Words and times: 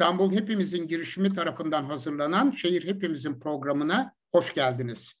İstanbul 0.00 0.32
Hepimizin 0.32 0.88
girişimi 0.88 1.34
tarafından 1.34 1.84
hazırlanan 1.84 2.50
Şehir 2.50 2.86
Hepimizin 2.86 3.40
programına 3.40 4.14
hoş 4.32 4.54
geldiniz. 4.54 5.14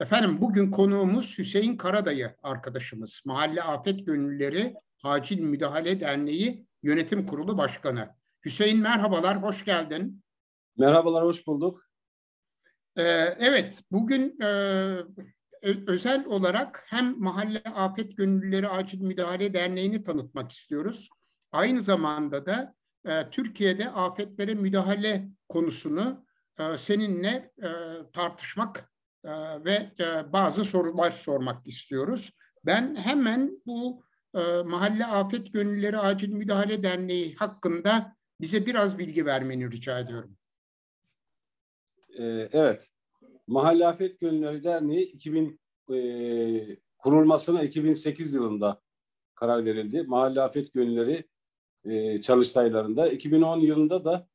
Efendim 0.00 0.40
bugün 0.40 0.70
konuğumuz 0.70 1.38
Hüseyin 1.38 1.76
Karadayı 1.76 2.34
arkadaşımız. 2.42 3.22
Mahalle 3.24 3.62
Afet 3.62 4.06
Gönüllüleri 4.06 4.74
Acil 5.02 5.40
Müdahale 5.40 6.00
Derneği 6.00 6.66
Yönetim 6.82 7.26
Kurulu 7.26 7.58
Başkanı. 7.58 8.08
Hüseyin 8.44 8.80
merhabalar, 8.80 9.42
hoş 9.42 9.64
geldin. 9.64 10.22
Merhabalar, 10.78 11.24
hoş 11.24 11.46
bulduk. 11.46 11.82
Ee, 12.96 13.02
evet, 13.38 13.82
bugün 13.90 14.40
e, 14.40 14.48
özel 15.86 16.24
olarak 16.26 16.84
hem 16.86 17.20
Mahalle 17.20 17.62
Afet 17.74 18.16
Gönüllüleri 18.16 18.68
Acil 18.68 19.00
Müdahale 19.00 19.54
Derneği'ni 19.54 20.02
tanıtmak 20.02 20.52
istiyoruz. 20.52 21.08
Aynı 21.52 21.80
zamanda 21.80 22.46
da 22.46 22.76
e, 23.06 23.30
Türkiye'de 23.30 23.90
afetlere 23.90 24.54
müdahale 24.54 25.28
konusunu 25.48 26.26
e, 26.60 26.78
seninle 26.78 27.52
e, 27.62 27.70
tartışmak 28.12 28.92
e, 29.24 29.30
ve 29.64 29.92
e, 30.00 30.32
bazı 30.32 30.64
sorular 30.64 31.10
sormak 31.10 31.66
istiyoruz. 31.66 32.30
Ben 32.64 32.96
hemen 32.96 33.62
bu 33.66 34.02
e, 34.34 34.62
Mahalle 34.64 35.06
Afet 35.06 35.52
Gönüllüleri 35.52 35.98
Acil 35.98 36.32
Müdahale 36.32 36.82
Derneği 36.82 37.34
hakkında 37.34 38.16
bize 38.40 38.66
biraz 38.66 38.98
bilgi 38.98 39.26
vermeni 39.26 39.70
rica 39.70 39.98
ediyorum. 39.98 40.36
Ee, 42.18 42.48
evet. 42.52 42.90
Mahalle 43.46 43.86
Afet 43.86 44.20
Gönüllüleri 44.20 44.64
Derneği 44.64 45.06
2000 45.06 45.60
e, 45.94 45.98
kurulmasına 46.98 47.62
2008 47.62 48.34
yılında 48.34 48.80
karar 49.34 49.64
verildi. 49.64 50.02
Mahalle 50.02 50.40
Afet 50.40 50.72
Gönülleri 50.72 51.24
e, 51.90 52.20
çalıştaylarında. 52.20 53.08
2010 53.08 53.60
yılında 53.60 54.04
da 54.04 54.26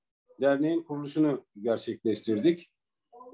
derneğin 0.41 0.83
kuruluşunu 0.83 1.45
gerçekleştirdik. 1.61 2.71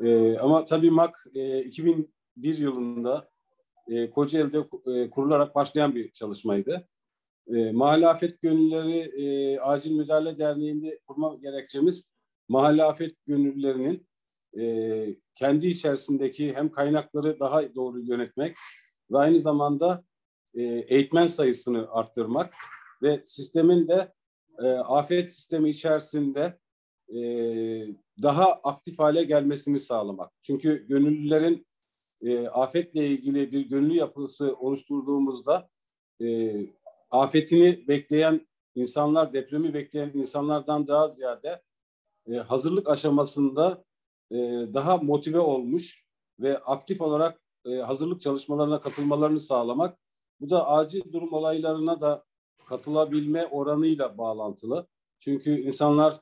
E, 0.03 0.37
ama 0.37 0.65
tabii 0.65 0.91
MAK 0.91 1.17
e, 1.35 1.63
2001 1.63 2.57
yılında 2.57 3.29
e, 3.87 4.09
Kocaeli'de 4.09 4.67
e, 4.85 5.09
kurularak 5.09 5.55
başlayan 5.55 5.95
bir 5.95 6.11
çalışmaydı. 6.11 6.87
E, 7.55 7.71
Mahalle 7.71 8.07
Afet 8.07 8.41
Gönülleri 8.41 8.99
e, 8.99 9.59
Acil 9.59 9.91
Müdahale 9.91 10.39
Derneği'nde 10.39 10.99
kurma 11.07 11.35
gerekçemiz 11.35 12.03
mahalle 12.49 12.83
afet 12.83 13.15
gönüllülerinin 13.27 14.07
e, 14.59 15.05
kendi 15.35 15.67
içerisindeki 15.67 16.55
hem 16.55 16.71
kaynakları 16.71 17.39
daha 17.39 17.75
doğru 17.75 17.99
yönetmek 17.99 18.55
ve 19.11 19.17
aynı 19.17 19.39
zamanda 19.39 20.03
e, 20.53 20.63
eğitmen 20.63 21.27
sayısını 21.27 21.91
arttırmak 21.91 22.53
ve 23.01 23.21
sistemin 23.25 23.87
de 23.87 24.13
e, 24.63 24.67
afet 24.67 25.33
sistemi 25.33 25.69
içerisinde 25.69 26.59
e, 27.09 27.19
daha 28.23 28.45
aktif 28.45 28.99
hale 28.99 29.23
gelmesini 29.23 29.79
sağlamak. 29.79 30.31
Çünkü 30.43 30.87
gönüllülerin 30.87 31.67
e, 32.21 32.47
afetle 32.47 33.07
ilgili 33.07 33.51
bir 33.51 33.61
gönüllü 33.61 33.95
yapısı 33.95 34.55
oluşturduğumuzda 34.55 35.69
e, 36.21 36.55
afetini 37.11 37.87
bekleyen 37.87 38.47
insanlar, 38.75 39.33
depremi 39.33 39.73
bekleyen 39.73 40.11
insanlardan 40.13 40.87
daha 40.87 41.07
ziyade 41.07 41.61
e, 42.27 42.35
hazırlık 42.35 42.89
aşamasında 42.89 43.83
e, 44.31 44.35
daha 44.73 44.97
motive 44.97 45.39
olmuş 45.39 46.03
ve 46.39 46.57
aktif 46.57 47.01
olarak 47.01 47.41
e, 47.65 47.75
hazırlık 47.75 48.21
çalışmalarına 48.21 48.81
katılmalarını 48.81 49.39
sağlamak. 49.39 49.97
Bu 50.39 50.49
da 50.49 50.67
acil 50.67 51.13
durum 51.13 51.33
olaylarına 51.33 52.01
da 52.01 52.26
katılabilme 52.69 53.45
oranıyla 53.45 54.17
bağlantılı. 54.17 54.87
Çünkü 55.19 55.61
insanlar 55.61 56.21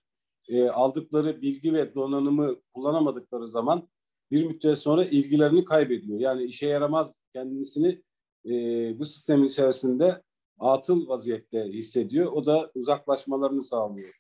e, 0.49 0.69
aldıkları 0.69 1.41
bilgi 1.41 1.73
ve 1.73 1.95
donanımı 1.95 2.55
kullanamadıkları 2.73 3.47
zaman 3.47 3.89
bir 4.31 4.45
müddet 4.45 4.79
sonra 4.79 5.05
ilgilerini 5.05 5.65
kaybediyor. 5.65 6.19
Yani 6.19 6.43
işe 6.43 6.67
yaramaz 6.67 7.19
kendisini 7.33 8.01
e, 8.45 8.51
bu 8.99 9.05
sistemin 9.05 9.47
içerisinde 9.47 10.21
atıl 10.59 11.07
vaziyette 11.07 11.63
hissediyor. 11.63 12.31
O 12.31 12.45
da 12.45 12.71
uzaklaşmalarını 12.75 13.63
sağlıyor. 13.63 14.13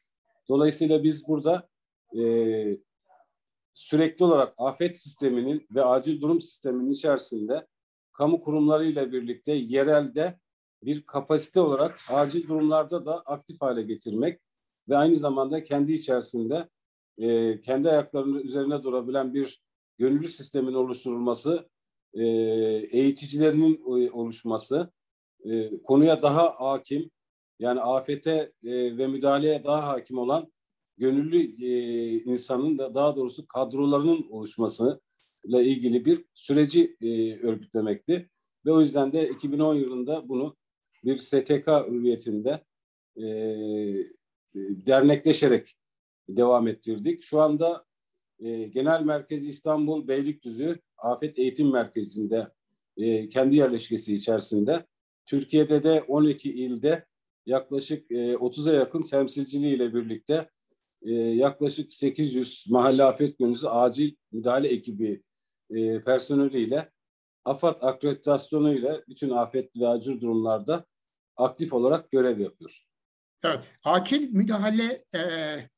Dolayısıyla 0.49 1.03
biz 1.03 1.27
burada 1.27 1.69
e, 2.17 2.77
sürekli 3.73 4.25
olarak 4.25 4.53
afet 4.57 4.97
sisteminin 4.97 5.67
ve 5.71 5.83
acil 5.83 6.21
durum 6.21 6.41
sisteminin 6.41 6.91
içerisinde 6.91 7.67
kamu 8.13 8.41
kurumlarıyla 8.41 9.11
birlikte 9.11 9.53
yerelde 9.53 10.39
bir 10.85 11.01
kapasite 11.01 11.59
olarak 11.59 11.99
acil 12.09 12.47
durumlarda 12.47 13.05
da 13.05 13.19
aktif 13.19 13.61
hale 13.61 13.81
getirmek 13.81 14.41
ve 14.89 14.97
aynı 14.97 15.15
zamanda 15.15 15.63
kendi 15.63 15.93
içerisinde 15.93 16.69
e, 17.17 17.61
kendi 17.61 17.89
ayaklarının 17.89 18.39
üzerine 18.39 18.83
durabilen 18.83 19.33
bir 19.33 19.61
gönüllü 19.97 20.27
sistemin 20.27 20.73
oluşturulması, 20.73 21.69
e, 22.13 22.25
eğiticilerinin 22.91 23.81
oluşması, 24.11 24.91
e, 25.45 25.81
konuya 25.83 26.21
daha 26.21 26.55
hakim, 26.59 27.11
yani 27.59 27.81
afete 27.81 28.51
e, 28.63 28.97
ve 28.97 29.07
müdahaleye 29.07 29.63
daha 29.63 29.87
hakim 29.87 30.17
olan 30.17 30.53
gönüllü 30.97 31.65
e, 31.65 32.11
insanın 32.23 32.77
da 32.77 32.95
daha 32.95 33.15
doğrusu 33.15 33.47
kadrolarının 33.47 34.27
oluşması 34.29 35.01
ile 35.43 35.65
ilgili 35.65 36.05
bir 36.05 36.25
süreci 36.33 36.97
e, 37.01 37.39
örgütlemekti. 37.39 38.29
Ve 38.65 38.71
o 38.71 38.81
yüzden 38.81 39.13
de 39.13 39.29
2010 39.29 39.75
yılında 39.75 40.29
bunu 40.29 40.55
bir 41.05 41.17
STK 41.17 41.67
hüviyetinde 41.67 42.59
e, 43.17 43.25
dernekleşerek 44.55 45.75
devam 46.29 46.67
ettirdik. 46.67 47.23
Şu 47.23 47.41
anda 47.41 47.85
e, 48.39 48.67
genel 48.67 49.01
merkezi 49.01 49.49
İstanbul 49.49 50.07
Beylikdüzü 50.07 50.79
Afet 50.97 51.39
Eğitim 51.39 51.71
Merkezi'nde 51.71 52.47
e, 52.97 53.29
kendi 53.29 53.55
yerleşkesi 53.55 54.15
içerisinde. 54.15 54.85
Türkiye'de 55.25 55.83
de 55.83 56.01
12 56.01 56.53
ilde 56.53 57.05
yaklaşık 57.45 58.11
e, 58.11 58.33
30'a 58.33 58.73
yakın 58.73 59.01
temsilciliğiyle 59.01 59.93
birlikte 59.93 60.49
e, 61.01 61.13
yaklaşık 61.13 61.93
800 61.93 62.65
mahalle 62.69 63.03
afet 63.03 63.37
gönüllüsü 63.37 63.67
acil 63.67 64.15
müdahale 64.31 64.67
ekibi 64.67 65.23
e, 65.69 66.01
personeliyle 66.01 66.91
AFAD 67.45 67.77
akreditasyonuyla 67.81 69.01
bütün 69.07 69.29
afet 69.29 69.77
ve 69.77 69.87
acil 69.87 70.21
durumlarda 70.21 70.85
aktif 71.37 71.73
olarak 71.73 72.11
görev 72.11 72.39
yapıyor. 72.39 72.81
Evet, 73.43 73.63
Akil 73.83 74.29
Müdahale 74.31 75.05
e, 75.15 75.19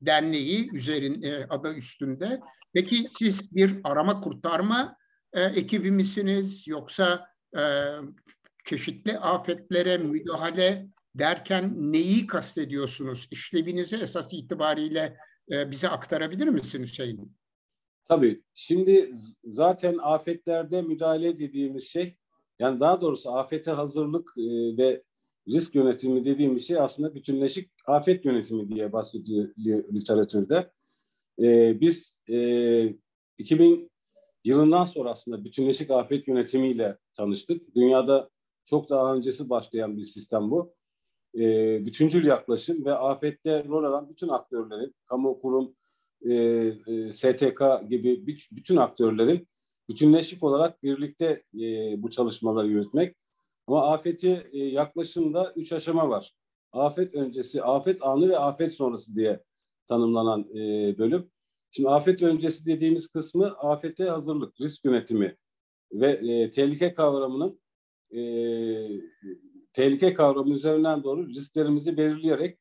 Derneği 0.02 0.72
üzerin 0.74 1.22
e, 1.22 1.46
adı 1.50 1.74
üstünde. 1.74 2.42
Peki 2.74 3.08
siz 3.20 3.56
bir 3.56 3.80
arama 3.84 4.22
kurtarma 4.22 4.98
e, 5.34 5.42
ekibi 5.42 5.92
misiniz 5.92 6.68
yoksa 6.68 7.28
e, 7.58 7.62
çeşitli 8.66 9.18
afetlere 9.18 9.98
müdahale 9.98 10.88
derken 11.16 11.74
neyi 11.78 12.28
kastediyorsunuz? 12.28 13.28
İşlevinizi 13.32 13.96
esas 13.96 14.34
itibariyle 14.34 15.18
e, 15.52 15.72
bize 15.72 15.90
aktarabilir 15.90 16.48
misin 16.48 16.84
Hüseyin? 16.84 17.38
Tabii. 18.06 18.44
Şimdi 18.54 19.12
zaten 19.44 19.98
afetlerde 20.02 20.82
müdahale 20.82 21.40
dediğimiz 21.40 21.84
şey, 21.84 22.18
yani 22.60 22.80
daha 22.80 23.02
doğrusu 23.02 23.32
afete 23.32 23.72
hazırlık 23.72 24.30
e, 24.38 24.78
ve 24.78 25.04
risk 25.48 25.76
yönetimi 25.76 26.26
dediğimiz 26.26 26.68
şey 26.68 26.78
aslında 26.78 27.16
bütünleşik 27.16 27.72
afet 27.88 28.26
yönetimi 28.26 28.70
diye 28.70 28.94
bahsediyor 28.94 29.50
literatürde. 29.94 30.72
E, 31.42 31.82
biz 31.82 32.22
e, 32.30 32.94
2000 33.38 33.92
yılından 34.44 34.84
sonra 34.84 35.12
aslında 35.12 35.46
bütünleşik 35.46 35.92
afet 35.92 36.28
yönetimiyle 36.28 36.98
tanıştık. 37.14 37.76
Dünyada 37.76 38.30
çok 38.66 38.90
daha 38.90 39.16
öncesi 39.16 39.50
başlayan 39.50 39.98
bir 39.98 40.04
sistem 40.04 40.52
bu. 40.52 40.74
E, 41.40 41.86
bütüncül 41.86 42.26
yaklaşım 42.26 42.86
ve 42.86 42.94
afette 42.94 43.64
rol 43.64 43.84
alan 43.84 44.10
bütün 44.10 44.28
aktörlerin, 44.28 44.96
kamu 45.06 45.42
kurum, 45.42 45.76
e, 46.22 46.34
e, 46.88 47.14
STK 47.14 47.62
gibi 47.90 48.28
bütün 48.52 48.76
aktörlerin 48.76 49.48
bütünleşik 49.90 50.44
olarak 50.44 50.84
birlikte 50.84 51.44
e, 51.62 51.96
bu 51.98 52.10
çalışmaları 52.10 52.68
yürütmek 52.68 53.16
ama 53.68 53.92
afeti 53.92 54.50
e, 54.52 54.58
yaklaşımda 54.58 55.54
üç 55.56 55.74
aşama 55.74 56.10
var. 56.10 56.34
Afet 56.72 57.16
öncesi, 57.16 57.64
afet 57.64 58.04
anı 58.04 58.30
ve 58.30 58.38
afet 58.38 58.74
sonrası 58.76 59.16
diye 59.16 59.44
tanımlanan 59.88 60.48
e, 60.56 60.96
bölüm. 60.98 61.32
Şimdi 61.72 61.90
afet 61.90 62.24
öncesi 62.24 62.66
dediğimiz 62.66 63.08
kısmı 63.08 63.46
afete 63.46 64.04
hazırlık, 64.04 64.62
risk 64.62 64.86
yönetimi 64.86 65.38
ve 65.92 66.12
e, 66.12 66.50
tehlike 66.50 66.94
kavramının 66.94 67.60
tehlike 69.74 70.14
kavramı 70.14 70.54
üzerinden 70.54 71.04
doğru 71.04 71.30
risklerimizi 71.30 71.98
belirleyerek 71.98 72.60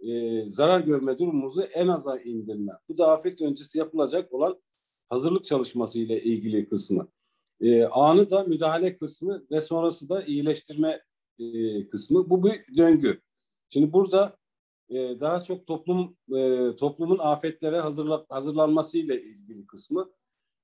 e, 0.00 0.42
zarar 0.50 0.80
görme 0.80 1.18
durumumuzu 1.18 1.62
en 1.62 1.88
aza 1.88 2.18
indirme. 2.18 2.72
Bu 2.88 2.98
da 2.98 3.12
afet 3.12 3.42
öncesi 3.42 3.78
yapılacak 3.78 4.32
olan 4.32 4.62
hazırlık 5.08 5.44
çalışması 5.44 6.00
ile 6.00 6.22
ilgili 6.22 6.68
kısmı. 6.68 7.08
E, 7.64 7.84
anı 7.84 8.30
da 8.30 8.44
müdahale 8.44 8.96
kısmı 8.96 9.44
ve 9.50 9.60
sonrası 9.60 10.08
da 10.08 10.22
iyileştirme 10.22 11.02
e, 11.38 11.88
kısmı. 11.88 12.30
Bu 12.30 12.44
bir 12.44 12.76
döngü. 12.76 13.20
Şimdi 13.70 13.92
burada 13.92 14.36
e, 14.88 15.20
daha 15.20 15.42
çok 15.42 15.66
toplum 15.66 16.16
e, 16.36 16.70
toplumun 16.76 17.18
afetlere 17.18 17.80
hazırla, 17.80 18.26
hazırlanması 18.28 18.98
ile 18.98 19.22
ilgili 19.22 19.66
kısmı. 19.66 20.10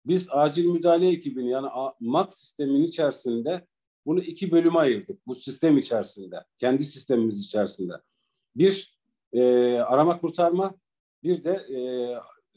Biz 0.07 0.29
acil 0.31 0.65
müdahale 0.65 1.09
ekibini 1.09 1.51
yani 1.51 1.69
MAK 2.01 2.33
sistemin 2.33 2.85
içerisinde 2.85 3.67
bunu 4.07 4.21
iki 4.21 4.53
bölüme 4.53 4.79
ayırdık. 4.79 5.27
Bu 5.27 5.35
sistem 5.35 5.79
içerisinde, 5.79 6.37
kendi 6.59 6.85
sistemimiz 6.85 7.41
içerisinde. 7.45 7.93
Bir 8.57 8.99
e, 9.33 9.43
arama 9.79 10.21
kurtarma, 10.21 10.75
bir 11.23 11.45
de 11.45 11.67
e, 11.69 11.79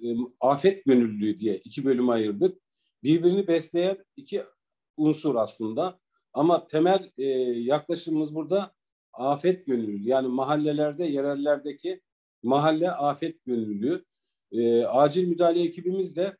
e, 0.10 0.16
afet 0.40 0.86
gönüllülüğü 0.86 1.40
diye 1.40 1.58
iki 1.58 1.86
bölüme 1.86 2.12
ayırdık. 2.12 2.63
Birbirini 3.04 3.48
besleyen 3.48 3.98
iki 4.16 4.44
unsur 4.98 5.36
aslında. 5.36 6.00
Ama 6.34 6.68
temel 6.68 7.12
e, 7.18 7.26
yaklaşımımız 7.60 8.36
burada 8.36 8.74
afet 9.14 9.66
gönüllülüğü. 9.66 10.10
Yani 10.10 10.28
mahallelerde, 10.28 11.06
yerellerdeki 11.06 12.02
mahalle 12.44 12.92
afet 12.92 13.46
gönüllülüğü. 13.46 14.06
E, 14.52 14.84
acil 14.84 15.28
müdahale 15.28 15.64
ekibimiz 15.64 16.16
de 16.16 16.38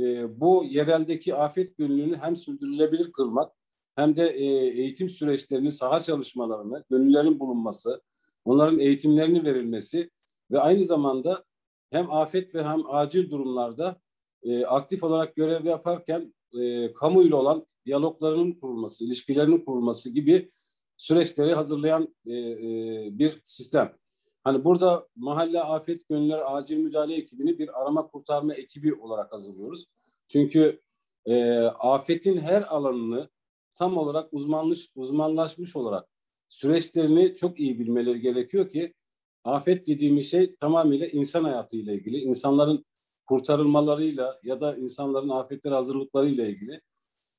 e, 0.00 0.40
bu 0.40 0.64
yereldeki 0.64 1.34
afet 1.34 1.78
gönüllülüğünü 1.78 2.16
hem 2.16 2.36
sürdürülebilir 2.36 3.12
kılmak 3.12 3.52
hem 3.96 4.16
de 4.16 4.28
e, 4.28 4.44
eğitim 4.80 5.10
süreçlerini, 5.10 5.72
saha 5.72 6.02
çalışmalarını, 6.02 6.84
gönüllerin 6.90 7.40
bulunması, 7.40 8.02
onların 8.44 8.78
eğitimlerini 8.78 9.44
verilmesi 9.44 10.10
ve 10.50 10.60
aynı 10.60 10.84
zamanda 10.84 11.44
hem 11.90 12.10
afet 12.10 12.54
ve 12.54 12.64
hem 12.64 12.82
acil 12.90 13.30
durumlarda 13.30 14.00
e, 14.44 14.64
aktif 14.64 15.02
olarak 15.02 15.36
görev 15.36 15.64
yaparken 15.64 16.34
e, 16.60 16.92
kamuyla 16.92 17.36
olan 17.36 17.66
diyaloglarının 17.86 18.52
kurulması, 18.52 19.04
ilişkilerinin 19.04 19.64
kurulması 19.64 20.10
gibi 20.10 20.50
süreçleri 20.96 21.54
hazırlayan 21.54 22.14
e, 22.26 22.32
e, 22.32 23.08
bir 23.18 23.40
sistem. 23.42 23.96
Hani 24.44 24.64
burada 24.64 25.08
mahalle 25.16 25.60
afet 25.60 26.08
gönüller 26.08 26.42
acil 26.46 26.76
müdahale 26.76 27.14
ekibini 27.14 27.58
bir 27.58 27.82
arama 27.82 28.06
kurtarma 28.06 28.54
ekibi 28.54 28.94
olarak 28.94 29.32
hazırlıyoruz. 29.32 29.86
Çünkü 30.28 30.80
e, 31.26 31.60
afetin 31.64 32.38
her 32.38 32.74
alanını 32.74 33.28
tam 33.74 33.96
olarak 33.96 34.28
uzmanlaş, 34.32 34.90
uzmanlaşmış 34.94 35.76
olarak 35.76 36.08
süreçlerini 36.48 37.34
çok 37.34 37.60
iyi 37.60 37.78
bilmeleri 37.78 38.20
gerekiyor 38.20 38.70
ki 38.70 38.94
afet 39.44 39.86
dediğimiz 39.86 40.30
şey 40.30 40.54
tamamıyla 40.56 41.06
insan 41.06 41.44
hayatıyla 41.44 41.92
ilgili, 41.92 42.18
insanların 42.18 42.84
kurtarılmalarıyla 43.26 44.40
ya 44.42 44.60
da 44.60 44.76
insanların 44.76 45.28
afetlere 45.28 45.74
hazırlıklarıyla 45.74 46.46
ilgili. 46.46 46.80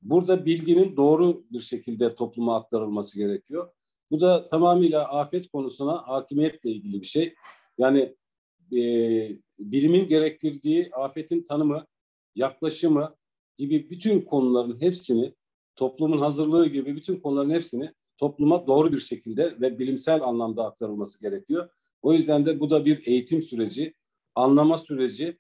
Burada 0.02 0.46
bilginin 0.46 0.98
doğru 0.98 1.46
bir 1.52 1.62
şekilde 1.62 2.16
topluma 2.16 2.56
aktarılması 2.56 3.18
gerekiyor. 3.18 3.70
Bu 4.12 4.22
da 4.22 4.50
tamamıyla 4.50 5.08
afet 5.08 5.52
konusuna 5.52 6.08
hakimiyetle 6.08 6.72
ilgili 6.72 7.02
bir 7.02 7.06
şey. 7.06 7.34
Yani 7.78 8.16
e, 8.78 8.80
bilimin 9.60 10.08
gerektirdiği 10.08 10.90
afetin 10.94 11.44
tanımı, 11.44 11.86
yaklaşımı 12.36 13.16
gibi 13.58 13.90
bütün 13.90 14.22
konuların 14.22 14.82
hepsini, 14.82 15.34
toplumun 15.76 16.18
hazırlığı 16.18 16.68
gibi 16.68 16.96
bütün 16.96 17.20
konuların 17.20 17.50
hepsini 17.50 17.94
topluma 18.18 18.68
doğru 18.68 18.92
bir 18.92 19.00
şekilde 19.00 19.62
ve 19.62 19.80
bilimsel 19.80 20.24
anlamda 20.24 20.66
aktarılması 20.66 21.22
gerekiyor. 21.22 21.70
O 22.02 22.14
yüzden 22.14 22.46
de 22.46 22.60
bu 22.60 22.70
da 22.70 22.86
bir 22.86 23.08
eğitim 23.08 23.44
süreci, 23.44 23.94
anlama 24.36 24.78
süreci 24.78 25.38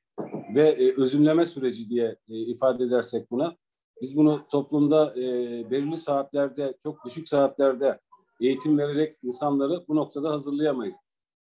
ve 0.56 0.70
e, 0.70 1.02
özümleme 1.02 1.46
süreci 1.46 1.90
diye 1.90 2.16
e, 2.30 2.36
ifade 2.36 2.84
edersek 2.84 3.32
buna. 3.32 3.56
Biz 4.02 4.18
bunu 4.18 4.46
toplumda 4.52 5.14
e, 5.18 5.24
belirli 5.72 5.98
saatlerde, 5.98 6.74
çok 6.84 7.06
düşük 7.06 7.30
saatlerde 7.30 8.00
eğitim 8.42 8.78
vererek 8.78 9.24
insanları 9.24 9.84
bu 9.88 9.96
noktada 9.96 10.32
hazırlayamayız. 10.32 10.96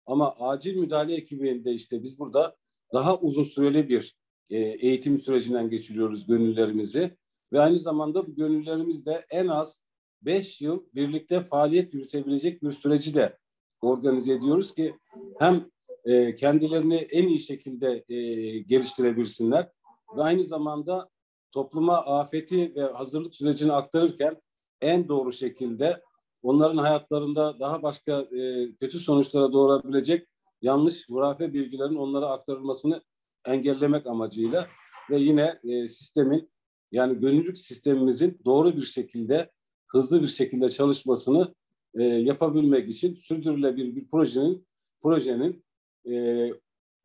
Ama 0.05 0.35
acil 0.39 0.75
müdahale 0.75 1.15
ekibinde 1.15 1.73
işte 1.73 2.03
biz 2.03 2.19
burada 2.19 2.55
daha 2.93 3.19
uzun 3.19 3.43
süreli 3.43 3.89
bir 3.89 4.15
e, 4.49 4.57
eğitim 4.59 5.19
sürecinden 5.19 5.69
geçiriyoruz 5.69 6.27
gönüllerimizi. 6.27 7.17
Ve 7.53 7.61
aynı 7.61 7.79
zamanda 7.79 8.27
bu 8.27 8.35
gönüllerimiz 8.35 9.05
de 9.05 9.25
en 9.29 9.47
az 9.47 9.83
5 10.21 10.61
yıl 10.61 10.83
birlikte 10.95 11.43
faaliyet 11.43 11.93
yürütebilecek 11.93 12.63
bir 12.63 12.71
süreci 12.71 13.13
de 13.13 13.37
organize 13.81 14.33
ediyoruz 14.33 14.73
ki 14.73 14.95
hem 15.39 15.65
e, 16.05 16.35
kendilerini 16.35 16.95
en 16.95 17.27
iyi 17.27 17.39
şekilde 17.39 18.05
e, 18.09 18.15
geliştirebilsinler 18.59 19.69
ve 20.17 20.21
aynı 20.23 20.43
zamanda 20.43 21.09
topluma 21.51 21.97
afeti 21.97 22.75
ve 22.75 22.81
hazırlık 22.81 23.35
sürecini 23.35 23.71
aktarırken 23.73 24.41
en 24.81 25.07
doğru 25.07 25.33
şekilde 25.33 26.01
onların 26.43 26.77
hayatlarında 26.77 27.59
daha 27.59 27.83
başka 27.83 28.19
e, 28.19 28.71
kötü 28.79 28.99
sonuçlara 28.99 29.53
doğurabilecek 29.53 30.27
yanlış 30.61 31.09
hurafe 31.09 31.53
bilgilerin 31.53 31.95
onlara 31.95 32.25
aktarılmasını 32.27 33.01
engellemek 33.45 34.07
amacıyla 34.07 34.67
ve 35.09 35.17
yine 35.17 35.59
e, 35.63 35.87
sistemin 35.87 36.49
yani 36.91 37.19
gönüllülük 37.19 37.57
sistemimizin 37.57 38.39
doğru 38.45 38.77
bir 38.77 38.85
şekilde 38.85 39.51
hızlı 39.87 40.21
bir 40.21 40.27
şekilde 40.27 40.69
çalışmasını 40.69 41.55
yapabilmek 41.97 42.89
için 42.89 43.15
sürdürülebilir 43.15 43.95
bir 43.95 44.07
projenin 44.07 44.67
projenin 45.01 45.64
e, 46.09 46.51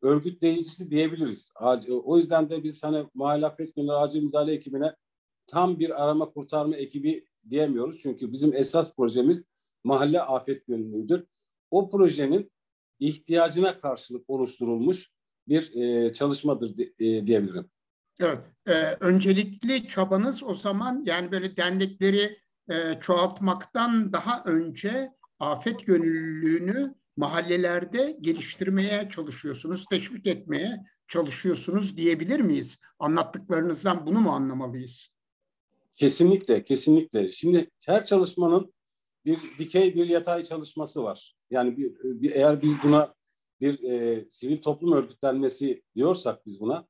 örgütleyicisi 0.03 0.91
diyebiliriz. 0.91 1.53
O 2.05 2.19
yüzden 2.19 2.51
de 2.51 2.65
biz 2.65 2.83
hani 2.83 3.07
mahalle 3.15 3.47
afet 3.47 3.77
günleri 3.77 3.97
acil 3.97 4.23
müdahale 4.23 4.53
ekibine 4.53 4.95
tam 5.47 5.79
bir 5.79 6.05
arama 6.05 6.31
kurtarma 6.31 6.77
ekibi 6.77 7.25
diyemiyoruz. 7.51 8.01
Çünkü 8.03 8.33
bizim 8.33 8.55
esas 8.55 8.97
projemiz 8.97 9.45
mahalle 9.85 10.23
afet 10.23 10.67
gönüllüdür. 10.67 11.25
O 11.71 11.91
projenin 11.91 12.51
ihtiyacına 12.99 13.81
karşılık 13.81 14.31
oluşturulmuş 14.31 15.11
bir 15.49 15.75
e, 15.75 16.13
çalışmadır 16.13 16.79
e, 16.79 17.27
diyebilirim. 17.27 17.71
Evet, 18.21 18.39
e, 18.67 18.73
öncelikli 19.01 19.89
çabanız 19.89 20.43
o 20.43 20.55
zaman 20.55 21.03
yani 21.07 21.33
böyle 21.33 21.57
dernekleri 21.57 22.39
e, 22.71 23.01
çoğaltmaktan 23.01 24.13
daha 24.13 24.45
önce 24.45 25.11
afet 25.39 25.87
gönüllülüğünü 25.87 26.95
mahallelerde 27.21 28.17
geliştirmeye 28.21 29.09
çalışıyorsunuz, 29.11 29.85
teşvik 29.91 30.27
etmeye 30.27 30.81
çalışıyorsunuz 31.09 31.97
diyebilir 31.97 32.41
miyiz? 32.41 32.79
Anlattıklarınızdan 32.99 34.07
bunu 34.07 34.21
mu 34.21 34.31
anlamalıyız? 34.31 35.09
Kesinlikle, 35.95 36.65
kesinlikle. 36.65 37.33
Şimdi 37.33 37.71
her 37.87 38.05
çalışmanın 38.05 38.75
bir 39.25 39.39
dikey 39.59 39.95
bir 39.95 40.07
yatay 40.07 40.45
çalışması 40.45 41.03
var. 41.03 41.37
Yani 41.51 41.77
bir, 41.77 41.93
bir 42.03 42.31
eğer 42.31 42.63
biz 42.63 42.75
buna 42.85 43.15
bir 43.61 43.83
e, 43.83 44.25
sivil 44.29 44.63
toplum 44.63 44.93
örgütlenmesi 44.93 45.83
diyorsak 45.95 46.47
biz 46.47 46.61
buna, 46.61 46.87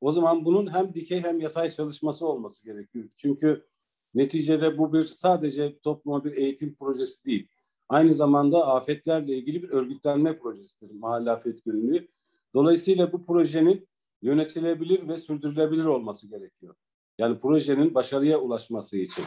o 0.00 0.12
zaman 0.12 0.44
bunun 0.44 0.74
hem 0.74 0.94
dikey 0.94 1.22
hem 1.22 1.40
yatay 1.40 1.70
çalışması 1.70 2.26
olması 2.26 2.64
gerekiyor. 2.64 3.08
Çünkü 3.16 3.66
neticede 4.14 4.78
bu 4.78 4.92
bir 4.92 5.04
sadece 5.04 5.78
topluma 5.78 6.24
bir 6.24 6.32
eğitim 6.32 6.74
projesi 6.74 7.24
değil 7.24 7.48
Aynı 7.88 8.14
zamanda 8.14 8.66
afetlerle 8.66 9.36
ilgili 9.36 9.62
bir 9.62 9.68
örgütlenme 9.68 10.38
projesidir 10.38 10.90
Mahalle 10.90 11.30
Afet 11.30 11.64
Gönüllülüğü. 11.64 12.08
Dolayısıyla 12.54 13.12
bu 13.12 13.26
projenin 13.26 13.88
yönetilebilir 14.22 15.08
ve 15.08 15.16
sürdürülebilir 15.16 15.84
olması 15.84 16.28
gerekiyor. 16.28 16.74
Yani 17.18 17.38
projenin 17.40 17.94
başarıya 17.94 18.38
ulaşması 18.40 18.98
için. 18.98 19.24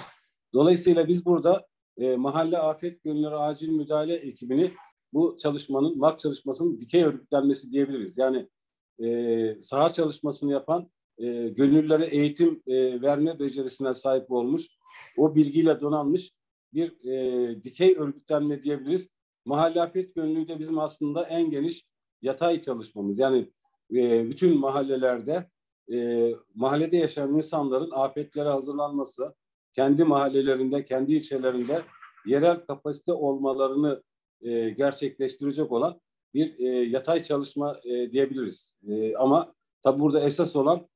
Dolayısıyla 0.54 1.08
biz 1.08 1.26
burada 1.26 1.68
e, 1.98 2.16
Mahalle 2.16 2.58
Afet 2.58 3.04
Gönüllüleri 3.04 3.36
Acil 3.36 3.70
Müdahale 3.70 4.14
ekibini 4.14 4.72
bu 5.14 5.38
çalışmanın, 5.40 5.98
MAK 5.98 6.20
çalışmasının 6.20 6.80
dikey 6.80 7.04
örgütlenmesi 7.04 7.72
diyebiliriz. 7.72 8.18
Yani 8.18 8.48
e, 9.04 9.58
saha 9.62 9.94
çalışmasını 9.94 10.52
yapan 10.52 10.90
e, 11.18 11.48
gönüllülere 11.48 12.06
eğitim 12.06 12.62
e, 12.68 13.02
verme 13.02 13.40
becerisine 13.40 13.94
sahip 13.94 14.32
olmuş, 14.32 14.68
o 15.18 15.36
bilgiyle 15.36 15.82
donanmış 15.82 16.32
bir 16.74 17.06
e, 17.06 17.64
dikey 17.64 17.96
örgütlenme 17.98 18.64
diyebiliriz. 18.64 19.10
Mahalle 19.46 19.82
afet 19.82 20.16
gönüllüğü 20.16 20.48
de 20.48 20.60
bizim 20.60 20.80
aslında 20.80 21.24
en 21.24 21.52
geniş 21.52 21.86
yatay 22.22 22.62
çalışmamız. 22.62 23.20
Yani 23.20 23.50
e, 23.96 24.30
bütün 24.30 24.60
mahallelerde 24.60 25.50
e, 25.94 26.30
mahallede 26.56 26.98
yaşayan 26.98 27.36
insanların 27.36 27.92
afetlere 27.92 28.50
hazırlanması, 28.50 29.36
kendi 29.74 30.04
mahallelerinde, 30.04 30.86
kendi 30.86 31.14
ilçelerinde 31.14 31.82
yerel 32.26 32.66
kapasite 32.66 33.14
olmalarını 33.14 34.04
e, 34.42 34.70
gerçekleştirecek 34.70 35.72
olan 35.72 36.02
bir 36.34 36.60
e, 36.60 36.68
yatay 36.68 37.24
çalışma 37.24 37.80
e, 37.84 38.12
diyebiliriz. 38.12 38.76
E, 38.88 39.16
ama 39.16 39.54
tabi 39.84 40.00
burada 40.00 40.24
esas 40.24 40.56
olan 40.56 40.88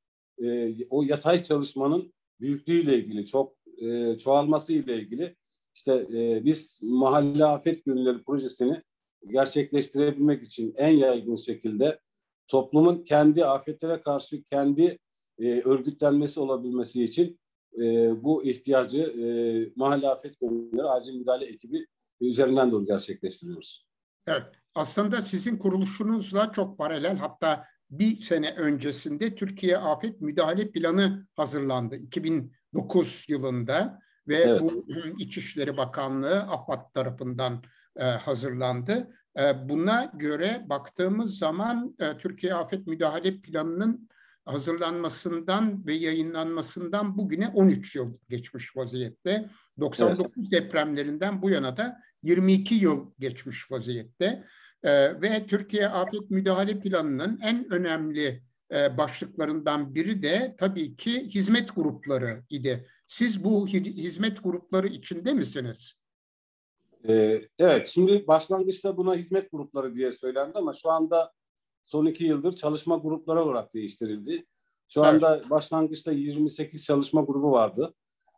e, 0.44 0.76
o 0.90 1.04
yatay 1.04 1.44
çalışmanın 1.44 2.14
büyüklüğüyle 2.40 2.98
ilgili, 2.98 3.26
çok 3.26 3.56
e, 3.78 4.18
çoğalması 4.18 4.74
ile 4.74 4.96
ilgili 4.96 5.36
işte 5.76 6.04
e, 6.14 6.46
biz 6.46 6.80
mahalle 6.84 7.46
afet 7.46 7.86
günleri 7.86 8.24
projesini 8.24 8.82
gerçekleştirebilmek 9.28 10.44
için 10.44 10.74
en 10.78 10.98
yaygın 10.98 11.36
şekilde 11.36 12.00
toplumun 12.48 13.04
kendi 13.04 13.46
afetlere 13.46 14.02
karşı 14.02 14.44
kendi 14.44 15.00
e, 15.40 15.62
örgütlenmesi 15.62 16.40
olabilmesi 16.40 17.04
için 17.04 17.40
e, 17.82 18.14
bu 18.24 18.44
ihtiyacı 18.44 18.98
e, 18.98 19.26
mahalle 19.76 20.10
afet 20.10 20.40
günleri 20.40 20.88
acil 20.88 21.14
müdahale 21.14 21.46
ekibi 21.46 21.86
üzerinden 22.22 22.72
doğru 22.72 22.86
gerçekleştiriyoruz. 22.86 23.88
Evet. 24.28 24.46
Aslında 24.76 25.22
sizin 25.22 25.58
kuruluşunuzla 25.58 26.52
çok 26.52 26.78
paralel 26.78 27.18
hatta 27.18 27.66
bir 27.90 28.22
sene 28.22 28.56
öncesinde 28.56 29.36
Türkiye 29.36 29.78
Afet 29.78 30.22
Müdahale 30.22 30.72
Planı 30.72 31.28
hazırlandı 31.36 31.96
2009 31.96 33.26
yılında 33.30 34.00
ve 34.28 34.36
evet. 34.36 34.62
bu 34.62 34.86
İçişleri 35.20 35.78
Bakanlığı 35.78 36.40
AFAD 36.42 36.94
tarafından 36.94 37.64
e, 37.96 38.04
hazırlandı. 38.04 39.08
E, 39.40 39.70
buna 39.70 40.12
göre 40.14 40.66
baktığımız 40.70 41.38
zaman 41.38 41.96
e, 42.00 42.18
Türkiye 42.18 42.54
Afet 42.54 42.88
Müdahale 42.88 43.42
Planı'nın 43.42 44.10
hazırlanmasından 44.46 45.86
ve 45.88 45.94
yayınlanmasından 45.94 47.18
bugüne 47.18 47.48
13 47.48 47.96
yıl 47.96 48.18
geçmiş 48.30 48.78
vaziyette. 48.78 49.50
99 49.80 50.32
evet. 50.38 50.52
depremlerinden 50.52 51.42
bu 51.42 51.50
yana 51.50 51.78
da 51.78 52.02
22 52.24 52.76
yıl 52.76 53.12
geçmiş 53.20 53.72
vaziyette. 53.72 54.44
Ve 55.22 55.46
Türkiye 55.48 55.88
Afet 55.88 56.30
Müdahale 56.30 56.80
Planı'nın 56.80 57.40
en 57.44 57.74
önemli 57.74 58.44
başlıklarından 58.98 59.96
biri 59.96 60.24
de 60.24 60.56
tabii 60.58 60.96
ki 60.96 61.30
hizmet 61.30 61.76
grupları 61.76 62.44
idi. 62.50 62.88
Siz 63.08 63.44
bu 63.44 63.68
hizmet 63.68 64.44
grupları 64.44 64.88
içinde 64.88 65.34
misiniz? 65.34 65.94
Ee, 67.08 67.42
evet, 67.60 67.88
şimdi 67.88 68.28
başlangıçta 68.28 68.98
buna 68.98 69.16
hizmet 69.16 69.52
grupları 69.52 69.96
diye 69.96 70.12
söylendi 70.12 70.58
ama 70.58 70.74
şu 70.74 70.90
anda 70.90 71.32
son 71.84 72.06
iki 72.06 72.24
yıldır 72.24 72.54
çalışma 72.54 72.98
grupları 72.98 73.44
olarak 73.44 73.74
değiştirildi. 73.74 74.46
Şu 74.88 75.04
anda 75.04 75.38
evet. 75.38 75.50
başlangıçta 75.50 76.12
28 76.12 76.84
çalışma 76.84 77.22
grubu 77.22 77.52
vardı. 77.52 77.94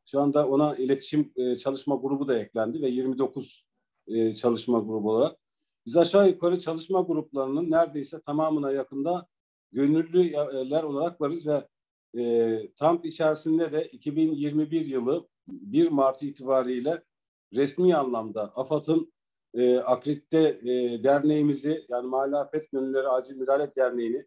Şu 0.05 0.21
anda 0.21 0.47
ona 0.47 0.75
iletişim 0.75 1.31
e, 1.35 1.57
çalışma 1.57 1.95
grubu 1.95 2.27
da 2.27 2.39
eklendi 2.39 2.81
ve 2.81 2.89
29 2.89 3.65
e, 4.07 4.33
çalışma 4.33 4.79
grubu 4.79 5.11
olarak. 5.11 5.37
Biz 5.85 5.97
aşağı 5.97 6.29
yukarı 6.29 6.59
çalışma 6.59 7.01
gruplarının 7.01 7.71
neredeyse 7.71 8.21
tamamına 8.21 8.71
yakında 8.71 9.27
gönüllüler 9.71 10.83
olarak 10.83 11.21
varız 11.21 11.47
ve 11.47 11.67
e, 12.17 12.59
tam 12.75 13.01
içerisinde 13.03 13.71
de 13.71 13.85
2021 13.85 14.85
yılı 14.85 15.27
1 15.47 15.89
Mart 15.89 16.23
itibariyle 16.23 17.03
resmi 17.53 17.95
anlamda 17.95 18.51
AFAD'ın 18.55 19.13
e, 19.53 19.77
akredite 19.77 20.39
e, 20.39 21.03
derneğimizi 21.03 21.85
yani 21.89 22.07
Mahalle 22.07 22.37
Afet 22.37 22.71
Gönüllüleri 22.71 23.07
Acil 23.07 23.35
Müdahale 23.35 23.71
Derneği'ni 23.75 24.25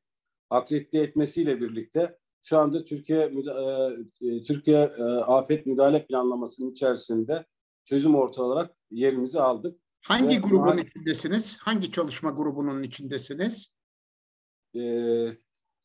akredite 0.50 0.99
etmesiyle 0.99 1.61
birlikte 1.61 2.18
şu 2.42 2.59
anda 2.59 2.85
Türkiye 2.85 3.18
e, 3.20 4.28
e, 4.28 4.42
Türkiye 4.42 4.78
e, 4.99 5.02
Afet 5.02 5.66
Müdahale 5.66 6.06
Planlaması'nın 6.06 6.70
içerisinde 6.70 7.47
çözüm 7.85 8.14
orta 8.14 8.42
olarak 8.42 8.76
yerimizi 8.90 9.40
aldık. 9.40 9.80
Hangi 10.00 10.37
Ve, 10.37 10.40
grubun 10.40 10.78
içindesiniz? 10.78 11.59
Hangi 11.61 11.92
çalışma 11.92 12.30
grubunun 12.30 12.82
içindesiniz? 12.82 13.73
E, 14.76 14.80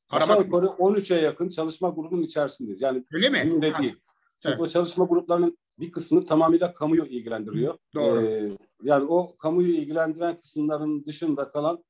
aşağı 0.10 0.42
yukarı 0.42 0.66
13'e 0.66 1.22
yakın 1.22 1.50
çalışma 1.50 1.90
grubunun 1.90 2.22
içerisindeyiz. 2.22 2.82
Yani 2.82 3.04
Öyle 3.12 3.30
mi? 3.30 3.62
De 3.62 3.74
değil. 3.78 3.96
Çünkü 4.40 4.62
o 4.62 4.68
çalışma 4.68 5.06
gruplarının 5.06 5.58
bir 5.80 5.92
kısmı 5.92 6.26
tamamıyla 6.26 6.74
kamuyu 6.74 7.06
ilgilendiriyor. 7.06 7.78
Doğru. 7.96 8.22
Ee, 8.22 8.58
yani 8.84 9.06
o 9.06 9.36
kamuyu 9.36 9.74
ilgilendiren 9.74 10.40
kısımların 10.40 11.06
dışında 11.06 11.50
kalan 11.50 11.84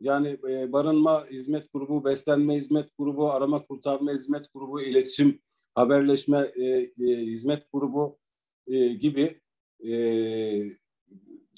yani 0.00 0.38
e, 0.48 0.72
barınma 0.72 1.26
hizmet 1.30 1.72
grubu, 1.72 2.04
beslenme 2.04 2.56
hizmet 2.56 2.88
grubu, 2.98 3.30
arama 3.30 3.66
kurtarma 3.66 4.12
hizmet 4.12 4.52
grubu, 4.54 4.82
iletişim, 4.82 5.40
haberleşme 5.74 6.52
e, 6.56 6.64
e, 6.64 7.16
hizmet 7.26 7.72
grubu 7.72 8.18
e, 8.66 8.86
gibi 8.88 9.40
e, 9.88 9.94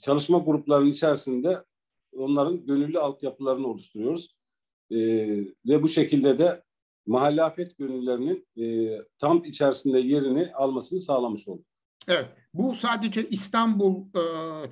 çalışma 0.02 0.38
gruplarının 0.38 0.90
içerisinde 0.90 1.64
onların 2.16 2.66
gönüllü 2.66 2.98
altyapılarını 2.98 3.66
oluşturuyoruz. 3.66 4.34
E, 4.90 4.96
ve 5.66 5.82
bu 5.82 5.88
şekilde 5.88 6.38
de 6.38 6.62
mahalle 7.06 7.42
afet 7.42 7.78
gönüllerinin 7.78 8.46
e, 8.56 8.98
tam 9.18 9.44
içerisinde 9.44 10.00
yerini 10.00 10.52
almasını 10.54 11.00
sağlamış 11.00 11.48
olduk. 11.48 11.66
Evet, 12.08 12.26
bu 12.54 12.74
sadece 12.74 13.28
İstanbul 13.28 14.04
e, 14.04 14.22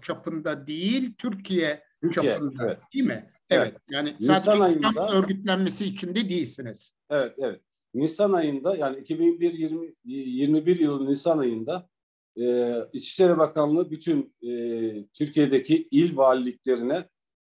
çapında 0.02 0.66
değil, 0.66 1.14
Türkiye, 1.18 1.82
Türkiye 2.02 2.34
çapında 2.34 2.64
evet. 2.64 2.78
değil 2.94 3.04
mi? 3.04 3.30
Evet. 3.50 3.68
evet. 3.68 3.76
Yani 3.90 4.16
Nisan 4.20 4.38
sadece 4.38 4.62
ayında, 4.62 4.88
İstanbul 4.88 5.12
örgütlenmesi 5.12 5.84
içinde 5.84 6.28
değilsiniz. 6.28 6.92
Evet, 7.10 7.34
evet. 7.38 7.60
Nisan 7.94 8.32
ayında 8.32 8.76
yani 8.76 8.98
2021 9.00 9.52
20, 9.52 9.94
21 10.04 10.80
yılı 10.80 11.10
Nisan 11.10 11.38
ayında 11.38 11.88
e, 12.40 12.74
İçişleri 12.92 13.38
Bakanlığı 13.38 13.90
bütün 13.90 14.34
e, 14.42 14.50
Türkiye'deki 15.14 15.88
il 15.90 16.16
valiliklerine 16.16 17.08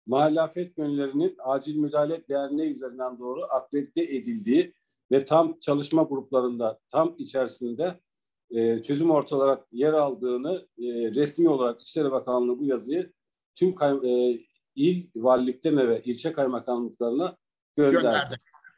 Mahalle 0.10 0.42
Afet 0.42 0.76
Gönüllerinin 0.76 1.36
Acil 1.40 1.76
Müdahale 1.76 2.28
Derneği 2.30 2.76
üzerinden 2.76 3.20
doğru 3.20 3.42
akredite 3.50 4.04
edildiği 4.04 4.74
ve 5.12 5.26
tam 5.26 5.60
çalışma 5.60 6.04
gruplarında 6.04 6.80
tam 6.92 7.16
içerisinde 7.18 8.00
e, 8.52 8.84
çözüm 8.84 9.12
orta 9.12 9.36
olarak 9.36 9.68
yer 9.72 9.94
aldığını 9.94 10.68
e, 10.78 11.12
resmi 11.12 11.50
olarak 11.50 11.82
İçişleri 11.82 12.12
Bakanlığı 12.12 12.60
bu 12.60 12.66
yazıyı 12.66 13.14
tüm 13.56 13.76
kay, 13.76 13.94
e, 14.04 14.40
il 14.76 15.08
valiliklerine 15.16 15.88
ve 15.88 16.02
ilçe 16.02 16.34
kaymakamlıklarına 16.34 17.38
gönderdi. 17.76 17.96
gönderdi. 18.04 18.36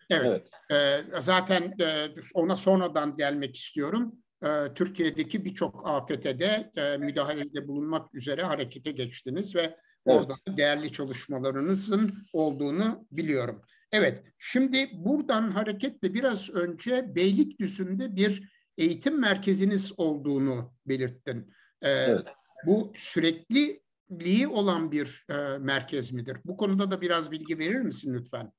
Evet. 0.09 0.49
evet. 0.69 1.05
E, 1.15 1.21
zaten 1.21 1.73
e, 1.79 2.07
ona 2.33 2.57
sonradan 2.57 3.15
gelmek 3.15 3.55
istiyorum. 3.55 4.15
E, 4.43 4.73
Türkiye'deki 4.75 5.45
birçok 5.45 5.87
afete 5.87 6.39
de 6.39 6.71
e, 6.75 6.97
müdahalede 6.97 7.67
bulunmak 7.67 8.15
üzere 8.15 8.43
harekete 8.43 8.91
geçtiniz 8.91 9.55
ve 9.55 9.77
evet. 10.07 10.57
değerli 10.57 10.91
çalışmalarınızın 10.91 12.13
olduğunu 12.33 13.07
biliyorum. 13.11 13.61
Evet, 13.91 14.23
şimdi 14.39 14.89
buradan 14.93 15.51
hareketle 15.51 16.13
biraz 16.13 16.49
önce 16.49 17.15
Beylikdüzü'nde 17.15 18.15
bir 18.15 18.51
eğitim 18.77 19.19
merkeziniz 19.19 19.99
olduğunu 19.99 20.73
belirttin. 20.85 21.53
Ee, 21.81 21.89
evet. 21.89 22.27
Bu 22.65 22.91
sürekliliği 22.95 24.47
olan 24.47 24.91
bir 24.91 25.25
e, 25.29 25.57
merkez 25.57 26.11
midir? 26.11 26.37
Bu 26.45 26.57
konuda 26.57 26.91
da 26.91 27.01
biraz 27.01 27.31
bilgi 27.31 27.59
verir 27.59 27.81
misin 27.81 28.13
lütfen? 28.13 28.51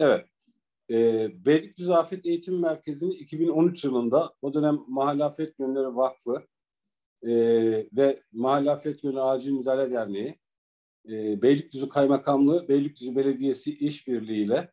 Evet. 0.00 0.26
E, 0.90 1.28
Beylikdüzü 1.46 1.92
Afet 1.92 2.26
Eğitim 2.26 2.60
Merkezi'ni 2.60 3.14
2013 3.14 3.84
yılında 3.84 4.34
o 4.42 4.54
dönem 4.54 4.78
Mahalle 4.88 5.24
Afet 5.24 5.58
Gönülleri 5.58 5.96
Vakfı 5.96 6.46
e, 7.22 7.32
ve 7.92 8.22
Mahalle 8.32 8.70
Afet 8.70 9.02
Gönülleri 9.02 9.22
Acil 9.22 9.52
Müdahale 9.52 9.90
Derneği, 9.90 10.38
e, 11.10 11.42
Beylikdüzü 11.42 11.88
Kaymakamlığı, 11.88 12.68
Beylikdüzü 12.68 13.16
Belediyesi 13.16 13.78
işbirliğiyle 13.78 14.70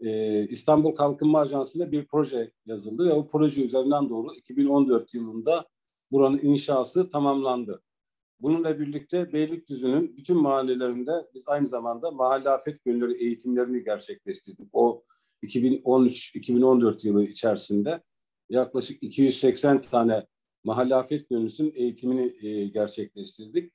e, 0.00 0.42
İstanbul 0.48 0.94
Kalkınma 0.94 1.40
Ajansı'nda 1.40 1.92
bir 1.92 2.06
proje 2.06 2.52
yazıldı 2.66 3.08
ve 3.08 3.12
o 3.12 3.28
proje 3.28 3.64
üzerinden 3.64 4.08
doğru 4.08 4.34
2014 4.34 5.14
yılında 5.14 5.66
buranın 6.10 6.38
inşası 6.42 7.08
tamamlandı. 7.08 7.82
Bununla 8.40 8.80
birlikte 8.80 9.32
Beylikdüzü'nün 9.32 10.16
bütün 10.16 10.36
mahallelerinde 10.36 11.12
biz 11.34 11.48
aynı 11.48 11.66
zamanda 11.66 12.10
mahalle 12.10 12.50
afet 12.50 12.84
gönülleri 12.84 13.24
eğitimlerini 13.24 13.84
gerçekleştirdik. 13.84 14.68
O 14.72 15.04
2013-2014 15.42 17.06
yılı 17.06 17.24
içerisinde 17.24 18.02
yaklaşık 18.48 19.02
280 19.02 19.80
tane 19.80 20.26
mahalle 20.64 20.94
afet 20.94 21.28
gönüllüsünün 21.30 21.72
eğitimini 21.74 22.46
e, 22.46 22.68
gerçekleştirdik. 22.68 23.72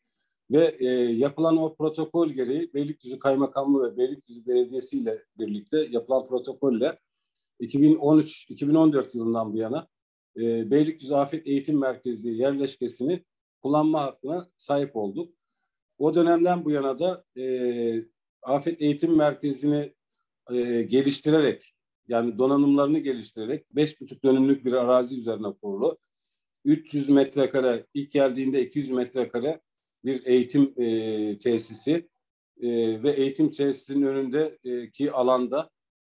Ve 0.52 0.78
e, 0.80 0.86
yapılan 1.12 1.58
o 1.58 1.76
protokol 1.76 2.30
gereği 2.30 2.74
Beylikdüzü 2.74 3.20
Kaymakamlığı 3.20 3.92
ve 3.92 3.98
Beylikdüzü 3.98 4.48
Belediyesi 4.48 4.98
ile 4.98 5.24
birlikte 5.40 5.88
yapılan 5.92 6.28
protokolle 6.28 7.00
2013-2014 7.62 9.18
yılından 9.18 9.54
bu 9.54 9.58
yana 9.58 9.88
e, 10.38 10.72
Beylikdüzü 10.72 11.14
Afet 11.14 11.48
Eğitim 11.48 11.80
Merkezi 11.80 12.30
yerleşkesini 12.30 13.24
kullanma 13.62 14.02
hakkına 14.02 14.46
sahip 14.58 14.96
olduk. 14.96 15.34
O 15.98 16.16
dönemden 16.16 16.66
bu 16.66 16.72
yana 16.72 17.00
da 17.00 17.24
e, 17.38 17.46
Afet 18.42 18.82
Eğitim 18.82 19.18
Merkezi'ni 19.18 19.94
e, 20.52 20.82
geliştirerek 20.82 21.74
yani 22.08 22.38
donanımlarını 22.38 23.00
geliştirerek 23.00 23.66
5,5 23.76 24.24
dönümlük 24.24 24.66
bir 24.66 24.74
arazi 24.74 25.18
üzerine 25.18 25.54
kurulu. 25.62 25.98
300 26.66 27.10
metrekare 27.10 27.86
ilk 27.94 28.12
geldiğinde 28.12 28.66
200 28.66 28.90
metrekare 28.92 29.62
bir 30.06 30.26
eğitim 30.26 30.74
e, 30.78 31.40
tesisi 31.40 32.10
e, 32.62 33.04
ve 33.04 33.12
eğitim 33.12 33.50
tesisinin 33.50 34.06
önündeki 34.06 35.12
alanda 35.12 35.70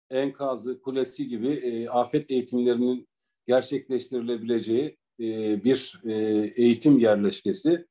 enkazı, 0.09 0.81
kulesi 0.81 1.27
gibi 1.27 1.49
e, 1.49 1.89
afet 1.89 2.31
eğitimlerinin 2.31 3.07
gerçekleştirilebileceği 3.47 4.97
e, 5.19 5.63
bir 5.63 6.01
e, 6.05 6.13
eğitim 6.55 6.99
yerleşkesi 6.99 7.85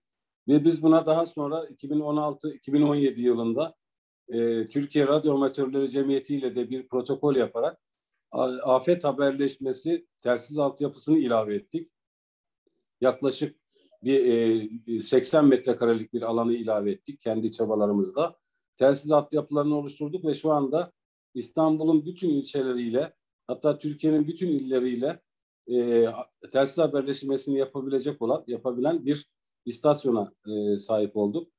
ve 0.48 0.64
biz 0.64 0.82
buna 0.82 1.06
daha 1.06 1.26
sonra 1.26 1.64
2016-2017 1.64 3.20
yılında 3.20 3.74
e, 4.28 4.66
Türkiye 4.66 5.06
Radyo 5.06 5.34
Amatörleri 5.34 5.90
Cemiyeti 5.90 6.36
ile 6.36 6.54
de 6.54 6.70
bir 6.70 6.88
protokol 6.88 7.36
yaparak 7.36 7.78
afet 8.62 9.04
haberleşmesi 9.04 10.06
telsiz 10.22 10.58
altyapısını 10.58 11.18
ilave 11.18 11.54
ettik. 11.54 11.88
Yaklaşık 13.00 13.59
bir 14.02 14.26
e, 14.88 15.00
80 15.00 15.48
metrekarelik 15.48 16.12
bir 16.12 16.22
alanı 16.22 16.54
ilave 16.54 16.90
ettik 16.90 17.20
kendi 17.20 17.50
çabalarımızla. 17.50 18.36
Telsiz 18.76 19.10
altyapılarını 19.10 19.76
oluşturduk 19.76 20.24
ve 20.24 20.34
şu 20.34 20.52
anda 20.52 20.92
İstanbul'un 21.34 22.06
bütün 22.06 22.30
ilçeleriyle 22.30 23.12
hatta 23.46 23.78
Türkiye'nin 23.78 24.28
bütün 24.28 24.48
illeriyle 24.48 25.20
e, 25.72 26.06
telsiz 26.52 26.78
haberleşmesini 26.78 27.58
yapabilecek 27.58 28.22
olan, 28.22 28.44
yapabilen 28.46 29.06
bir 29.06 29.26
istasyona 29.66 30.32
e, 30.46 30.78
sahip 30.78 31.16
olduk. 31.16 31.52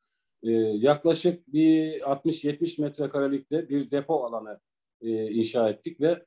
E, 0.43 0.51
yaklaşık 0.51 1.53
bir 1.53 2.00
60-70 2.00 2.81
metrekarelikte 2.81 3.69
bir 3.69 3.91
depo 3.91 4.25
alanı 4.25 4.60
e, 5.01 5.31
inşa 5.31 5.69
ettik 5.69 6.01
ve 6.01 6.25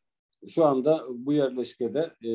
şu 0.49 0.65
anda 0.65 1.05
bu 1.09 1.33
yerleşkede 1.33 2.11
e, 2.27 2.31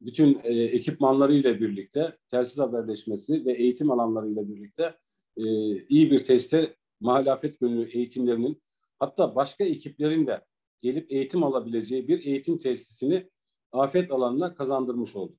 bütün 0.00 0.40
e, 0.44 0.54
ekipmanlarıyla 0.54 1.60
birlikte 1.60 2.16
telsiz 2.28 2.58
haberleşmesi 2.58 3.44
ve 3.44 3.52
eğitim 3.52 3.90
alanlarıyla 3.90 4.48
birlikte 4.48 4.94
e, 5.36 5.44
iyi 5.88 6.10
bir 6.10 6.24
tesise 6.24 6.76
mahalle 7.00 7.32
afet 7.32 7.60
gönüllü 7.60 7.88
eğitimlerinin 7.88 8.62
hatta 8.98 9.34
başka 9.34 9.64
ekiplerin 9.64 10.26
de 10.26 10.44
gelip 10.80 11.12
eğitim 11.12 11.44
alabileceği 11.44 12.08
bir 12.08 12.26
eğitim 12.26 12.58
tesisini 12.58 13.30
afet 13.72 14.12
alanına 14.12 14.54
kazandırmış 14.54 15.16
olduk. 15.16 15.38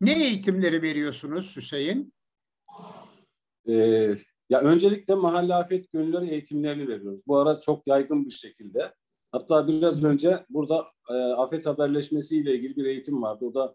Ne 0.00 0.24
eğitimleri 0.24 0.82
veriyorsunuz 0.82 1.56
Hüseyin? 1.56 2.14
Ee, 3.68 4.14
ya 4.50 4.60
öncelikle 4.60 5.14
mahalle 5.14 5.54
afet 5.54 5.92
gönülleri 5.92 6.30
eğitimlerini 6.30 6.88
veriyoruz. 6.88 7.20
Bu 7.26 7.38
ara 7.38 7.60
çok 7.60 7.86
yaygın 7.86 8.26
bir 8.26 8.30
şekilde. 8.30 8.94
Hatta 9.32 9.68
biraz 9.68 10.04
önce 10.04 10.46
burada 10.48 10.86
e, 11.10 11.14
afet 11.14 11.66
haberleşmesi 11.66 12.36
ile 12.36 12.54
ilgili 12.54 12.76
bir 12.76 12.84
eğitim 12.84 13.22
vardı. 13.22 13.44
O 13.44 13.54
da 13.54 13.74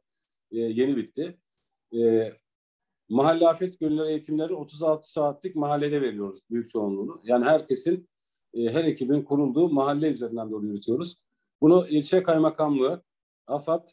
e, 0.51 0.59
yeni 0.59 0.97
bitti. 0.97 1.37
E, 1.97 2.31
mahalle 3.09 3.47
afet 3.47 3.79
gönülleri 3.79 4.09
eğitimleri 4.09 4.53
36 4.53 5.11
saatlik 5.11 5.55
mahallede 5.55 6.01
veriyoruz 6.01 6.39
büyük 6.49 6.69
çoğunluğunu. 6.69 7.21
Yani 7.23 7.45
herkesin, 7.45 8.09
e, 8.53 8.69
her 8.69 8.83
ekibin 8.83 9.21
kurulduğu 9.21 9.69
mahalle 9.69 10.11
üzerinden 10.11 10.51
doğru 10.51 10.65
yürütüyoruz. 10.65 11.15
Bunu 11.61 11.87
ilçe 11.87 12.23
kaymakamlığı, 12.23 13.03
AFAD 13.47 13.89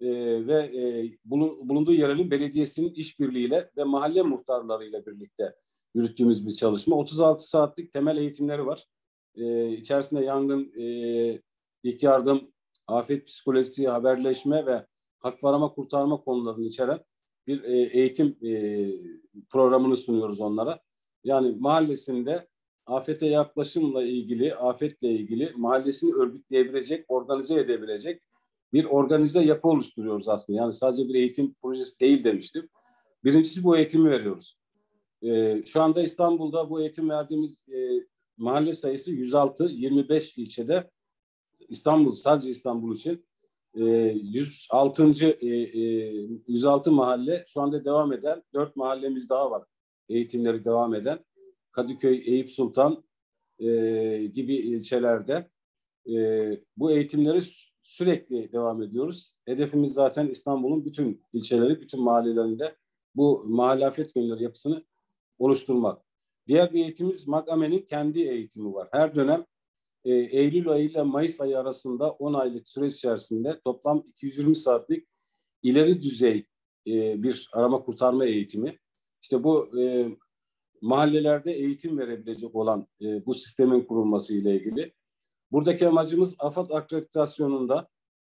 e, 0.00 0.08
ve 0.46 0.54
e, 0.54 1.10
bulunduğu 1.64 1.92
yerelin 1.92 2.30
belediyesinin 2.30 2.94
işbirliğiyle 2.94 3.70
ve 3.76 3.84
mahalle 3.84 4.22
muhtarlarıyla 4.22 5.06
birlikte 5.06 5.54
yürüttüğümüz 5.94 6.46
bir 6.46 6.52
çalışma. 6.52 6.96
36 6.96 7.48
saatlik 7.48 7.92
temel 7.92 8.16
eğitimleri 8.16 8.66
var. 8.66 8.86
E, 9.34 9.72
içerisinde 9.72 10.24
yangın, 10.24 10.72
e, 10.80 10.86
ilk 11.82 12.02
yardım, 12.02 12.52
afet 12.86 13.26
psikolojisi, 13.26 13.88
haberleşme 13.88 14.66
ve 14.66 14.86
hak 15.24 15.44
varama 15.44 15.74
kurtarma 15.74 16.16
konularını 16.16 16.64
içeren 16.66 16.98
bir 17.46 17.62
e, 17.64 17.76
eğitim 17.76 18.36
e, 18.42 18.52
programını 19.50 19.96
sunuyoruz 19.96 20.40
onlara. 20.40 20.80
Yani 21.24 21.56
mahallesinde 21.58 22.48
afete 22.86 23.26
yaklaşımla 23.26 24.04
ilgili, 24.04 24.54
afetle 24.54 25.08
ilgili 25.08 25.52
mahallesini 25.56 26.14
örgütleyebilecek, 26.14 27.04
organize 27.08 27.54
edebilecek 27.54 28.22
bir 28.72 28.84
organize 28.84 29.44
yapı 29.44 29.68
oluşturuyoruz 29.68 30.28
aslında. 30.28 30.58
Yani 30.58 30.72
sadece 30.72 31.08
bir 31.08 31.14
eğitim 31.14 31.54
projesi 31.54 32.00
değil 32.00 32.24
demiştim. 32.24 32.68
Birincisi 33.24 33.64
bu 33.64 33.76
eğitimi 33.76 34.10
veriyoruz. 34.10 34.58
Ee, 35.22 35.62
şu 35.66 35.82
anda 35.82 36.02
İstanbul'da 36.02 36.70
bu 36.70 36.80
eğitim 36.80 37.10
verdiğimiz 37.10 37.68
e, 37.68 38.06
mahalle 38.36 38.72
sayısı 38.72 39.10
106, 39.10 39.64
25 39.64 40.38
ilçede. 40.38 40.90
İstanbul, 41.68 42.14
sadece 42.14 42.50
İstanbul 42.50 42.96
için 42.96 43.26
e, 43.74 43.84
106. 43.84 45.12
E, 45.24 45.46
e, 45.48 45.80
106 46.48 46.92
mahalle 46.92 47.44
şu 47.48 47.60
anda 47.60 47.84
devam 47.84 48.12
eden, 48.12 48.42
4 48.54 48.76
mahallemiz 48.76 49.30
daha 49.30 49.50
var 49.50 49.62
eğitimleri 50.08 50.64
devam 50.64 50.94
eden. 50.94 51.18
Kadıköy, 51.72 52.22
Eyüp 52.26 52.52
Sultan 52.52 53.04
e, 53.58 53.66
gibi 54.34 54.54
ilçelerde 54.54 55.50
e, 56.10 56.50
bu 56.76 56.92
eğitimleri 56.92 57.40
sürekli 57.82 58.52
devam 58.52 58.82
ediyoruz. 58.82 59.34
Hedefimiz 59.44 59.92
zaten 59.92 60.28
İstanbul'un 60.28 60.84
bütün 60.84 61.22
ilçeleri, 61.32 61.80
bütün 61.80 62.02
mahallelerinde 62.02 62.76
bu 63.14 63.44
mahalle 63.48 63.86
afet 63.86 64.14
gönülleri 64.14 64.42
yapısını 64.42 64.84
oluşturmak. 65.38 66.02
Diğer 66.48 66.72
bir 66.72 66.80
eğitimimiz 66.80 67.28
MAGAME'nin 67.28 67.82
kendi 67.82 68.22
eğitimi 68.22 68.74
var. 68.74 68.88
Her 68.92 69.14
dönem 69.14 69.44
e, 70.04 70.14
Eylül 70.14 70.68
ayı 70.68 70.90
ile 70.90 71.02
Mayıs 71.02 71.40
ayı 71.40 71.58
arasında 71.58 72.10
10 72.10 72.34
aylık 72.34 72.68
süreç 72.68 72.94
içerisinde 72.94 73.60
toplam 73.64 74.04
220 74.08 74.56
saatlik 74.56 75.08
ileri 75.62 76.02
düzey 76.02 76.46
e, 76.86 77.22
bir 77.22 77.50
arama 77.52 77.82
kurtarma 77.82 78.24
eğitimi. 78.24 78.78
İşte 79.22 79.44
bu 79.44 79.80
e, 79.80 80.08
mahallelerde 80.80 81.52
eğitim 81.52 81.98
verebilecek 81.98 82.54
olan 82.54 82.86
e, 83.02 83.26
bu 83.26 83.34
sistemin 83.34 83.80
kurulması 83.80 84.34
ile 84.34 84.54
ilgili. 84.54 84.92
Buradaki 85.52 85.88
amacımız 85.88 86.36
AFAD 86.38 86.70
akreditasyonunda 86.70 87.88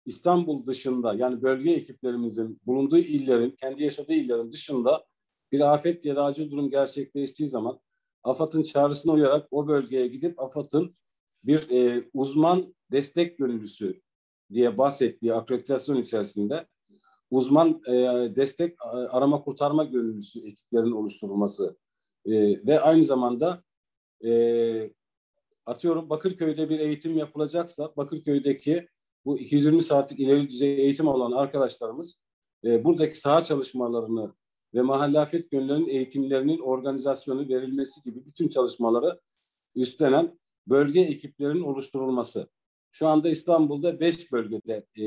İstanbul 0.06 0.66
dışında 0.66 1.14
yani 1.14 1.42
bölge 1.42 1.72
ekiplerimizin 1.72 2.62
bulunduğu 2.66 2.98
illerin, 2.98 3.52
kendi 3.52 3.84
yaşadığı 3.84 4.14
illerin 4.14 4.52
dışında 4.52 5.06
bir 5.52 5.74
afet 5.74 6.06
ya 6.06 6.16
da 6.16 6.26
acil 6.26 6.52
durum 6.52 6.70
gerçekleştiği 6.70 7.50
zaman 7.50 7.80
AFAD'ın 8.24 8.64
çağrısına 8.64 9.14
uyarak 9.14 9.48
o 9.52 9.68
bölgeye 9.68 10.08
gidip 10.08 10.40
AFAD'ın 10.40 10.96
bir 11.48 11.70
e, 11.70 12.10
uzman 12.14 12.76
destek 12.92 13.38
gönüllüsü 13.38 14.02
diye 14.54 14.78
bahsettiği 14.78 15.34
akreditasyon 15.34 16.02
içerisinde 16.02 16.68
uzman 17.32 17.82
e, 17.88 17.94
destek 18.36 18.76
arama 19.10 19.44
kurtarma 19.44 19.84
gönüllüsü 19.84 20.40
ekiplerinin 20.40 20.92
oluşturulması 20.92 21.78
e, 22.26 22.32
ve 22.68 22.80
aynı 22.80 23.04
zamanda 23.04 23.64
e, 24.26 24.92
atıyorum 25.66 26.10
Bakırköy'de 26.10 26.70
bir 26.70 26.80
eğitim 26.80 27.18
yapılacaksa 27.18 27.94
Bakırköy'deki 27.98 28.88
bu 29.26 29.40
220 29.40 29.82
saatlik 29.82 30.20
ileri 30.20 30.50
düzey 30.50 30.82
eğitim 30.82 31.08
olan 31.08 31.32
arkadaşlarımız 31.32 32.22
e, 32.64 32.84
buradaki 32.84 33.20
saha 33.20 33.44
çalışmalarını 33.44 34.34
ve 34.74 34.82
mahalle 34.82 35.20
afet 35.20 35.52
gönüllerinin 35.52 35.88
eğitimlerinin 35.88 36.60
organizasyonu 36.60 37.50
verilmesi 37.50 38.04
gibi 38.04 38.26
bütün 38.26 38.48
çalışmaları 38.48 39.20
üstlenen 39.76 40.40
bölge 40.68 41.02
ekiplerinin 41.02 41.62
oluşturulması. 41.62 42.50
Şu 42.92 43.08
anda 43.08 43.30
İstanbul'da 43.30 44.00
beş 44.00 44.32
bölgede 44.32 44.86
e, 44.98 45.06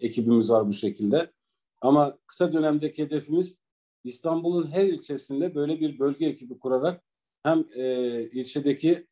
ekibimiz 0.00 0.50
var 0.50 0.68
bu 0.68 0.72
şekilde. 0.72 1.32
Ama 1.80 2.18
kısa 2.26 2.52
dönemdeki 2.52 3.02
hedefimiz 3.02 3.56
İstanbul'un 4.04 4.70
her 4.70 4.86
ilçesinde 4.86 5.54
böyle 5.54 5.80
bir 5.80 5.98
bölge 5.98 6.26
ekibi 6.26 6.58
kurarak 6.58 7.02
hem 7.42 7.64
e, 7.74 8.22
ilçedeki 8.32 9.06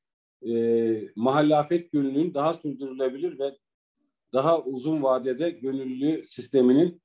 e, 0.48 1.08
mahalle 1.16 1.56
afet 1.56 1.92
gönüllünün 1.92 2.34
daha 2.34 2.54
sürdürülebilir 2.54 3.38
ve 3.38 3.56
daha 4.32 4.62
uzun 4.62 5.02
vadede 5.02 5.50
gönüllü 5.50 6.22
sisteminin 6.26 7.02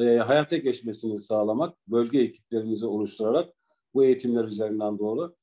e, 0.00 0.04
hayata 0.04 0.56
geçmesini 0.56 1.18
sağlamak, 1.18 1.76
bölge 1.88 2.20
ekiplerimizi 2.20 2.86
oluşturarak 2.86 3.54
bu 3.94 4.04
eğitimler 4.04 4.44
üzerinden 4.44 4.98
doğru. 4.98 5.34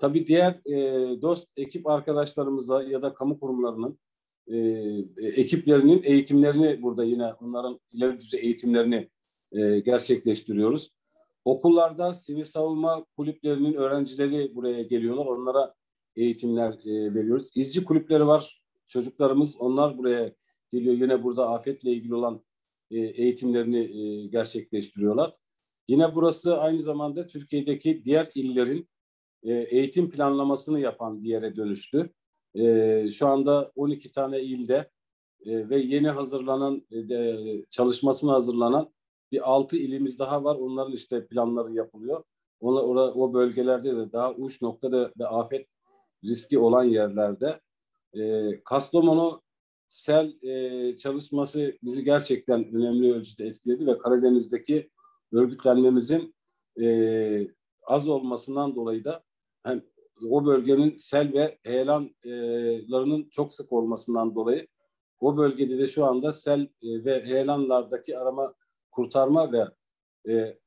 Tabii 0.00 0.26
diğer 0.26 0.60
e, 0.66 1.22
dost 1.22 1.48
ekip 1.56 1.86
arkadaşlarımıza 1.86 2.82
ya 2.82 3.02
da 3.02 3.14
kamu 3.14 3.40
kurumlarının 3.40 3.98
e, 4.46 4.58
ekiplerinin 5.22 6.02
eğitimlerini 6.04 6.82
burada 6.82 7.04
yine 7.04 7.32
onların 7.32 7.80
ileri 7.92 8.20
düzey 8.20 8.40
eğitimlerini 8.40 9.10
e, 9.52 9.78
gerçekleştiriyoruz. 9.80 10.90
Okullarda 11.44 12.14
sivil 12.14 12.44
savunma 12.44 13.04
kulüplerinin 13.16 13.74
öğrencileri 13.74 14.54
buraya 14.54 14.82
geliyorlar. 14.82 15.26
Onlara 15.26 15.74
eğitimler 16.16 16.72
e, 16.72 17.14
veriyoruz. 17.14 17.50
İzci 17.54 17.84
kulüpleri 17.84 18.26
var. 18.26 18.62
Çocuklarımız 18.88 19.56
onlar 19.60 19.98
buraya 19.98 20.32
geliyor. 20.72 20.94
Yine 20.94 21.22
burada 21.22 21.48
afetle 21.48 21.90
ilgili 21.90 22.14
olan 22.14 22.44
e, 22.90 22.98
eğitimlerini 22.98 23.78
e, 23.78 24.26
gerçekleştiriyorlar. 24.26 25.36
Yine 25.88 26.14
burası 26.14 26.58
aynı 26.58 26.78
zamanda 26.78 27.26
Türkiye'deki 27.26 28.04
diğer 28.04 28.30
illerin 28.34 28.88
e, 29.42 29.52
eğitim 29.52 30.10
planlamasını 30.10 30.80
yapan 30.80 31.22
bir 31.24 31.28
yere 31.28 31.56
dönüştü. 31.56 32.10
E, 32.54 33.10
şu 33.10 33.26
anda 33.26 33.72
12 33.76 34.12
tane 34.12 34.40
ilde 34.40 34.90
e, 35.46 35.68
ve 35.68 35.78
yeni 35.78 36.08
hazırlanan 36.08 36.86
e, 36.92 37.64
çalışmasına 37.70 38.32
hazırlanan 38.32 38.92
bir 39.32 39.50
6 39.50 39.76
ilimiz 39.76 40.18
daha 40.18 40.44
var. 40.44 40.56
Onların 40.56 40.92
işte 40.92 41.26
planları 41.26 41.72
yapılıyor. 41.72 42.24
O 42.60 43.34
bölgelerde 43.34 43.96
de 43.96 44.12
daha 44.12 44.34
uç 44.34 44.62
noktada 44.62 45.12
ve 45.18 45.26
afet 45.26 45.66
riski 46.24 46.58
olan 46.58 46.84
yerlerde. 46.84 47.60
Kastamonu 48.64 49.42
sel 49.88 50.32
çalışması 50.96 51.78
bizi 51.82 52.04
gerçekten 52.04 52.74
önemli 52.74 53.14
ölçüde 53.14 53.46
etkiledi 53.46 53.86
ve 53.86 53.98
Karadeniz'deki 53.98 54.90
örgütlenmemizin 55.32 56.34
az 57.82 58.08
olmasından 58.08 58.74
dolayı 58.74 59.04
da 59.04 59.22
o 60.30 60.46
bölgenin 60.46 60.96
sel 60.96 61.32
ve 61.32 61.58
heyelanlarının 61.62 63.28
çok 63.30 63.54
sık 63.54 63.72
olmasından 63.72 64.34
dolayı 64.34 64.66
o 65.20 65.36
bölgede 65.36 65.78
de 65.78 65.86
şu 65.86 66.04
anda 66.04 66.32
sel 66.32 66.60
e, 66.60 67.04
ve 67.04 67.24
heyelanlardaki 67.24 68.18
arama 68.18 68.54
kurtarma 68.90 69.52
ve 69.52 69.64
e, 70.32 70.58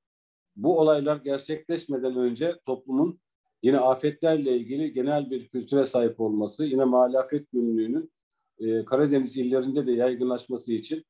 bu 0.56 0.80
olaylar 0.80 1.18
gerçekleşmeden 1.18 2.16
önce 2.16 2.60
toplumun 2.66 3.20
yine 3.64 3.80
afetlerle 3.80 4.58
ilgili 4.58 4.94
genel 4.94 5.32
bir 5.32 5.48
kültüre 5.48 5.86
sahip 5.86 6.20
olması, 6.20 6.66
yine 6.66 6.84
mahalle 6.84 7.18
afet 7.20 7.52
günlüğünün 7.52 8.12
e, 8.60 8.86
Karadeniz 8.86 9.38
illerinde 9.38 9.88
de 9.88 9.92
yaygınlaşması 9.92 10.74
için 10.74 11.06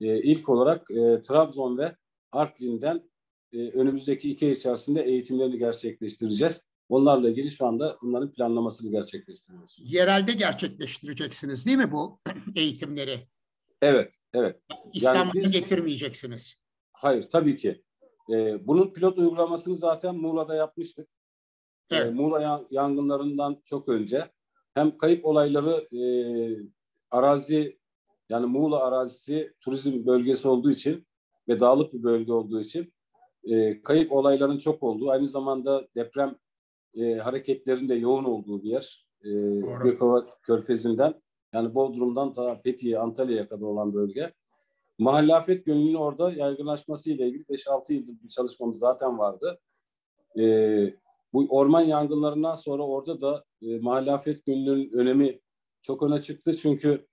e, 0.00 0.22
ilk 0.22 0.48
olarak 0.48 0.90
e, 0.90 1.22
Trabzon 1.22 1.78
ve 1.78 1.96
Artvin'den 2.32 3.10
e, 3.52 3.70
önümüzdeki 3.70 4.30
iki 4.30 4.46
ay 4.46 4.52
içerisinde 4.52 5.02
eğitimlerini 5.02 5.58
gerçekleştireceğiz. 5.58 6.60
Onlarla 6.88 7.30
ilgili 7.30 7.50
şu 7.50 7.66
anda 7.66 7.98
bunların 8.02 8.32
planlamasını 8.32 8.90
gerçekleştiriyoruz. 8.90 9.78
Yerelde 9.84 10.32
gerçekleştireceksiniz 10.32 11.66
değil 11.66 11.78
mi 11.78 11.92
bu 11.92 12.20
eğitimleri? 12.56 13.28
Evet, 13.82 14.14
evet. 14.34 14.60
İstanbul'a 14.92 15.40
yani 15.40 15.52
getirmeyeceksiniz. 15.52 16.56
Hayır, 16.92 17.28
tabii 17.28 17.56
ki. 17.56 17.82
Ee, 18.32 18.66
bunun 18.66 18.92
pilot 18.92 19.18
uygulamasını 19.18 19.76
zaten 19.76 20.16
Muğla'da 20.16 20.54
yapmıştık. 20.54 21.08
Ee, 21.90 21.96
evet. 21.96 22.06
Ee, 22.06 22.10
Muğla 22.10 22.66
yangınlarından 22.70 23.62
çok 23.64 23.88
önce 23.88 24.30
hem 24.74 24.98
kayıp 24.98 25.24
olayları 25.24 25.96
e, 25.98 26.02
arazi 27.10 27.78
yani 28.28 28.46
Muğla 28.46 28.84
arazisi 28.84 29.54
turizm 29.60 30.06
bölgesi 30.06 30.48
olduğu 30.48 30.70
için 30.70 31.06
ve 31.48 31.60
dağlık 31.60 31.92
bir 31.92 32.02
bölge 32.02 32.32
olduğu 32.32 32.60
için 32.60 32.92
e, 33.44 33.82
kayıp 33.82 34.12
olayların 34.12 34.58
çok 34.58 34.82
olduğu, 34.82 35.10
aynı 35.10 35.26
zamanda 35.26 35.88
deprem 35.96 36.36
e, 36.94 37.14
hareketlerinde 37.14 37.94
yoğun 37.94 38.24
olduğu 38.24 38.62
bir 38.62 38.68
yer. 38.68 39.06
E, 39.24 39.30
Gökova 39.82 40.26
Körfezi'nden 40.42 41.14
yani 41.52 41.74
Bodrum'dan 41.74 42.32
ta 42.32 42.56
Fethiye, 42.56 42.98
Antalya'ya 42.98 43.48
kadar 43.48 43.66
olan 43.66 43.94
bölge. 43.94 44.32
Mahalle 44.98 45.34
afet 45.34 45.66
gönüllünün 45.66 45.94
orada 45.94 46.32
yaygınlaşması 46.32 47.10
ile 47.10 47.26
ilgili 47.26 47.42
5-6 47.42 47.92
yıldır 47.92 48.12
bir 48.22 48.28
çalışmamız 48.28 48.78
zaten 48.78 49.18
vardı. 49.18 49.58
E, 50.38 50.44
bu 51.32 51.46
orman 51.50 51.80
yangınlarından 51.80 52.54
sonra 52.54 52.82
orada 52.82 53.20
da 53.20 53.44
e, 53.62 53.78
mahalle 53.78 54.12
afet 54.12 54.46
gönüllünün 54.46 54.92
önemi 54.92 55.40
çok 55.82 56.02
öne 56.02 56.22
çıktı. 56.22 56.56
Çünkü 56.56 57.06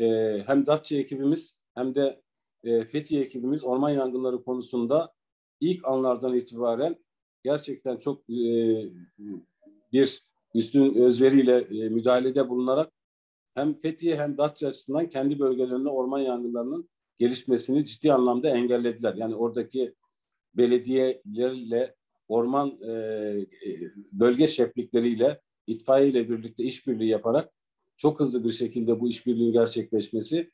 e, 0.00 0.38
hem 0.46 0.66
Datça 0.66 0.96
ekibimiz 0.96 1.60
hem 1.74 1.94
de 1.94 2.22
e, 2.64 2.84
Fethiye 2.84 3.22
ekibimiz 3.22 3.64
orman 3.64 3.90
yangınları 3.90 4.44
konusunda 4.44 5.12
ilk 5.60 5.88
anlardan 5.88 6.34
itibaren 6.34 6.96
gerçekten 7.46 7.96
çok 7.96 8.30
e, 8.30 8.38
bir 9.92 10.24
üstün 10.54 10.94
özveriyle 10.94 11.56
e, 11.56 11.88
müdahalede 11.88 12.48
bulunarak 12.48 12.92
hem 13.54 13.80
Fethiye 13.80 14.16
hem 14.16 14.38
Datça 14.38 14.68
açısından 14.68 15.10
kendi 15.10 15.38
bölgelerinde 15.38 15.88
orman 15.88 16.18
yangınlarının 16.18 16.88
gelişmesini 17.18 17.86
ciddi 17.86 18.12
anlamda 18.12 18.48
engellediler. 18.50 19.14
Yani 19.14 19.34
oradaki 19.34 19.94
belediyelerle 20.54 21.94
orman 22.28 22.78
e, 22.82 22.92
e 22.92 23.70
bölge 24.12 24.48
şeflikleriyle 24.48 25.40
itfaiye 25.66 26.08
ile 26.08 26.28
birlikte 26.30 26.64
işbirliği 26.64 27.08
yaparak 27.08 27.52
çok 27.96 28.20
hızlı 28.20 28.44
bir 28.44 28.52
şekilde 28.52 29.00
bu 29.00 29.08
işbirliğinin 29.08 29.52
gerçekleşmesi 29.52 30.50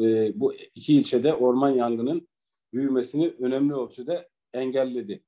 e, 0.00 0.32
bu 0.40 0.54
iki 0.54 0.94
ilçede 0.94 1.34
orman 1.34 1.70
yangının 1.70 2.28
büyümesini 2.72 3.34
önemli 3.38 3.74
ölçüde 3.74 4.28
engelledi. 4.52 5.22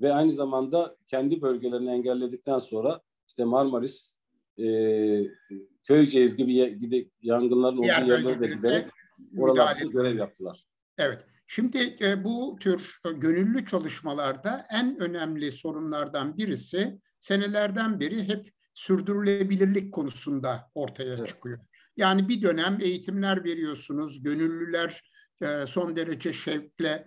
Ve 0.00 0.12
aynı 0.12 0.32
zamanda 0.32 0.96
kendi 1.06 1.42
bölgelerini 1.42 1.90
engelledikten 1.90 2.58
sonra 2.58 3.00
işte 3.28 3.44
Marmaris, 3.44 4.12
e, 4.58 4.66
Köyceğiz 5.84 6.36
gibi 6.36 7.10
yangınların 7.22 7.76
olduğu 7.76 7.86
yerlere 7.86 8.40
de 8.40 8.46
giderek 8.46 8.86
oralarda 9.38 9.84
görev 9.84 10.16
yaptılar. 10.16 10.64
Evet. 10.98 11.26
Şimdi 11.46 11.96
e, 12.00 12.24
bu 12.24 12.56
tür 12.60 13.00
gönüllü 13.14 13.66
çalışmalarda 13.66 14.66
en 14.70 14.98
önemli 14.98 15.52
sorunlardan 15.52 16.38
birisi 16.38 17.00
senelerden 17.20 18.00
beri 18.00 18.28
hep 18.28 18.52
sürdürülebilirlik 18.74 19.94
konusunda 19.94 20.70
ortaya 20.74 21.14
evet. 21.14 21.28
çıkıyor. 21.28 21.58
Yani 21.96 22.28
bir 22.28 22.42
dönem 22.42 22.78
eğitimler 22.80 23.44
veriyorsunuz, 23.44 24.22
gönüllüler 24.22 25.02
e, 25.42 25.66
son 25.66 25.96
derece 25.96 26.32
şevkle 26.32 27.06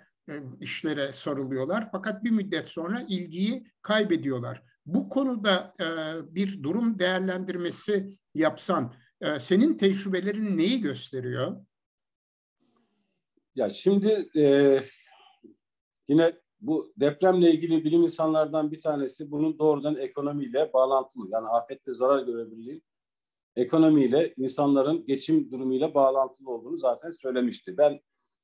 işlere 0.61 1.11
sarılıyorlar. 1.11 1.89
Fakat 1.91 2.23
bir 2.23 2.31
müddet 2.31 2.67
sonra 2.67 3.05
ilgiyi 3.09 3.63
kaybediyorlar. 3.81 4.63
Bu 4.85 5.09
konuda 5.09 5.75
e, 5.79 5.85
bir 6.35 6.63
durum 6.63 6.99
değerlendirmesi 6.99 8.17
yapsan, 8.35 8.93
senin 9.39 9.77
tecrübelerin 9.77 10.57
neyi 10.57 10.81
gösteriyor? 10.81 11.65
Ya 13.55 13.69
şimdi 13.69 14.29
e, 14.35 14.79
yine 16.07 16.33
bu 16.61 16.93
depremle 16.97 17.51
ilgili 17.51 17.83
bilim 17.83 18.03
insanlardan 18.03 18.71
bir 18.71 18.81
tanesi 18.81 19.31
bunun 19.31 19.59
doğrudan 19.59 19.95
ekonomiyle 19.95 20.73
bağlantılı. 20.73 21.27
Yani 21.29 21.47
afette 21.47 21.93
zarar 21.93 22.23
görebilirliğin 22.23 22.83
ekonomiyle, 23.55 24.33
insanların 24.37 25.05
geçim 25.05 25.51
durumuyla 25.51 25.93
bağlantılı 25.93 26.49
olduğunu 26.49 26.77
zaten 26.77 27.11
söylemişti. 27.11 27.77
Ben 27.77 27.99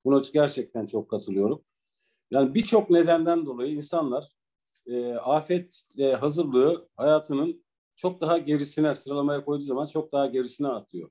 buna 0.07 0.21
gerçekten 0.33 0.85
çok 0.85 1.09
katılıyorum. 1.09 1.61
Yani 2.31 2.53
birçok 2.53 2.89
nedenden 2.89 3.45
dolayı 3.45 3.75
insanlar 3.75 4.29
e, 4.85 5.13
afetle 5.13 6.15
hazırlığı 6.15 6.89
hayatının 6.95 7.65
çok 7.95 8.21
daha 8.21 8.37
gerisine 8.37 8.95
sıralamaya 8.95 9.45
koyduğu 9.45 9.63
zaman 9.63 9.87
çok 9.87 10.11
daha 10.11 10.25
gerisine 10.25 10.67
atıyor. 10.67 11.09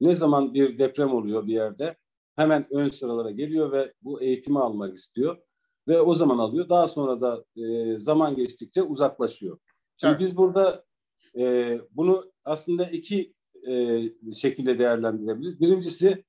Ne 0.00 0.14
zaman 0.14 0.54
bir 0.54 0.78
deprem 0.78 1.14
oluyor 1.14 1.46
bir 1.46 1.52
yerde 1.52 1.96
hemen 2.36 2.66
ön 2.70 2.88
sıralara 2.88 3.30
geliyor 3.30 3.72
ve 3.72 3.92
bu 4.02 4.22
eğitimi 4.22 4.58
almak 4.58 4.96
istiyor 4.96 5.38
ve 5.88 6.00
o 6.00 6.14
zaman 6.14 6.38
alıyor. 6.38 6.68
Daha 6.68 6.88
sonra 6.88 7.20
da 7.20 7.44
e, 7.56 7.94
zaman 8.00 8.36
geçtikçe 8.36 8.82
uzaklaşıyor. 8.82 9.58
Şimdi 9.96 10.10
evet. 10.10 10.20
biz 10.20 10.36
burada 10.36 10.84
e, 11.38 11.78
bunu 11.90 12.32
aslında 12.44 12.84
iki 12.84 13.34
e, 13.68 14.02
şekilde 14.34 14.78
değerlendirebiliriz. 14.78 15.60
Birincisi 15.60 16.24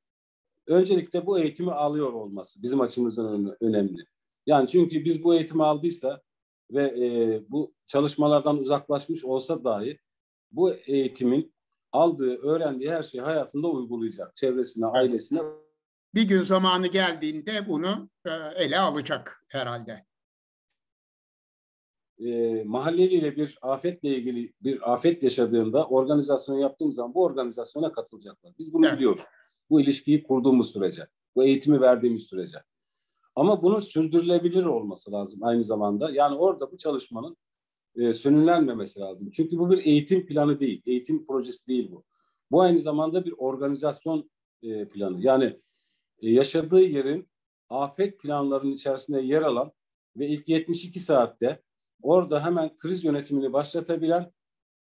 öncelikle 0.68 1.26
bu 1.26 1.40
eğitimi 1.40 1.72
alıyor 1.72 2.14
olması 2.14 2.64
bizim 2.64 2.82
açımızdan 2.82 3.56
önemli. 3.62 4.06
Yani 4.46 4.68
çünkü 4.68 5.06
biz 5.06 5.24
bu 5.24 5.36
eğitimi 5.36 5.64
aldıysa 5.64 6.22
ve 6.72 6.84
e, 6.84 7.42
bu 7.50 7.74
çalışmalardan 7.86 8.58
uzaklaşmış 8.58 9.26
olsa 9.26 9.64
dahi 9.64 10.00
bu 10.52 10.74
eğitimin 10.74 11.54
aldığı, 11.92 12.38
öğrendiği 12.38 12.92
her 12.92 13.04
şeyi 13.04 13.22
hayatında 13.22 13.68
uygulayacak. 13.68 14.36
Çevresine, 14.36 14.86
ailesine. 14.86 15.40
Bir 16.16 16.28
gün 16.28 16.42
zamanı 16.42 16.88
geldiğinde 16.88 17.68
bunu 17.70 18.10
e, 18.26 18.32
ele 18.56 18.80
alacak 18.80 19.46
herhalde. 19.48 20.06
E, 22.20 22.64
mahalleliyle 22.66 23.36
bir 23.36 23.58
afetle 23.62 24.10
ilgili 24.10 24.54
bir 24.62 24.94
afet 24.94 25.24
yaşadığında 25.24 25.88
organizasyon 25.88 26.56
yaptığımız 26.56 26.96
zaman 26.96 27.14
bu 27.14 27.24
organizasyona 27.24 27.92
katılacaklar. 27.92 28.54
Biz 28.60 28.74
bunu 28.74 28.86
evet. 28.86 28.98
biliyoruz. 28.98 29.24
Bu 29.74 29.82
ilişkiyi 29.82 30.24
kurduğumuz 30.24 30.72
sürece, 30.72 31.08
bu 31.36 31.44
eğitimi 31.44 31.82
verdiğimiz 31.82 32.24
sürece. 32.24 32.58
Ama 33.36 33.64
bunun 33.64 33.80
sürdürülebilir 33.80 34.66
olması 34.66 35.12
lazım 35.12 35.44
aynı 35.44 35.64
zamanda. 35.64 36.12
Yani 36.12 36.36
orada 36.36 36.72
bu 36.72 36.78
çalışmanın 36.78 37.38
e, 37.96 38.14
sönümlenmemesi 38.14 39.00
lazım. 39.00 39.30
Çünkü 39.32 39.58
bu 39.58 39.72
bir 39.72 39.86
eğitim 39.86 40.26
planı 40.26 40.60
değil, 40.60 40.82
eğitim 40.86 41.26
projesi 41.26 41.68
değil 41.68 41.92
bu. 41.92 42.04
Bu 42.52 42.62
aynı 42.62 42.80
zamanda 42.80 43.26
bir 43.26 43.34
organizasyon 43.38 44.30
e, 44.64 44.88
planı. 44.88 45.22
Yani 45.22 45.60
e, 46.22 46.30
yaşadığı 46.32 46.82
yerin 46.82 47.30
afet 47.70 48.20
planlarının 48.20 48.72
içerisinde 48.72 49.22
yer 49.22 49.42
alan 49.42 49.72
ve 50.18 50.28
ilk 50.28 50.50
72 50.50 51.00
saatte 51.00 51.62
orada 52.02 52.46
hemen 52.46 52.76
kriz 52.76 53.04
yönetimini 53.04 53.54
başlatabilen 53.54 54.32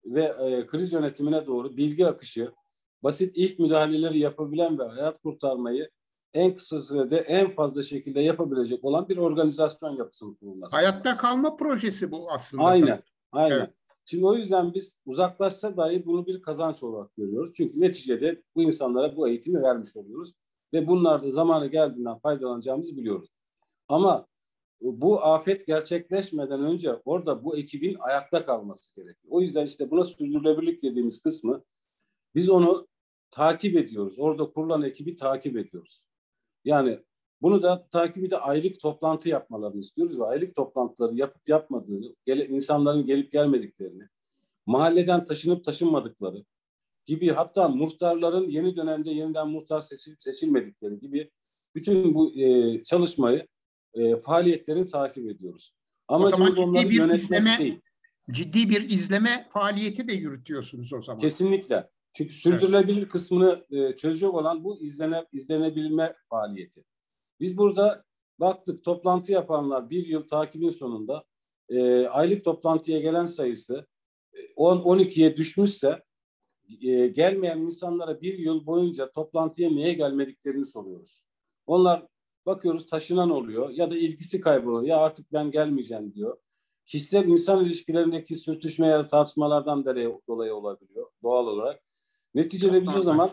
ve 0.05 0.23
e, 0.23 0.67
kriz 0.67 0.91
yönetimine 0.93 1.45
doğru 1.45 1.77
bilgi 1.77 2.07
akışı, 2.07 2.53
basit 3.03 3.31
ilk 3.35 3.59
müdahaleleri 3.59 4.19
yapabilen 4.19 4.79
ve 4.79 4.83
hayat 4.83 5.21
kurtarmayı 5.21 5.89
en 6.33 6.55
kısa 6.55 6.81
sürede 6.81 7.17
en 7.17 7.55
fazla 7.55 7.83
şekilde 7.83 8.19
yapabilecek 8.19 8.83
olan 8.85 9.09
bir 9.09 9.17
organizasyon 9.17 9.95
yapısının 9.95 10.33
kurulması. 10.33 10.75
Hayatta 10.75 11.11
kalma 11.11 11.57
projesi 11.57 12.11
bu 12.11 12.31
aslında. 12.31 12.63
Aynen, 12.63 13.03
aynen. 13.31 13.55
Evet. 13.55 13.73
Şimdi 14.05 14.25
o 14.25 14.35
yüzden 14.35 14.73
biz 14.73 14.97
uzaklaşsa 15.05 15.77
dahi 15.77 16.05
bunu 16.05 16.25
bir 16.25 16.41
kazanç 16.41 16.83
olarak 16.83 17.15
görüyoruz. 17.15 17.53
Çünkü 17.55 17.81
neticede 17.81 18.41
bu 18.55 18.61
insanlara 18.61 19.15
bu 19.15 19.27
eğitimi 19.27 19.61
vermiş 19.61 19.95
oluyoruz. 19.95 20.33
Ve 20.73 20.87
bunlar 20.87 21.23
da 21.23 21.29
zamanı 21.29 21.67
geldiğinden 21.67 22.19
faydalanacağımızı 22.19 22.97
biliyoruz. 22.97 23.29
Ama 23.87 24.27
bu 24.81 25.23
afet 25.23 25.67
gerçekleşmeden 25.67 26.63
önce 26.63 27.01
orada 27.05 27.43
bu 27.43 27.57
ekibin 27.57 27.97
ayakta 27.99 28.45
kalması 28.45 28.95
gerekiyor. 28.95 29.33
O 29.33 29.41
yüzden 29.41 29.65
işte 29.65 29.91
buna 29.91 30.05
sürdürülebilirlik 30.05 30.83
dediğimiz 30.83 31.21
kısmı 31.21 31.63
biz 32.35 32.49
onu 32.49 32.87
takip 33.31 33.77
ediyoruz. 33.77 34.15
Orada 34.17 34.51
kurulan 34.51 34.83
ekibi 34.83 35.15
takip 35.15 35.57
ediyoruz. 35.57 36.03
Yani 36.65 36.99
bunu 37.41 37.61
da 37.61 37.87
takibi 37.91 38.31
de 38.31 38.37
aylık 38.37 38.79
toplantı 38.79 39.29
yapmalarını 39.29 39.79
istiyoruz 39.79 40.19
ve 40.19 40.25
aylık 40.25 40.55
toplantıları 40.55 41.15
yapıp 41.15 41.49
yapmadığını, 41.49 42.15
gele, 42.25 42.47
insanların 42.47 43.05
gelip 43.05 43.31
gelmediklerini, 43.31 44.03
mahalleden 44.65 45.23
taşınıp 45.23 45.65
taşınmadıkları 45.65 46.43
gibi 47.05 47.29
hatta 47.29 47.69
muhtarların 47.69 48.49
yeni 48.49 48.75
dönemde 48.75 49.11
yeniden 49.11 49.47
muhtar 49.47 49.81
seçilip 49.81 50.23
seçilmedikleri 50.23 50.99
gibi 50.99 51.31
bütün 51.75 52.13
bu 52.13 52.35
e, 52.35 52.83
çalışmayı 52.83 53.47
e, 53.93 54.15
faaliyetlerini 54.15 54.87
takip 54.87 55.29
ediyoruz. 55.29 55.73
Ama 56.07 56.25
o 56.25 56.29
zaman 56.29 56.55
ciddi 56.55 56.89
bir 56.89 57.13
izleme 57.13 57.57
değil. 57.59 57.79
ciddi 58.31 58.69
bir 58.69 58.89
izleme 58.89 59.47
faaliyeti 59.53 60.07
de 60.07 60.13
yürütüyorsunuz 60.13 60.93
o 60.93 61.01
zaman. 61.01 61.21
Kesinlikle. 61.21 61.89
Çünkü 62.13 62.33
sürdürülebilir 62.33 62.97
evet. 62.97 63.09
kısmını 63.09 63.65
e, 63.71 63.95
çözecek 63.95 64.33
olan 64.33 64.63
bu 64.63 64.81
izlene, 64.81 65.25
izlenebilme 65.31 66.15
faaliyeti. 66.29 66.83
Biz 67.39 67.57
burada 67.57 68.03
baktık 68.39 68.83
toplantı 68.83 69.31
yapanlar 69.31 69.89
bir 69.89 70.07
yıl 70.07 70.27
takibin 70.27 70.69
sonunda 70.69 71.23
e, 71.69 72.07
aylık 72.07 72.43
toplantıya 72.43 72.99
gelen 72.99 73.25
sayısı 73.25 73.87
10-12'ye 74.57 75.29
e, 75.29 75.37
düşmüşse 75.37 76.03
e, 76.81 77.07
gelmeyen 77.07 77.57
insanlara 77.57 78.21
bir 78.21 78.39
yıl 78.39 78.65
boyunca 78.65 79.11
toplantıya 79.11 79.69
niye 79.69 79.93
gelmediklerini 79.93 80.65
soruyoruz. 80.65 81.23
Onlar 81.65 82.07
bakıyoruz 82.45 82.85
taşınan 82.85 83.29
oluyor 83.29 83.69
ya 83.69 83.91
da 83.91 83.97
ilgisi 83.97 84.41
kayboluyor. 84.41 84.83
Ya 84.83 84.97
artık 84.97 85.33
ben 85.33 85.51
gelmeyeceğim 85.51 86.13
diyor. 86.13 86.37
Kişisel 86.85 87.27
insan 87.27 87.65
ilişkilerindeki 87.65 88.35
sürtüşme 88.35 88.87
ya 88.87 88.99
da 88.99 89.07
tartışmalardan 89.07 89.85
dolayı 90.27 90.55
olabiliyor 90.55 91.11
doğal 91.23 91.47
olarak. 91.47 91.83
Neticede 92.35 92.81
biz 92.81 92.95
o 92.95 93.01
zaman 93.01 93.31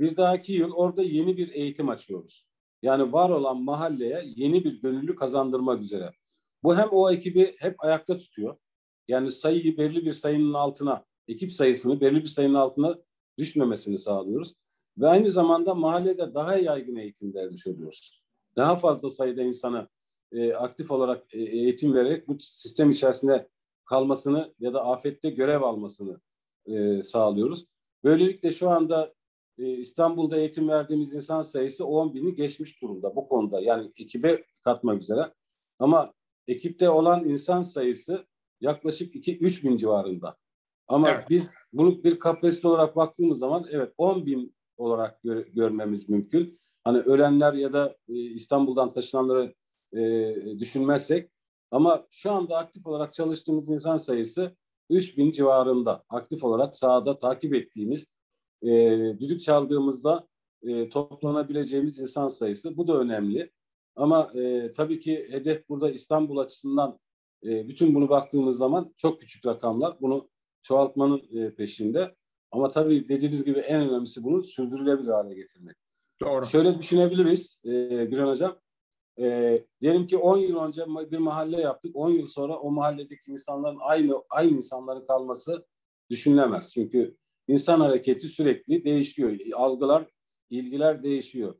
bir 0.00 0.16
dahaki 0.16 0.52
yıl 0.52 0.72
orada 0.72 1.02
yeni 1.02 1.36
bir 1.36 1.48
eğitim 1.48 1.88
açıyoruz. 1.88 2.46
Yani 2.82 3.12
var 3.12 3.30
olan 3.30 3.62
mahalleye 3.62 4.22
yeni 4.24 4.64
bir 4.64 4.82
gönüllü 4.82 5.16
kazandırmak 5.16 5.80
üzere. 5.82 6.12
Bu 6.62 6.76
hem 6.76 6.88
o 6.90 7.10
ekibi 7.10 7.54
hep 7.58 7.84
ayakta 7.84 8.18
tutuyor. 8.18 8.56
Yani 9.08 9.30
sayıyı 9.30 9.78
belli 9.78 10.04
bir 10.04 10.12
sayının 10.12 10.54
altına, 10.54 11.04
ekip 11.28 11.54
sayısını 11.54 12.00
belli 12.00 12.22
bir 12.22 12.28
sayının 12.28 12.54
altına 12.54 12.98
düşmemesini 13.38 13.98
sağlıyoruz. 13.98 14.54
Ve 14.98 15.06
aynı 15.06 15.30
zamanda 15.30 15.74
mahallede 15.74 16.34
daha 16.34 16.56
yaygın 16.56 16.96
eğitim 16.96 17.34
vermiş 17.34 17.66
oluyoruz. 17.66 18.22
Daha 18.56 18.76
fazla 18.76 19.10
sayıda 19.10 19.42
insana 19.42 19.88
e, 20.32 20.54
aktif 20.54 20.90
olarak 20.90 21.34
e, 21.34 21.40
eğitim 21.40 21.94
vererek 21.94 22.28
bu 22.28 22.36
sistem 22.40 22.90
içerisinde 22.90 23.48
kalmasını 23.84 24.54
ya 24.58 24.74
da 24.74 24.84
afette 24.84 25.30
görev 25.30 25.62
almasını 25.62 26.20
e, 26.66 27.02
sağlıyoruz. 27.02 27.66
Böylelikle 28.04 28.52
şu 28.52 28.70
anda 28.70 29.14
e, 29.58 29.68
İstanbul'da 29.68 30.36
eğitim 30.36 30.68
verdiğimiz 30.68 31.14
insan 31.14 31.42
sayısı 31.42 31.86
10 31.86 32.14
bini 32.14 32.34
geçmiş 32.34 32.82
durumda 32.82 33.16
bu 33.16 33.28
konuda. 33.28 33.60
Yani 33.60 33.90
ekibe 33.98 34.44
katmak 34.64 35.02
üzere. 35.02 35.32
Ama 35.78 36.12
ekipte 36.48 36.90
olan 36.90 37.28
insan 37.28 37.62
sayısı 37.62 38.26
yaklaşık 38.60 39.14
2-3 39.14 39.64
bin 39.64 39.76
civarında. 39.76 40.36
Ama 40.88 41.10
evet. 41.10 41.24
biz 41.30 41.44
bunu 41.72 42.04
bir 42.04 42.18
kapasite 42.18 42.68
olarak 42.68 42.96
baktığımız 42.96 43.38
zaman 43.38 43.66
evet 43.70 43.92
10 43.98 44.26
bin 44.26 44.54
olarak 44.76 45.22
gör, 45.22 45.46
görmemiz 45.46 46.08
mümkün. 46.08 46.58
Hani 46.84 46.98
ölenler 46.98 47.52
ya 47.52 47.72
da 47.72 47.96
e, 48.08 48.14
İstanbul'dan 48.14 48.92
taşınanları 48.92 49.54
e, 49.96 50.34
düşünmezsek 50.58 51.30
ama 51.70 52.06
şu 52.10 52.30
anda 52.30 52.58
aktif 52.58 52.86
olarak 52.86 53.12
çalıştığımız 53.12 53.70
insan 53.70 53.98
sayısı 53.98 54.56
3 54.90 55.18
bin 55.18 55.30
civarında 55.30 56.04
aktif 56.08 56.44
olarak 56.44 56.76
sahada 56.76 57.18
takip 57.18 57.54
ettiğimiz 57.54 58.06
e, 58.62 58.68
düdük 59.20 59.42
çaldığımızda 59.42 60.28
e, 60.62 60.88
toplanabileceğimiz 60.88 61.98
insan 61.98 62.28
sayısı. 62.28 62.76
Bu 62.76 62.88
da 62.88 62.98
önemli. 62.98 63.50
Ama 63.96 64.32
e, 64.34 64.72
tabii 64.72 65.00
ki 65.00 65.28
hedef 65.30 65.68
burada 65.68 65.90
İstanbul 65.90 66.36
açısından 66.36 66.98
e, 67.44 67.68
bütün 67.68 67.94
bunu 67.94 68.08
baktığımız 68.08 68.56
zaman 68.56 68.94
çok 68.96 69.20
küçük 69.20 69.46
rakamlar. 69.46 69.96
Bunu 70.00 70.28
çoğaltmanın 70.62 71.22
e, 71.32 71.54
peşinde. 71.54 72.14
Ama 72.50 72.68
tabii 72.68 73.08
dediğiniz 73.08 73.44
gibi 73.44 73.58
en 73.58 73.80
önemlisi 73.80 74.24
bunu 74.24 74.44
sürdürülebilir 74.44 75.10
hale 75.10 75.34
getirmek. 75.34 75.76
Doğru. 76.20 76.46
Şöyle 76.46 76.78
düşünebiliriz 76.78 77.60
e, 77.64 77.70
Gülen 78.04 78.26
Hocam. 78.26 78.61
E, 79.20 79.58
diyelim 79.80 80.06
ki 80.06 80.16
10 80.16 80.38
yıl 80.38 80.56
önce 80.56 80.84
bir 80.86 81.18
mahalle 81.18 81.60
yaptık. 81.60 81.96
10 81.96 82.10
yıl 82.10 82.26
sonra 82.26 82.58
o 82.58 82.70
mahalledeki 82.70 83.30
insanların 83.30 83.78
aynı 83.80 84.22
aynı 84.30 84.56
insanların 84.56 85.06
kalması 85.06 85.66
düşünülemez. 86.10 86.72
Çünkü 86.72 87.16
insan 87.48 87.80
hareketi 87.80 88.28
sürekli 88.28 88.84
değişiyor. 88.84 89.38
Algılar, 89.54 90.08
ilgiler 90.50 91.02
değişiyor. 91.02 91.54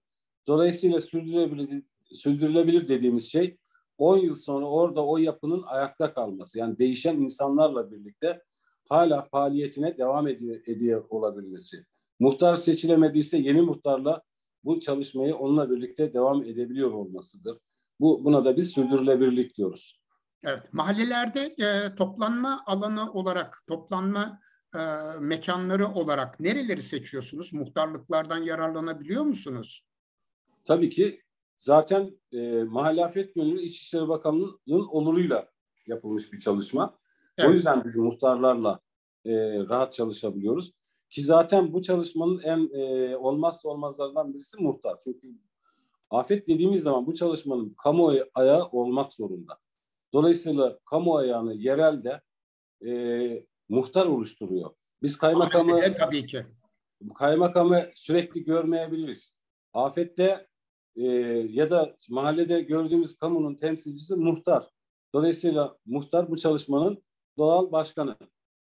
Dolayısıyla 0.47 1.01
sürdürülebilir, 1.01 1.83
sürdürülebilir 2.13 2.89
dediğimiz 2.89 3.33
şey 3.33 3.57
10 3.99 4.17
yıl 4.17 4.35
sonra 4.35 4.67
orada 4.67 5.07
o 5.07 5.19
yapının 5.19 5.63
ayakta 5.67 6.15
kalması. 6.15 6.59
Yani 6.59 6.79
değişen 6.79 7.17
insanlarla 7.17 7.91
birlikte 7.91 8.43
hala 8.89 9.23
faaliyetine 9.23 9.99
devam 9.99 10.29
ediyor, 10.29 10.61
ediyor 10.67 11.05
olabilmesi. 11.09 11.85
Muhtar 12.21 12.57
seçilemediyse 12.57 13.39
yeni 13.39 13.63
muhtarla 13.63 14.23
bu 14.65 14.81
çalışmayı 14.81 15.37
onunla 15.37 15.71
birlikte 15.71 16.15
devam 16.15 16.45
edebiliyor 16.45 16.91
olmasıdır. 16.91 17.59
Bu 18.01 18.25
buna 18.25 18.45
da 18.45 18.57
biz 18.57 18.71
sürdürülebilirlik 18.71 19.57
diyoruz. 19.57 20.03
Evet, 20.45 20.73
mahallelerde 20.73 21.41
e, 21.41 21.95
toplanma 21.95 22.63
alanı 22.67 23.13
olarak, 23.13 23.59
toplanma 23.69 24.41
e, 24.75 24.81
mekanları 25.21 25.89
olarak 25.89 26.41
nereleri 26.41 26.83
seçiyorsunuz? 26.83 27.53
Muhtarlıklardan 27.53 28.43
yararlanabiliyor 28.43 29.25
musunuz? 29.25 29.87
Tabii 30.65 30.91
ki 30.91 31.23
zaten 31.57 32.21
e, 32.33 32.63
Mahalle 32.63 33.05
Afet 33.05 33.35
Gönüllü 33.35 33.63
İçişleri 33.63 34.09
Bakanlığı'nın 34.09 34.87
oluruyla 34.87 35.49
yapılmış 35.87 36.33
bir 36.33 36.39
çalışma. 36.39 36.99
Evet. 37.39 37.51
O 37.51 37.53
yüzden 37.53 37.85
biz 37.85 37.97
muhtarlarla 37.97 38.81
e, 39.25 39.59
rahat 39.59 39.93
çalışabiliyoruz. 39.93 40.73
Ki 41.13 41.23
zaten 41.23 41.73
bu 41.73 41.83
çalışmanın 41.83 42.41
en 42.45 42.71
e, 42.75 43.17
olmazsa 43.17 43.69
olmazlarından 43.69 44.35
birisi 44.35 44.63
muhtar. 44.63 44.99
Çünkü 45.05 45.29
afet 46.11 46.49
dediğimiz 46.49 46.83
zaman 46.83 47.07
bu 47.07 47.15
çalışmanın 47.15 47.75
kamu 47.83 48.13
ayağı 48.35 48.69
olmak 48.69 49.13
zorunda. 49.13 49.59
Dolayısıyla 50.13 50.79
kamu 50.85 51.17
ayağını 51.17 51.55
yerelde 51.55 52.21
e, 52.87 53.45
muhtar 53.69 54.07
oluşturuyor. 54.07 54.71
Biz 55.03 55.19
kaymakamı 55.19 55.79
evet, 55.79 55.99
tabii 55.99 56.27
ki. 56.27 56.47
Kaymakamı 57.15 57.87
sürekli 57.95 58.45
görmeyebiliriz. 58.45 59.39
Afette 59.73 60.47
e, 60.97 61.07
ya 61.51 61.71
da 61.71 61.97
mahallede 62.11 62.61
gördüğümüz 62.61 63.19
kamunun 63.19 63.55
temsilcisi 63.55 64.17
muhtar. 64.17 64.71
Dolayısıyla 65.15 65.77
muhtar 65.87 66.31
bu 66.31 66.37
çalışmanın 66.37 67.03
doğal 67.39 67.73
başkanı. 67.73 68.17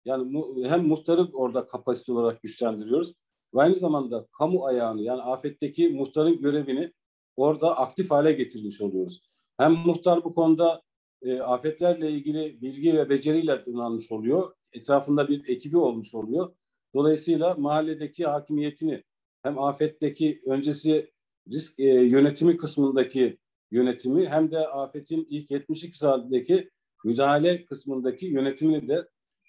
Yani 0.06 0.32
mu, 0.32 0.56
hem 0.64 0.88
muhtarı 0.88 1.28
orada 1.34 1.66
kapasite 1.66 2.12
olarak 2.12 2.42
güçlendiriyoruz 2.42 3.14
ve 3.56 3.62
aynı 3.62 3.76
zamanda 3.76 4.28
kamu 4.38 4.66
ayağını 4.66 5.02
yani 5.02 5.22
afetteki 5.22 5.90
muhtarın 5.90 6.42
görevini 6.42 6.94
orada 7.36 7.78
aktif 7.78 8.12
hale 8.12 8.32
getirmiş 8.32 8.82
oluyoruz. 8.82 9.22
Hem 9.58 9.72
muhtar 9.72 10.24
bu 10.24 10.34
konuda 10.34 10.82
e, 11.22 11.40
afetlerle 11.40 12.12
ilgili 12.12 12.62
bilgi 12.62 12.94
ve 12.94 13.10
beceriyle 13.10 13.66
donanmış 13.66 14.12
oluyor. 14.12 14.54
Etrafında 14.74 15.28
bir 15.28 15.50
ekibi 15.50 15.78
olmuş 15.78 16.16
oluyor. 16.16 16.56
Dolayısıyla 16.96 17.56
mahalledeki 17.56 18.26
hakimiyetini 18.26 19.04
hem 19.44 19.60
afetteki 19.60 20.42
öncesi 20.46 21.12
risk 21.52 21.80
e, 21.80 21.84
yönetimi 21.84 22.58
kısmındaki 22.58 23.38
yönetimi 23.72 24.28
hem 24.28 24.52
de 24.52 24.68
afetin 24.68 25.28
ilk 25.30 25.52
72 25.52 25.98
saatindeki 25.98 26.70
müdahale 27.06 27.66
kısmındaki 27.66 28.26
yönetimini 28.26 28.88
de 28.88 29.08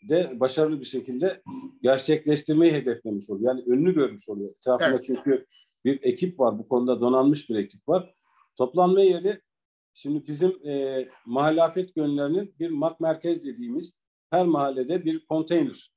de 0.08 0.40
başarılı 0.40 0.80
bir 0.80 0.84
şekilde 0.84 1.42
gerçekleştirmeyi 1.82 2.72
hedeflemiş 2.72 3.30
oluyor. 3.30 3.54
Yani 3.54 3.64
önünü 3.66 3.94
görmüş 3.94 4.28
oluyor. 4.28 4.50
Etrafında 4.50 4.90
evet. 4.90 5.04
çünkü 5.06 5.46
bir 5.84 5.98
ekip 6.02 6.40
var. 6.40 6.58
Bu 6.58 6.68
konuda 6.68 7.00
donanmış 7.00 7.50
bir 7.50 7.54
ekip 7.54 7.88
var. 7.88 8.14
Toplanma 8.56 9.00
yeri 9.00 9.40
şimdi 9.94 10.26
bizim 10.26 10.68
e, 10.68 11.04
mahalle 11.26 11.62
afet 11.62 11.94
gönüllerinin 11.94 12.54
bir 12.58 12.70
mak 12.70 13.00
merkez 13.00 13.44
dediğimiz 13.44 13.92
her 14.30 14.46
mahallede 14.46 15.04
bir 15.04 15.26
konteyner, 15.26 15.92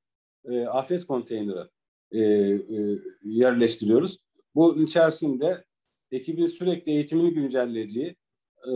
e, 0.45 0.65
afet 0.65 1.05
konteyneri 1.05 1.69
e, 2.11 2.19
e, 2.19 2.99
yerleştiriyoruz. 3.23 4.17
Bu 4.55 4.81
içerisinde 4.83 5.65
ekibin 6.11 6.45
sürekli 6.45 6.91
eğitimini 6.91 7.33
güncelleyeceği, 7.33 8.15
e, 8.67 8.75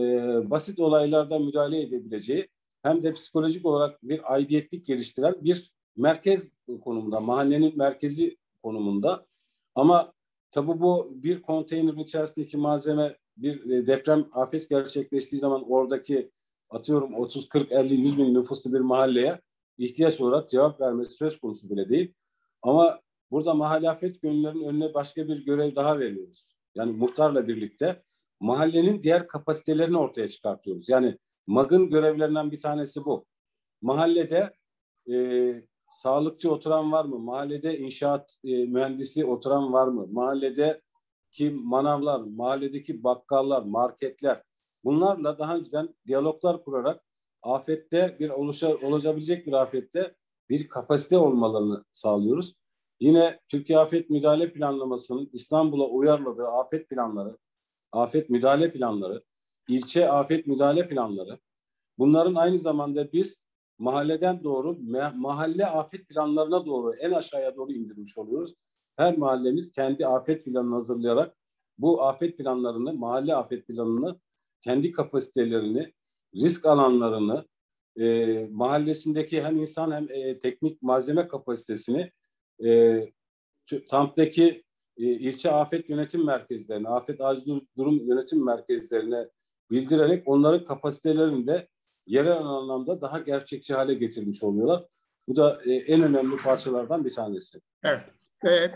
basit 0.50 0.80
olaylarda 0.80 1.38
müdahale 1.38 1.82
edebileceği 1.82 2.48
hem 2.82 3.02
de 3.02 3.14
psikolojik 3.14 3.66
olarak 3.66 4.02
bir 4.02 4.34
aidiyetlik 4.34 4.86
geliştiren 4.86 5.34
bir 5.40 5.72
merkez 5.96 6.48
konumunda, 6.84 7.20
mahallenin 7.20 7.78
merkezi 7.78 8.36
konumunda. 8.62 9.26
Ama 9.74 10.12
tabii 10.50 10.80
bu 10.80 11.12
bir 11.14 11.42
konteynerin 11.42 11.98
içerisindeki 11.98 12.56
malzeme 12.56 13.16
bir 13.36 13.70
e, 13.70 13.86
deprem 13.86 14.28
afet 14.32 14.68
gerçekleştiği 14.68 15.40
zaman 15.40 15.70
oradaki 15.70 16.30
atıyorum 16.70 17.14
30, 17.14 17.48
40, 17.48 17.72
50, 17.72 17.94
100 17.94 18.18
bin 18.18 18.34
nüfuslu 18.34 18.72
bir 18.72 18.80
mahalleye 18.80 19.40
ihtiyaç 19.78 20.20
olarak 20.20 20.48
cevap 20.48 20.80
vermesi 20.80 21.12
söz 21.12 21.40
konusu 21.40 21.70
bile 21.70 21.88
değil. 21.88 22.14
Ama 22.62 23.00
burada 23.30 23.54
mahalle 23.54 23.90
afet 23.90 24.22
gönüllerinin 24.22 24.64
önüne 24.64 24.94
başka 24.94 25.28
bir 25.28 25.44
görev 25.44 25.74
daha 25.74 25.98
veriyoruz. 25.98 26.54
Yani 26.74 26.92
muhtarla 26.92 27.48
birlikte 27.48 28.02
mahallenin 28.40 29.02
diğer 29.02 29.26
kapasitelerini 29.26 29.98
ortaya 29.98 30.28
çıkartıyoruz. 30.28 30.88
Yani 30.88 31.18
MAG'ın 31.46 31.90
görevlerinden 31.90 32.50
bir 32.50 32.58
tanesi 32.58 33.04
bu. 33.04 33.26
Mahallede 33.82 34.54
e, 35.12 35.16
sağlıkçı 35.90 36.52
oturan 36.52 36.92
var 36.92 37.04
mı? 37.04 37.18
Mahallede 37.18 37.78
inşaat 37.78 38.36
e, 38.44 38.64
mühendisi 38.64 39.24
oturan 39.24 39.72
var 39.72 39.88
mı? 39.88 40.06
Mahallede 40.10 40.80
ki 41.30 41.50
manavlar, 41.50 42.20
mahalledeki 42.20 43.04
bakkallar, 43.04 43.62
marketler 43.62 44.42
bunlarla 44.84 45.38
daha 45.38 45.56
önceden 45.56 45.94
diyaloglar 46.06 46.64
kurarak 46.64 47.04
afette 47.42 48.16
bir 48.20 48.30
oluşa, 48.30 48.76
olabilecek 48.76 49.46
bir 49.46 49.52
afette 49.52 50.14
bir 50.50 50.68
kapasite 50.68 51.18
olmalarını 51.18 51.84
sağlıyoruz. 51.92 52.54
Yine 53.00 53.40
Türkiye 53.48 53.78
Afet 53.78 54.10
Müdahale 54.10 54.52
Planlaması'nın 54.52 55.30
İstanbul'a 55.32 55.88
uyarladığı 55.88 56.46
afet 56.46 56.88
planları, 56.88 57.38
afet 57.92 58.30
müdahale 58.30 58.72
planları, 58.72 59.22
ilçe 59.68 60.08
afet 60.08 60.46
müdahale 60.46 60.88
planları. 60.88 61.38
Bunların 61.98 62.34
aynı 62.34 62.58
zamanda 62.58 63.12
biz 63.12 63.42
mahalleden 63.78 64.44
doğru 64.44 64.78
mahalle 65.14 65.66
afet 65.66 66.08
planlarına 66.08 66.66
doğru 66.66 66.94
en 66.94 67.10
aşağıya 67.10 67.56
doğru 67.56 67.72
indirmiş 67.72 68.18
oluyoruz. 68.18 68.54
Her 68.96 69.18
mahallemiz 69.18 69.72
kendi 69.72 70.06
afet 70.06 70.44
planını 70.44 70.74
hazırlayarak 70.74 71.36
bu 71.78 72.02
afet 72.02 72.38
planlarını, 72.38 72.94
mahalle 72.94 73.34
afet 73.34 73.66
planını, 73.66 74.20
kendi 74.60 74.92
kapasitelerini, 74.92 75.92
risk 76.34 76.66
alanlarını, 76.66 77.44
e, 78.00 78.46
mahallesindeki 78.50 79.42
hem 79.42 79.56
insan 79.56 79.92
hem 79.92 80.06
e, 80.10 80.38
teknik 80.38 80.82
malzeme 80.82 81.28
kapasitesini 81.28 82.10
e, 82.64 83.00
TAMP'taki 83.88 84.64
e, 84.96 85.04
ilçe 85.04 85.50
afet 85.50 85.88
yönetim 85.88 86.24
merkezlerine, 86.24 86.88
afet 86.88 87.20
acil 87.20 87.60
durum 87.76 88.08
yönetim 88.08 88.44
merkezlerine 88.44 89.28
bildirerek 89.72 90.22
onların 90.26 90.64
kapasitelerini 90.64 91.46
de 91.46 91.68
yerel 92.06 92.36
anlamda 92.36 93.00
daha 93.00 93.18
gerçekçi 93.18 93.74
hale 93.74 93.94
getirmiş 93.94 94.42
oluyorlar. 94.42 94.84
Bu 95.28 95.36
da 95.36 95.60
e, 95.64 95.72
en 95.72 96.02
önemli 96.02 96.36
parçalardan 96.36 97.04
bir 97.04 97.14
tanesi. 97.14 97.60
Evet. 97.84 98.08
Ee, 98.48 98.70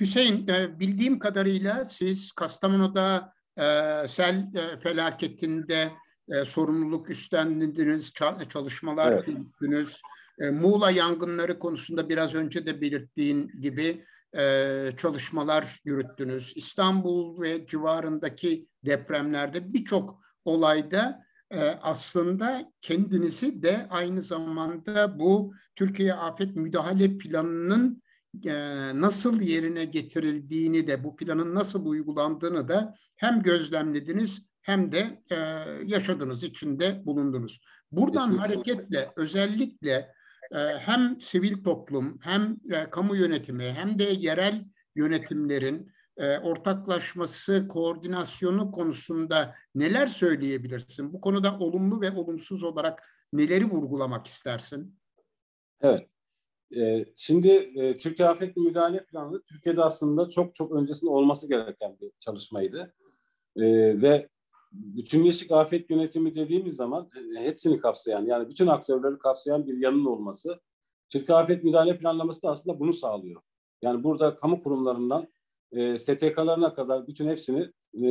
Hüseyin, 0.00 0.48
e, 0.48 0.80
bildiğim 0.80 1.18
kadarıyla 1.18 1.84
siz 1.84 2.32
Kastamonu'da 2.32 3.32
e, 3.56 3.62
sel 4.08 4.50
e, 4.54 4.80
felaketinde 4.80 5.90
e, 6.28 6.44
sorumluluk 6.44 7.10
üstlendiniz, 7.10 8.12
çalışmalar 8.48 9.12
evet. 9.12 9.28
yürüttünüz. 9.28 10.02
E, 10.40 10.50
Muğla 10.50 10.90
yangınları 10.90 11.58
konusunda 11.58 12.08
biraz 12.08 12.34
önce 12.34 12.66
de 12.66 12.80
belirttiğin 12.80 13.50
gibi 13.60 14.04
e, 14.36 14.92
çalışmalar 14.96 15.80
yürüttünüz. 15.84 16.52
İstanbul 16.56 17.42
ve 17.42 17.66
civarındaki 17.66 18.66
depremlerde 18.84 19.72
birçok 19.74 20.20
olayda 20.44 21.24
e, 21.50 21.60
aslında 21.82 22.72
kendinizi 22.80 23.62
de 23.62 23.86
aynı 23.90 24.22
zamanda 24.22 25.18
bu 25.18 25.54
Türkiye 25.76 26.14
Afet 26.14 26.56
Müdahale 26.56 27.18
Planı'nın 27.18 28.02
e, 28.44 28.52
nasıl 29.00 29.40
yerine 29.40 29.84
getirildiğini 29.84 30.86
de 30.86 31.04
bu 31.04 31.16
planın 31.16 31.54
nasıl 31.54 31.86
uygulandığını 31.86 32.68
da 32.68 32.94
hem 33.16 33.42
gözlemlediniz 33.42 34.42
hem 34.62 34.92
de 34.92 35.22
e, 35.30 35.36
yaşadığınız 35.86 36.44
içinde 36.44 37.02
bulundunuz. 37.06 37.60
Buradan 37.92 38.30
Kesinlikle. 38.30 38.54
hareketle 38.54 39.12
özellikle 39.16 40.12
hem 40.78 41.20
sivil 41.20 41.64
toplum 41.64 42.18
hem 42.22 42.56
e, 42.70 42.90
kamu 42.90 43.16
yönetimi 43.16 43.64
hem 43.64 43.98
de 43.98 44.04
yerel 44.04 44.64
yönetimlerin 44.96 45.92
e, 46.16 46.38
ortaklaşması, 46.38 47.68
koordinasyonu 47.68 48.72
konusunda 48.72 49.54
neler 49.74 50.06
söyleyebilirsin? 50.06 51.12
Bu 51.12 51.20
konuda 51.20 51.58
olumlu 51.58 52.00
ve 52.00 52.10
olumsuz 52.10 52.62
olarak 52.62 53.02
neleri 53.32 53.64
vurgulamak 53.64 54.26
istersin? 54.26 54.98
Evet. 55.80 56.08
E, 56.76 57.04
şimdi 57.16 57.48
e, 57.48 57.98
Türkiye 57.98 58.28
Afet 58.28 58.56
Müdahale 58.56 59.04
Planı 59.04 59.42
Türkiye'de 59.42 59.82
aslında 59.82 60.30
çok 60.30 60.54
çok 60.54 60.72
öncesinde 60.72 61.10
olması 61.10 61.48
gereken 61.48 61.96
bir 62.00 62.10
çalışmaydı. 62.18 62.94
E, 63.56 63.64
ve 64.02 64.28
bütünleşik 64.72 65.50
afet 65.50 65.90
yönetimi 65.90 66.34
dediğimiz 66.34 66.76
zaman 66.76 67.10
e, 67.36 67.40
hepsini 67.40 67.80
kapsayan 67.80 68.26
yani 68.26 68.48
bütün 68.48 68.66
aktörleri 68.66 69.18
kapsayan 69.18 69.66
bir 69.66 69.78
yanın 69.78 70.04
olması 70.04 70.60
Türkiye 71.10 71.38
Afet 71.38 71.64
Müdahale 71.64 71.98
Planlaması 71.98 72.42
da 72.42 72.50
aslında 72.50 72.80
bunu 72.80 72.92
sağlıyor. 72.92 73.42
Yani 73.82 74.04
burada 74.04 74.36
kamu 74.36 74.62
kurumlarından 74.62 75.28
e, 75.72 75.98
STK'larına 75.98 76.74
kadar 76.74 77.06
bütün 77.06 77.28
hepsini 77.28 77.72
e, 78.02 78.08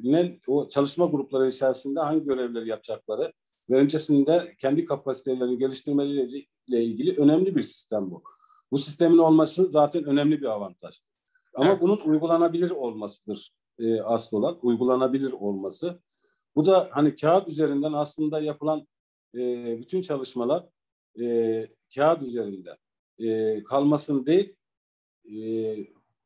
ne 0.00 0.38
o 0.46 0.68
çalışma 0.68 1.06
grupları 1.06 1.48
içerisinde 1.48 2.00
hangi 2.00 2.24
görevleri 2.24 2.68
yapacakları 2.68 3.32
ve 3.70 3.76
öncesinde 3.76 4.54
kendi 4.58 4.84
kapasitelerini 4.84 5.58
geliştirmeleriyle 5.58 6.84
ilgili 6.84 7.16
önemli 7.16 7.56
bir 7.56 7.62
sistem 7.62 8.10
bu. 8.10 8.22
Bu 8.70 8.78
sistemin 8.78 9.18
olması 9.18 9.66
zaten 9.70 10.04
önemli 10.04 10.40
bir 10.40 10.46
avantaj. 10.46 11.00
Ama 11.54 11.70
evet. 11.70 11.80
bunun 11.80 11.96
uygulanabilir 11.96 12.70
olmasıdır 12.70 13.52
e, 13.78 14.00
asıl 14.00 14.36
olan, 14.36 14.58
uygulanabilir 14.62 15.32
olması. 15.32 16.00
Bu 16.56 16.66
da 16.66 16.88
hani 16.90 17.14
kağıt 17.14 17.48
üzerinden 17.48 17.92
aslında 17.92 18.40
yapılan 18.40 18.86
e, 19.34 19.78
bütün 19.80 20.02
çalışmalar 20.02 20.66
e, 21.20 21.66
kağıt 21.94 22.22
üzerinde 22.22 22.76
e, 23.18 23.62
kalmasın 23.64 24.26
değil, 24.26 24.56
e, 25.34 25.76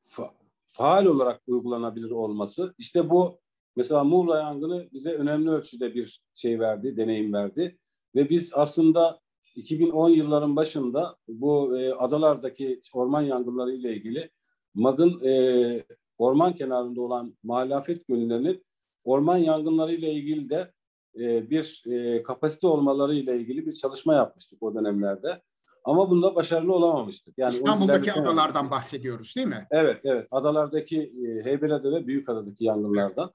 fa, 0.07 0.31
faal 0.69 1.07
olarak 1.07 1.43
uygulanabilir 1.47 2.11
olması. 2.11 2.75
İşte 2.79 3.11
bu 3.11 3.41
mesela 3.77 4.05
Muğla 4.05 4.38
yangını 4.38 4.88
bize 4.93 5.15
önemli 5.15 5.51
ölçüde 5.51 5.95
bir 5.95 6.23
şey 6.35 6.61
verdi, 6.61 6.97
deneyim 6.97 7.33
verdi. 7.33 7.79
Ve 8.15 8.31
biz 8.31 8.53
aslında 8.55 9.21
2010 9.57 10.09
yılların 10.09 10.57
başında 10.57 11.17
bu 11.29 11.79
e, 11.79 11.93
adalardaki 11.93 12.81
orman 12.95 13.23
yangınları 13.23 13.73
ile 13.73 13.97
ilgili 13.97 14.31
MAG'ın 14.75 15.21
e, 15.25 15.85
orman 16.23 16.53
kenarında 16.53 17.01
olan 17.01 17.37
mahallafet 17.43 18.09
gönüllerinin 18.09 18.65
orman 19.05 19.37
yangınları 19.37 19.93
ile 19.93 20.13
ilgili 20.13 20.51
de 20.51 20.73
e, 21.21 21.51
bir 21.51 21.83
e, 21.87 22.23
kapasite 22.23 22.67
olmaları 22.67 23.15
ile 23.15 23.37
ilgili 23.37 23.67
bir 23.67 23.73
çalışma 23.73 24.15
yapmıştık 24.15 24.63
o 24.63 24.75
dönemlerde. 24.75 25.43
Ama 25.85 26.11
bunda 26.11 26.35
başarılı 26.35 26.75
olamamıştık. 26.75 27.35
Yani 27.39 27.55
İstanbul'daki 27.55 28.13
adalardan 28.13 28.71
bahsediyoruz 28.71 29.37
değil 29.37 29.47
mi? 29.47 29.67
Evet, 29.71 30.01
evet. 30.05 30.29
Adalardaki 30.31 30.99
e, 31.01 31.45
Heybeliada 31.45 31.93
ve 31.93 32.07
Büyükada'daki 32.07 32.65
yangınlardan. 32.65 33.31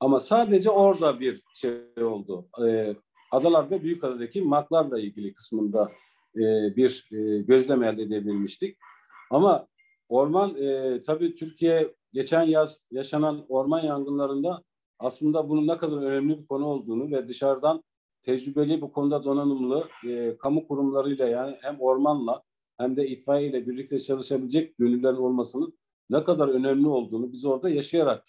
Ama 0.00 0.20
sadece 0.20 0.70
orada 0.70 1.20
bir 1.20 1.42
şey 1.54 1.72
oldu. 2.02 2.48
E, 2.66 2.94
Adalar 3.32 3.70
ve 3.70 3.82
Büyükada'daki 3.82 4.42
maklarla 4.42 5.00
ilgili 5.00 5.34
kısmında 5.34 5.92
e, 6.36 6.76
bir 6.76 7.08
e, 7.12 7.38
gözlem 7.42 7.82
elde 7.82 8.02
edebilmiştik. 8.02 8.78
Ama 9.30 9.66
orman 10.08 10.56
e, 10.62 11.02
tabii 11.02 11.34
Türkiye 11.34 11.94
geçen 12.12 12.42
yaz 12.42 12.84
yaşanan 12.90 13.46
orman 13.48 13.82
yangınlarında 13.82 14.62
aslında 14.98 15.48
bunun 15.48 15.66
ne 15.66 15.76
kadar 15.76 15.96
önemli 15.96 16.38
bir 16.38 16.46
konu 16.46 16.66
olduğunu 16.66 17.10
ve 17.10 17.28
dışarıdan 17.28 17.84
tecrübeli 18.22 18.80
bu 18.80 18.92
konuda 18.92 19.24
donanımlı 19.24 19.88
e, 20.08 20.36
kamu 20.38 20.68
kurumlarıyla 20.68 21.28
yani 21.28 21.56
hem 21.60 21.80
ormanla 21.80 22.42
hem 22.78 22.96
de 22.96 23.08
itfaiye 23.08 23.48
ile 23.48 23.66
birlikte 23.66 23.98
çalışabilecek 23.98 24.78
gönüllerin 24.78 25.16
olmasının 25.16 25.78
ne 26.10 26.24
kadar 26.24 26.48
önemli 26.48 26.88
olduğunu 26.88 27.32
biz 27.32 27.44
orada 27.44 27.70
yaşayarak 27.70 28.24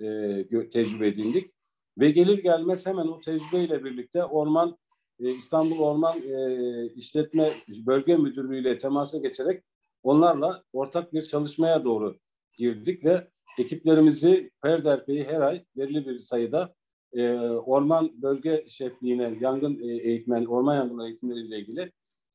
e, 0.00 0.68
tecrübe 0.72 1.08
edindik. 1.08 1.54
Ve 1.98 2.10
gelir 2.10 2.38
gelmez 2.38 2.86
hemen 2.86 3.06
o 3.06 3.20
tecrübeyle 3.20 3.84
birlikte 3.84 4.24
orman 4.24 4.78
e, 5.20 5.30
İstanbul 5.30 5.78
Orman 5.78 6.18
e, 6.18 6.86
İşletme 6.94 7.52
Bölge 7.68 8.16
Müdürlüğü 8.16 8.60
ile 8.60 8.78
temasa 8.78 9.18
geçerek 9.18 9.64
onlarla 10.02 10.62
ortak 10.72 11.12
bir 11.12 11.22
çalışmaya 11.22 11.84
doğru 11.84 12.18
girdik 12.58 13.04
ve 13.04 13.28
ekiplerimizi 13.58 14.50
Perderpe'yi 14.62 15.24
her 15.24 15.40
ay 15.40 15.64
belirli 15.76 16.06
bir 16.06 16.20
sayıda 16.20 16.74
e, 17.12 17.32
orman 17.48 18.22
bölge 18.22 18.64
şefliğine 18.68 19.38
yangın 19.40 19.88
e, 19.88 19.96
eğitmen, 19.96 20.44
orman 20.44 20.74
yangınları 20.74 21.08
eğitimleriyle 21.08 21.58
ilgili 21.58 21.92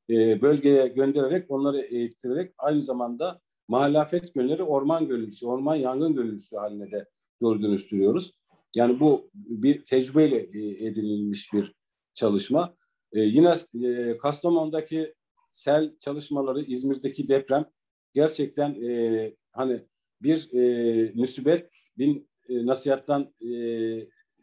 e, 0.10 0.42
bölgeye 0.42 0.88
göndererek 0.88 1.52
onları 1.52 1.82
eğitirerek 1.82 2.54
aynı 2.58 2.84
zamanda 2.84 3.40
mahallafet 3.68 4.34
gönülleri 4.34 4.64
orman 4.64 5.08
gönüllüsü, 5.08 5.46
orman 5.46 5.76
yangın 5.76 6.16
gönüllüsü 6.16 6.56
haline 6.56 6.92
de 6.92 7.06
doğru 7.42 7.62
dönüştürüyoruz. 7.62 8.34
Yani 8.76 9.00
bu 9.00 9.30
bir 9.34 9.86
tecrübeyle 9.86 10.38
e, 10.38 10.88
edinilmiş 10.88 11.54
bir 11.54 11.74
çalışma. 12.14 12.76
E, 13.14 13.20
yine 13.20 13.54
e, 13.84 14.18
Kastamonu'daki 14.18 15.14
sel 15.52 15.98
çalışmaları, 16.00 16.62
İzmir'deki 16.62 17.30
deprem 17.30 17.66
gerçekten 18.14 18.84
e, 18.84 19.34
hani 19.52 19.82
bir 20.22 20.54
e, 20.54 21.12
müsibet 21.16 21.72
bin 21.98 22.30
e, 22.50 22.66
nasihattan 22.66 23.34
e, 23.42 23.50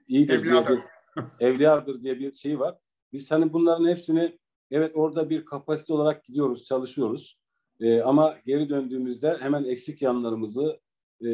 iyidir 0.09 0.39
Evliyadır. 0.39 0.69
diye 0.69 0.79
bir 0.79 1.47
evliyadır 1.47 2.03
diye 2.03 2.19
bir 2.19 2.35
şey 2.35 2.61
var. 2.61 2.79
Biz 3.13 3.31
hani 3.31 3.53
bunların 3.53 3.89
hepsini 3.89 4.39
evet 4.71 4.93
orada 4.95 5.31
bir 5.31 5.45
kapasite 5.45 5.93
olarak 5.93 6.25
gidiyoruz, 6.25 6.65
çalışıyoruz. 6.65 7.39
E, 7.81 8.01
ama 8.01 8.39
geri 8.47 8.69
döndüğümüzde 8.69 9.37
hemen 9.41 9.65
eksik 9.65 10.03
yanlarımızı 10.03 10.81
e, 11.25 11.29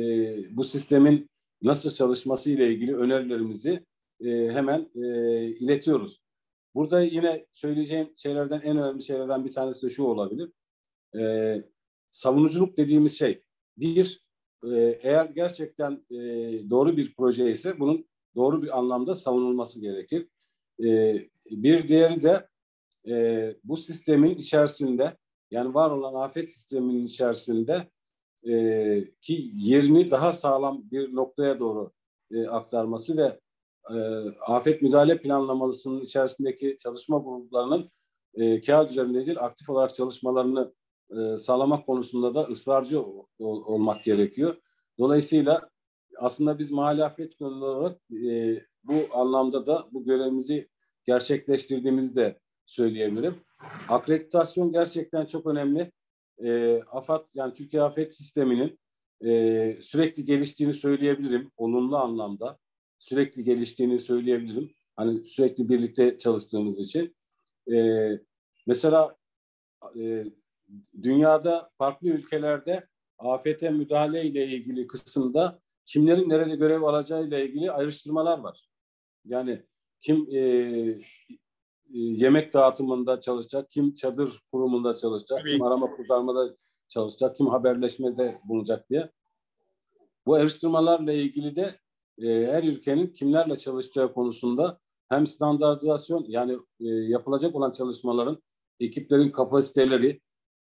bu 0.50 0.64
sistemin 0.64 1.30
nasıl 1.62 1.94
çalışması 1.94 2.50
ile 2.50 2.68
ilgili 2.68 2.96
önerilerimizi 2.96 3.84
e, 4.24 4.28
hemen 4.28 4.90
e, 4.94 5.02
iletiyoruz. 5.46 6.22
Burada 6.74 7.02
yine 7.02 7.46
söyleyeceğim 7.52 8.12
şeylerden 8.16 8.60
en 8.60 8.78
önemli 8.78 9.02
şeylerden 9.02 9.44
bir 9.44 9.52
tanesi 9.52 9.86
de 9.86 9.90
şu 9.90 10.04
olabilir. 10.04 10.50
E, 11.18 11.56
savunuculuk 12.10 12.76
dediğimiz 12.76 13.18
şey 13.18 13.42
bir 13.76 14.22
e, 14.64 14.98
eğer 15.02 15.24
gerçekten 15.24 16.04
e, 16.10 16.18
doğru 16.70 16.96
bir 16.96 17.14
proje 17.14 17.52
ise 17.52 17.80
bunun 17.80 18.06
doğru 18.36 18.62
bir 18.62 18.78
anlamda 18.78 19.16
savunulması 19.16 19.80
gerekir. 19.80 20.28
E, 20.84 21.16
bir 21.50 21.88
diğeri 21.88 22.22
de 22.22 22.48
e, 23.08 23.54
bu 23.64 23.76
sistemin 23.76 24.34
içerisinde 24.34 25.16
yani 25.50 25.74
var 25.74 25.90
olan 25.90 26.28
afet 26.28 26.50
sisteminin 26.50 27.06
içerisinde 27.06 27.88
e, 28.48 28.54
ki 29.20 29.50
yerini 29.54 30.10
daha 30.10 30.32
sağlam 30.32 30.82
bir 30.90 31.14
noktaya 31.14 31.60
doğru 31.60 31.92
e, 32.30 32.46
aktarması 32.46 33.16
ve 33.16 33.40
e, 33.90 33.96
afet 34.46 34.82
müdahale 34.82 35.18
planlamalısının 35.18 36.00
içerisindeki 36.00 36.76
çalışma 36.78 37.18
gruplarının 37.18 37.90
e, 38.34 38.60
kağıt 38.60 38.90
üzerinde 38.90 39.26
değil 39.26 39.38
aktif 39.40 39.70
olarak 39.70 39.94
çalışmalarını 39.94 40.74
e, 41.18 41.38
sağlamak 41.38 41.86
konusunda 41.86 42.34
da 42.34 42.42
ısrarcı 42.42 43.02
ol, 43.02 43.26
olmak 43.38 44.04
gerekiyor. 44.04 44.56
Dolayısıyla 44.98 45.68
aslında 46.18 46.58
biz 46.58 46.70
mahalle 46.70 47.04
afet 47.04 47.38
gönüllü 47.38 47.64
olarak 47.64 48.00
e, 48.26 48.58
bu 48.84 48.94
anlamda 49.12 49.66
da 49.66 49.88
bu 49.92 50.04
görevimizi 50.04 50.68
gerçekleştirdiğimizi 51.04 52.16
de 52.16 52.38
söyleyebilirim. 52.66 53.34
Akreditasyon 53.88 54.72
gerçekten 54.72 55.26
çok 55.26 55.46
önemli. 55.46 55.92
E, 56.44 56.80
AFAD 56.90 57.26
yani 57.34 57.54
Türkiye 57.54 57.82
Afet 57.82 58.14
Sistemi'nin 58.14 58.78
e, 59.24 59.76
sürekli 59.82 60.24
geliştiğini 60.24 60.74
söyleyebilirim 60.74 61.50
olumlu 61.56 61.96
anlamda. 61.96 62.58
Sürekli 62.98 63.44
geliştiğini 63.44 64.00
söyleyebilirim. 64.00 64.74
Hani 64.96 65.28
sürekli 65.28 65.68
birlikte 65.68 66.18
çalıştığımız 66.18 66.80
için. 66.80 67.16
E, 67.72 68.08
mesela 68.66 69.16
e, 69.98 70.24
dünyada 71.02 71.70
farklı 71.78 72.08
ülkelerde 72.08 72.86
afete 73.18 73.70
müdahale 73.70 74.24
ile 74.24 74.46
ilgili 74.46 74.86
kısımda 74.86 75.60
kimlerin 75.86 76.28
nerede 76.28 76.56
görev 76.56 76.82
alacağı 76.82 77.26
ile 77.26 77.46
ilgili 77.46 77.70
ayrıştırmalar 77.70 78.38
var. 78.38 78.68
Yani 79.24 79.62
kim 80.00 80.26
e, 80.30 80.38
e, 80.38 80.98
yemek 81.92 82.52
dağıtımında 82.52 83.20
çalışacak, 83.20 83.70
kim 83.70 83.94
çadır 83.94 84.42
kurumunda 84.52 84.94
çalışacak, 84.94 85.38
Tabii. 85.40 85.50
kim 85.50 85.62
arama 85.62 85.96
kurtarmada 85.96 86.56
çalışacak, 86.88 87.36
kim 87.36 87.46
haberleşmede 87.46 88.40
bulunacak 88.44 88.90
diye. 88.90 89.10
Bu 90.26 90.34
ayrıştırmalarla 90.34 91.12
ilgili 91.12 91.56
de 91.56 91.78
e, 92.22 92.46
her 92.52 92.62
ülkenin 92.62 93.06
kimlerle 93.06 93.56
çalışacağı 93.56 94.14
konusunda 94.14 94.78
hem 95.08 95.26
standartizasyon 95.26 96.24
yani 96.28 96.58
e, 96.80 96.88
yapılacak 96.88 97.54
olan 97.54 97.70
çalışmaların 97.70 98.42
ekiplerin 98.80 99.30
kapasiteleri, 99.30 100.20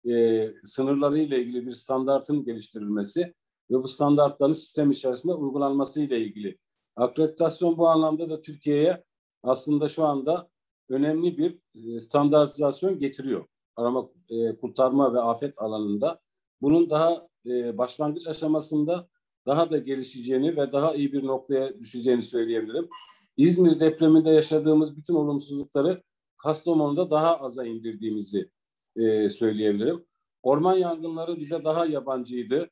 e, 0.09 0.47
sınırları 0.63 1.19
ile 1.19 1.43
ilgili 1.43 1.67
bir 1.67 1.73
standartın 1.73 2.45
geliştirilmesi 2.45 3.33
ve 3.71 3.83
bu 3.83 3.87
standartların 3.87 4.53
sistem 4.53 4.91
içerisinde 4.91 5.33
uygulanması 5.33 6.01
ile 6.01 6.19
ilgili. 6.19 6.57
Akreditasyon 6.95 7.77
bu 7.77 7.87
anlamda 7.87 8.29
da 8.29 8.41
Türkiye'ye 8.41 9.03
aslında 9.43 9.89
şu 9.89 10.05
anda 10.05 10.49
önemli 10.89 11.37
bir 11.37 11.59
e, 11.75 11.99
standartizasyon 11.99 12.99
getiriyor. 12.99 13.45
Arama, 13.75 14.09
e, 14.29 14.55
kurtarma 14.55 15.13
ve 15.13 15.19
afet 15.19 15.53
alanında. 15.57 16.19
Bunun 16.61 16.89
daha 16.89 17.27
e, 17.45 17.77
başlangıç 17.77 18.27
aşamasında 18.27 19.07
daha 19.45 19.71
da 19.71 19.77
gelişeceğini 19.77 20.57
ve 20.57 20.71
daha 20.71 20.95
iyi 20.95 21.13
bir 21.13 21.23
noktaya 21.23 21.79
düşeceğini 21.79 22.23
söyleyebilirim. 22.23 22.89
İzmir 23.37 23.79
depreminde 23.79 24.29
yaşadığımız 24.29 24.97
bütün 24.97 25.13
olumsuzlukları 25.13 26.03
Kastamonu'da 26.37 27.09
daha 27.09 27.39
aza 27.39 27.65
indirdiğimizi 27.65 28.49
e, 28.95 29.29
söyleyebilirim. 29.29 30.05
Orman 30.43 30.75
yangınları 30.75 31.39
bize 31.39 31.63
daha 31.63 31.85
yabancıydı. 31.85 32.69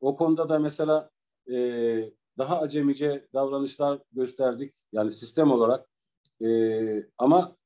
O 0.00 0.16
konuda 0.16 0.48
da 0.48 0.58
mesela 0.58 1.10
e, 1.50 1.56
daha 2.38 2.60
acemice 2.60 3.28
davranışlar 3.34 4.02
gösterdik. 4.12 4.74
Yani 4.92 5.10
sistem 5.10 5.50
olarak. 5.50 5.88
E, 6.44 6.48
ama 7.18 7.56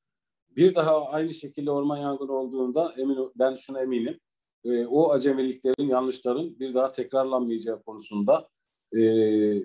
bir 0.49 0.75
daha 0.75 1.05
aynı 1.05 1.33
şekilde 1.33 1.71
orman 1.71 1.97
yangını 1.97 2.31
olduğunda 2.31 2.93
emin 2.97 3.31
ben 3.35 3.55
şuna 3.55 3.81
eminim. 3.81 4.19
E, 4.63 4.85
o 4.85 5.11
acemiliklerin, 5.11 5.87
yanlışların 5.87 6.59
bir 6.59 6.73
daha 6.73 6.91
tekrarlanmayacağı 6.91 7.83
konusunda 7.83 8.49
e, 8.93 9.01
e, 9.01 9.63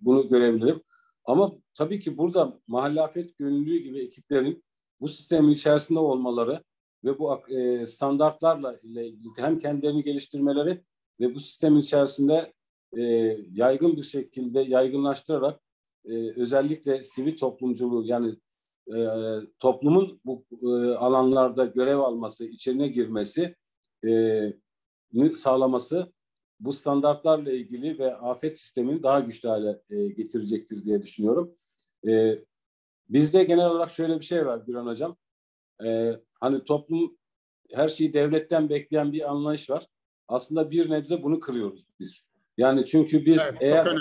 bunu 0.00 0.28
görebilirim. 0.28 0.82
Ama 1.24 1.52
tabii 1.74 2.00
ki 2.00 2.18
burada 2.18 2.60
mahalle 2.66 3.02
afet 3.02 3.38
gönüllülüğü 3.38 3.78
gibi 3.78 4.00
ekiplerin 4.00 4.64
bu 5.00 5.08
sistemin 5.08 5.50
içerisinde 5.50 5.98
olmaları 5.98 6.64
ve 7.04 7.18
bu 7.18 7.48
e, 7.48 7.86
standartlarla 7.86 8.78
ile 8.82 9.12
hem 9.36 9.58
kendilerini 9.58 10.04
geliştirmeleri 10.04 10.80
ve 11.20 11.34
bu 11.34 11.40
sistemin 11.40 11.80
içerisinde 11.80 12.52
e, 12.98 13.02
yaygın 13.52 13.96
bir 13.96 14.02
şekilde 14.02 14.60
yaygınlaştırarak 14.60 15.60
e, 16.04 16.40
özellikle 16.40 17.02
sivil 17.02 17.36
toplumculuğu 17.36 18.04
yani 18.06 18.36
e, 18.96 18.98
toplumun 19.58 20.20
bu 20.24 20.44
e, 20.62 20.94
alanlarda 20.94 21.64
görev 21.64 21.98
alması, 21.98 22.44
içine 22.44 22.88
girmesi 22.88 23.54
e, 24.06 24.52
sağlaması 25.34 26.12
bu 26.60 26.72
standartlarla 26.72 27.52
ilgili 27.52 27.98
ve 27.98 28.14
afet 28.16 28.58
sistemini 28.58 29.02
daha 29.02 29.20
güçlü 29.20 29.48
hale 29.48 29.80
e, 29.90 30.08
getirecektir 30.08 30.84
diye 30.84 31.02
düşünüyorum. 31.02 31.54
E, 32.08 32.38
bizde 33.08 33.44
genel 33.44 33.66
olarak 33.66 33.90
şöyle 33.90 34.20
bir 34.20 34.24
şey 34.24 34.46
var 34.46 34.62
Güran 34.66 34.86
Hocam. 34.86 35.16
E, 35.84 36.20
hani 36.40 36.64
toplum 36.64 37.16
her 37.72 37.88
şeyi 37.88 38.12
devletten 38.12 38.68
bekleyen 38.68 39.12
bir 39.12 39.30
anlayış 39.30 39.70
var. 39.70 39.86
Aslında 40.28 40.70
bir 40.70 40.90
nebze 40.90 41.22
bunu 41.22 41.40
kırıyoruz 41.40 41.86
biz. 42.00 42.22
Yani 42.56 42.86
çünkü 42.86 43.26
biz 43.26 43.38
evet, 43.50 43.56
eğer 43.60 43.98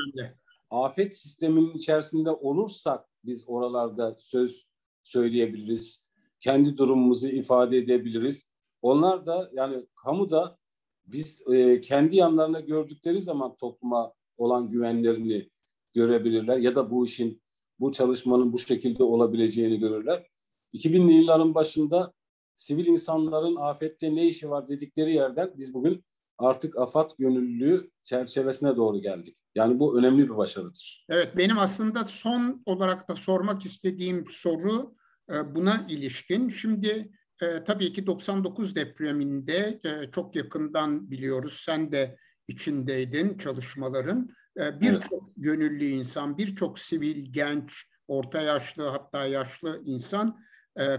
afet 0.70 1.18
sisteminin 1.18 1.74
içerisinde 1.74 2.32
olursak 2.32 3.06
biz 3.24 3.44
oralarda 3.48 4.16
söz 4.20 4.68
söyleyebiliriz. 5.04 6.06
Kendi 6.40 6.78
durumumuzu 6.78 7.28
ifade 7.28 7.78
edebiliriz. 7.78 8.46
Onlar 8.82 9.26
da 9.26 9.50
yani 9.54 9.86
kamu 9.96 10.32
da 10.32 10.58
biz 11.06 11.42
e, 11.54 11.82
kendi 11.82 12.16
yanlarına 12.16 12.60
gördükleri 12.60 13.22
zaman 13.22 13.56
topluma 13.56 14.14
olan 14.38 14.72
güvenlerini 14.72 15.50
görebilirler 15.94 16.58
ya 16.58 16.76
da 16.76 16.92
bu 16.92 17.06
işin 17.06 17.42
bu 17.80 17.92
çalışmanın 17.92 18.54
bu 18.54 18.60
şekilde 18.60 19.04
olabileceğini 19.04 19.80
görürler. 19.80 20.28
2000'li 20.74 21.14
yılların 21.14 21.56
başında 21.56 22.14
sivil 22.58 22.86
insanların 22.86 23.56
afette 23.56 24.16
ne 24.16 24.28
işi 24.28 24.50
var 24.50 24.68
dedikleri 24.68 25.14
yerden 25.14 25.54
biz 25.58 25.74
bugün 25.74 26.06
artık 26.38 26.78
AFAD 26.78 27.12
gönüllülüğü 27.20 27.92
çerçevesine 28.04 28.76
doğru 28.76 29.02
geldik. 29.02 29.38
Yani 29.56 29.80
bu 29.80 30.00
önemli 30.00 30.24
bir 30.24 30.38
başarıdır. 30.38 31.06
Evet 31.10 31.38
benim 31.38 31.60
aslında 31.60 32.04
son 32.04 32.64
olarak 32.66 33.10
da 33.10 33.16
sormak 33.16 33.66
istediğim 33.66 34.26
soru 34.30 34.96
e, 35.34 35.56
buna 35.56 35.86
ilişkin. 35.90 36.50
Şimdi 36.50 37.12
e, 37.42 37.64
tabii 37.64 37.92
ki 37.92 38.08
99 38.08 38.76
depreminde 38.76 39.80
e, 39.84 40.12
çok 40.12 40.36
yakından 40.36 41.12
biliyoruz. 41.12 41.62
Sen 41.66 41.92
de 41.92 42.18
içindeydin 42.48 43.38
çalışmaların. 43.38 44.30
E, 44.60 44.82
birçok 44.82 45.14
evet. 45.14 45.34
gönüllü 45.38 45.86
insan, 45.86 46.38
birçok 46.38 46.80
sivil, 46.80 47.34
genç, 47.34 47.86
orta 48.08 48.42
yaşlı 48.42 48.88
hatta 48.88 49.26
yaşlı 49.26 49.82
insan 49.86 50.47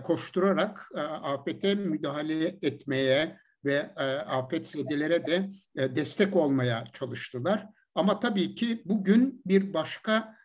koşturarak 0.05 0.91
e, 0.95 1.01
afete 1.01 1.74
müdahale 1.74 2.59
etmeye 2.62 3.39
ve 3.64 3.91
e, 3.97 4.05
afetzedelere 4.05 5.26
de 5.26 5.51
e, 5.76 5.97
destek 5.97 6.37
olmaya 6.37 6.85
çalıştılar. 6.93 7.66
Ama 7.95 8.20
tabii 8.20 8.55
ki 8.55 8.83
bugün 8.85 9.43
bir 9.47 9.74
başka 9.74 10.39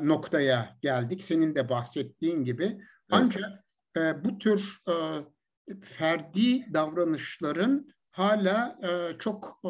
noktaya 0.00 0.76
geldik. 0.82 1.22
Senin 1.22 1.54
de 1.54 1.68
bahsettiğin 1.68 2.44
gibi. 2.44 2.80
Ancak 3.10 3.64
bu 4.24 4.38
tür 4.38 4.78
ferdi 5.82 6.74
davranışların 6.74 7.88
hala 8.10 8.78
çok 9.18 9.60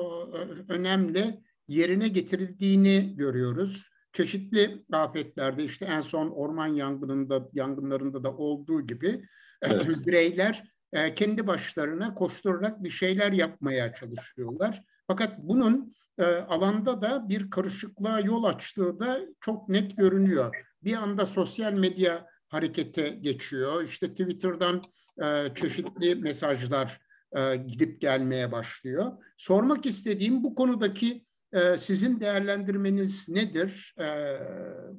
önemli 0.69 1.41
yerine 1.69 2.09
getirildiğini 2.09 3.17
görüyoruz. 3.17 3.91
Çeşitli 4.19 4.85
afetlerde 4.93 5.65
işte 5.65 5.85
en 5.85 6.01
son 6.01 6.31
orman 6.31 6.67
yangınında 6.67 7.49
yangınlarında 7.53 8.25
da 8.25 8.37
olduğu 8.37 8.87
gibi 8.87 9.25
evet. 9.63 10.07
bireyler 10.07 10.65
e, 10.93 11.15
kendi 11.15 11.47
başlarına 11.47 12.15
koşturarak 12.15 12.85
bir 12.85 12.91
şeyler 12.91 13.33
yapmaya 13.33 13.95
çalışıyorlar. 13.95 14.83
Fakat 15.07 15.39
bunun 15.39 15.95
e, 16.19 16.25
alanda 16.25 17.03
da 17.03 17.29
bir 17.29 17.51
karışıklığa 17.51 18.21
yol 18.21 18.45
açtığı 18.45 19.01
da 19.01 19.21
çok 19.41 19.69
net 19.69 19.97
görünüyor. 19.97 20.57
Bir 20.85 20.95
anda 20.95 21.27
sosyal 21.27 21.73
medya 21.73 22.27
harekete 22.49 23.09
geçiyor. 23.09 23.83
İşte 23.83 24.11
Twitter'dan 24.11 24.83
e, 25.23 25.55
çeşitli 25.55 26.15
mesajlar 26.15 27.01
e, 27.37 27.57
gidip 27.57 28.01
gelmeye 28.01 28.53
başlıyor. 28.53 29.13
Sormak 29.37 29.87
istediğim 29.87 30.45
bu 30.45 30.55
konudaki 30.55 31.28
e, 31.53 31.77
sizin 31.77 32.21
değerlendirmeniz 32.21 33.29
nedir 33.29 33.95
e, 33.99 34.07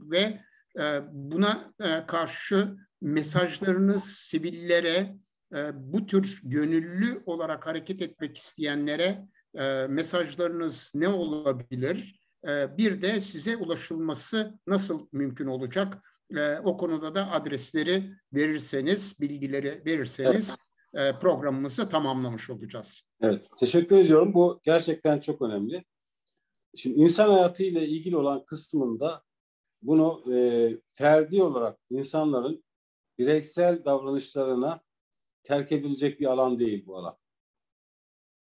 ve 0.01 0.39
e, 0.79 1.01
buna 1.11 1.73
e, 1.79 2.05
karşı 2.05 2.75
mesajlarınız 3.01 4.03
sivillere, 4.03 5.15
e, 5.55 5.71
bu 5.73 6.05
tür 6.05 6.41
gönüllü 6.43 7.23
olarak 7.25 7.67
hareket 7.67 8.01
etmek 8.01 8.37
isteyenlere 8.37 9.25
e, 9.55 9.87
mesajlarınız 9.87 10.91
ne 10.95 11.07
olabilir? 11.07 12.19
E, 12.47 12.77
bir 12.77 13.01
de 13.01 13.21
size 13.21 13.57
ulaşılması 13.57 14.59
nasıl 14.67 15.07
mümkün 15.11 15.47
olacak? 15.47 15.97
E, 16.37 16.59
o 16.59 16.77
konuda 16.77 17.15
da 17.15 17.31
adresleri 17.31 18.11
verirseniz, 18.33 19.19
bilgileri 19.19 19.81
verirseniz 19.85 20.49
evet. 20.93 21.15
e, 21.15 21.19
programımızı 21.19 21.89
tamamlamış 21.89 22.49
olacağız. 22.49 23.01
Evet, 23.21 23.47
teşekkür 23.59 23.97
ediyorum. 23.97 24.33
Bu 24.33 24.59
gerçekten 24.63 25.19
çok 25.19 25.41
önemli. 25.41 25.83
Şimdi 26.75 26.99
insan 26.99 27.29
hayatı 27.29 27.63
ile 27.63 27.87
ilgili 27.87 28.17
olan 28.17 28.45
kısmında 28.45 29.23
bunu 29.81 30.33
e, 30.33 30.69
ferdi 30.93 31.43
olarak 31.43 31.79
insanların 31.89 32.63
bireysel 33.17 33.85
davranışlarına 33.85 34.81
terk 35.43 35.71
edilecek 35.71 36.19
bir 36.19 36.25
alan 36.25 36.59
değil 36.59 36.85
bu 36.85 36.97
alan. 36.97 37.17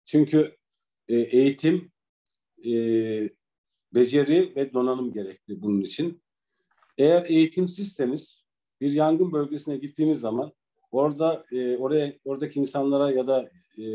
Çünkü 0.06 0.58
e, 1.08 1.16
eğitim, 1.16 1.92
e, 2.66 2.74
beceri 3.94 4.56
ve 4.56 4.74
donanım 4.74 5.14
gerekli 5.14 5.62
bunun 5.62 5.82
için. 5.82 6.24
Eğer 6.98 7.26
eğitimsizseniz 7.26 8.44
bir 8.82 8.92
yangın 8.92 9.32
bölgesine 9.32 9.78
gittiğiniz 9.78 10.20
zaman 10.20 10.54
orada 10.92 11.46
e, 11.52 11.78
oraya 11.78 12.14
oradaki 12.26 12.60
insanlara 12.60 13.12
ya 13.12 13.28
da 13.28 13.52
e, 13.78 13.86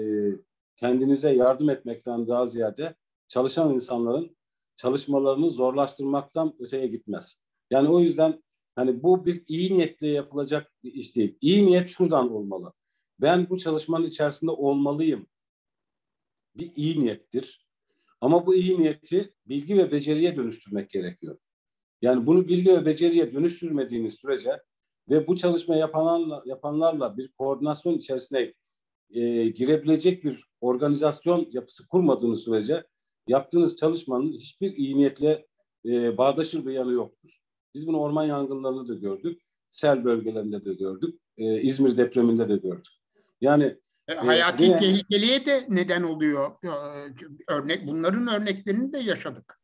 kendinize 0.77 1.31
yardım 1.31 1.71
etmekten 1.71 2.29
daha 2.29 2.47
ziyade 2.47 2.95
çalışan 3.29 3.75
insanların 3.75 4.37
çalışmalarını 4.77 5.51
zorlaştırmaktan 5.51 6.55
öteye 6.59 6.87
gitmez. 6.87 7.41
Yani 7.71 7.89
o 7.89 8.01
yüzden 8.01 8.43
hani 8.75 9.03
bu 9.03 9.27
bir 9.27 9.45
iyi 9.47 9.75
niyetle 9.75 10.09
yapılacak 10.09 10.73
bir 10.85 10.93
iş 10.93 11.17
değil. 11.17 11.39
İyi 11.41 11.67
niyet 11.67 11.89
şuradan 11.89 12.33
olmalı. 12.33 12.73
Ben 13.21 13.51
bu 13.51 13.59
çalışmanın 13.59 14.07
içerisinde 14.07 14.51
olmalıyım. 14.51 15.27
Bir 16.57 16.73
iyi 16.77 17.01
niyettir. 17.01 17.67
Ama 18.21 18.47
bu 18.47 18.55
iyi 18.55 18.81
niyeti 18.81 19.35
bilgi 19.47 19.77
ve 19.77 19.93
beceriye 19.93 20.37
dönüştürmek 20.37 20.91
gerekiyor. 20.91 21.39
Yani 22.03 22.27
bunu 22.27 22.49
bilgi 22.49 22.71
ve 22.71 22.87
beceriye 22.87 23.33
dönüştürmediğiniz 23.33 24.15
sürece 24.15 24.63
ve 25.11 25.27
bu 25.27 25.37
çalışma 25.37 25.77
yapanlarla, 25.77 26.43
yapanlarla 26.47 27.17
bir 27.17 27.33
koordinasyon 27.33 27.99
içerisine 27.99 28.55
e, 29.11 29.49
girebilecek 29.49 30.25
bir 30.25 30.45
organizasyon 30.61 31.49
yapısı 31.53 31.89
kurmadığınız 31.89 32.45
sürece 32.45 32.85
yaptığınız 33.29 33.77
çalışmanın 33.77 34.33
hiçbir 34.33 34.77
iyi 34.77 34.99
niyetle 34.99 35.47
e, 35.87 36.19
bağdaşır 36.19 36.67
bir 36.67 36.73
yanı 36.73 36.93
yoktur. 36.93 37.39
Biz 37.75 37.87
bunu 37.87 38.01
orman 38.01 38.25
yangınlarında 38.25 38.89
da 38.89 38.95
gördük, 38.95 39.43
sel 39.71 40.05
bölgelerinde 40.05 40.65
de 40.65 40.75
gördük, 40.75 41.21
e, 41.37 41.63
İzmir 41.63 41.97
depreminde 41.97 42.49
de 42.49 42.57
gördük. 42.57 42.93
Yani 43.41 43.77
e, 44.09 44.15
hayati 44.15 44.65
e, 44.65 44.77
tehlikeliğe 44.77 45.47
de 45.47 45.67
neden 45.69 46.03
oluyor. 46.03 46.51
E, 46.65 46.71
örnek 47.49 47.87
bunların 47.87 48.27
örneklerini 48.27 48.93
de 48.93 48.99
yaşadık. 48.99 49.61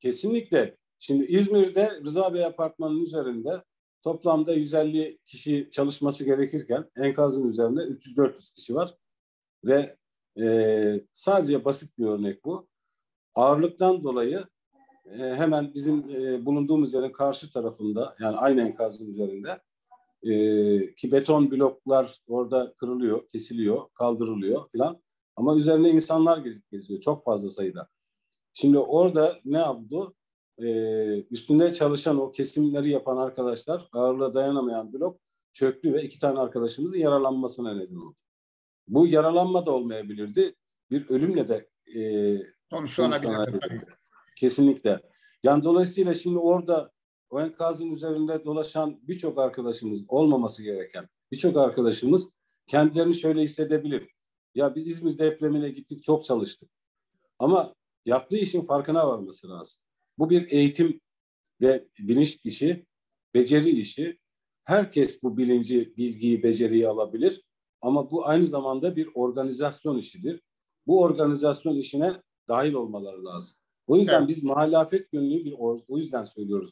Kesinlikle. 0.00 0.76
Şimdi 0.98 1.24
İzmir'de 1.24 1.90
Rıza 2.04 2.34
Bey 2.34 2.44
Apartmanı'nın 2.44 3.04
üzerinde 3.04 3.62
toplamda 4.02 4.54
150 4.54 5.18
kişi 5.24 5.68
çalışması 5.72 6.24
gerekirken 6.24 6.84
enkazın 6.96 7.50
üzerinde 7.50 7.80
300-400 7.80 8.54
kişi 8.54 8.74
var 8.74 8.94
ve 9.64 9.96
e, 10.40 11.00
sadece 11.14 11.64
basit 11.64 11.98
bir 11.98 12.06
örnek 12.06 12.44
bu. 12.44 12.68
Ağırlıktan 13.34 14.04
dolayı 14.04 14.44
e, 15.06 15.18
hemen 15.18 15.74
bizim 15.74 16.10
e, 16.10 16.46
bulunduğumuz 16.46 16.94
yerin 16.94 17.12
karşı 17.12 17.50
tarafında 17.50 18.14
yani 18.20 18.36
aynı 18.36 18.60
enkazın 18.60 19.06
üzerinde 19.06 19.60
e, 20.22 20.94
ki 20.94 21.12
beton 21.12 21.50
bloklar 21.50 22.18
orada 22.28 22.74
kırılıyor, 22.76 23.28
kesiliyor, 23.28 23.88
kaldırılıyor 23.94 24.62
falan. 24.76 25.02
Ama 25.36 25.56
üzerine 25.56 25.90
insanlar 25.90 26.38
gelip 26.38 26.70
geziyor 26.70 27.00
çok 27.00 27.24
fazla 27.24 27.50
sayıda. 27.50 27.88
Şimdi 28.52 28.78
orada 28.78 29.36
ne 29.44 29.58
yaptı? 29.58 29.96
Ee, 30.62 31.24
üstünde 31.30 31.74
çalışan 31.74 32.20
o 32.20 32.30
kesimleri 32.30 32.90
yapan 32.90 33.16
arkadaşlar 33.16 33.88
ağırlığa 33.92 34.34
dayanamayan 34.34 34.92
blok 34.92 35.20
çöktü 35.52 35.92
ve 35.92 36.02
iki 36.02 36.18
tane 36.18 36.38
arkadaşımızın 36.38 36.98
yaralanmasına 36.98 37.74
neden 37.74 37.96
oldu. 37.96 38.16
Bu 38.88 39.06
yaralanma 39.06 39.66
da 39.66 39.72
olmayabilirdi. 39.72 40.54
Bir 40.90 41.08
ölümle 41.08 41.48
de 41.48 41.68
e, 41.96 42.00
sonuçlanabilirdi. 42.74 43.86
Kesinlikle. 44.36 45.00
Yani 45.42 45.64
dolayısıyla 45.64 46.14
şimdi 46.14 46.38
orada 46.38 46.90
o 47.30 47.40
enkazın 47.40 47.90
üzerinde 47.90 48.44
dolaşan 48.44 48.98
birçok 49.02 49.38
arkadaşımız 49.38 50.00
olmaması 50.08 50.62
gereken 50.62 51.08
birçok 51.32 51.56
arkadaşımız 51.56 52.30
kendilerini 52.66 53.14
şöyle 53.14 53.42
hissedebilir. 53.42 54.10
Ya 54.54 54.74
biz 54.74 54.86
İzmir 54.86 55.18
depremine 55.18 55.68
gittik 55.68 56.02
çok 56.02 56.24
çalıştık. 56.24 56.70
Ama 57.38 57.74
yaptığı 58.06 58.36
işin 58.36 58.66
farkına 58.66 59.08
varması 59.08 59.48
lazım. 59.48 59.82
Bu 60.18 60.30
bir 60.30 60.52
eğitim 60.52 61.00
ve 61.60 61.88
bilinç 61.98 62.38
işi, 62.44 62.86
beceri 63.34 63.70
işi. 63.70 64.18
Herkes 64.64 65.22
bu 65.22 65.36
bilinci, 65.36 65.96
bilgiyi, 65.96 66.42
beceriyi 66.42 66.88
alabilir. 66.88 67.42
Ama 67.80 68.10
bu 68.10 68.26
aynı 68.26 68.46
zamanda 68.46 68.96
bir 68.96 69.08
organizasyon 69.14 69.98
işidir. 69.98 70.42
Bu 70.86 71.02
organizasyon 71.02 71.76
işine 71.76 72.12
dahil 72.48 72.72
olmaları 72.72 73.24
lazım. 73.24 73.56
O 73.86 73.96
yüzden 73.96 74.18
evet. 74.18 74.28
biz 74.28 74.44
mahalle 74.44 74.78
afet 74.78 75.12
günlüğü 75.12 75.44
bir 75.44 75.54
o 75.88 75.98
yüzden 75.98 76.24
söylüyoruz 76.24 76.70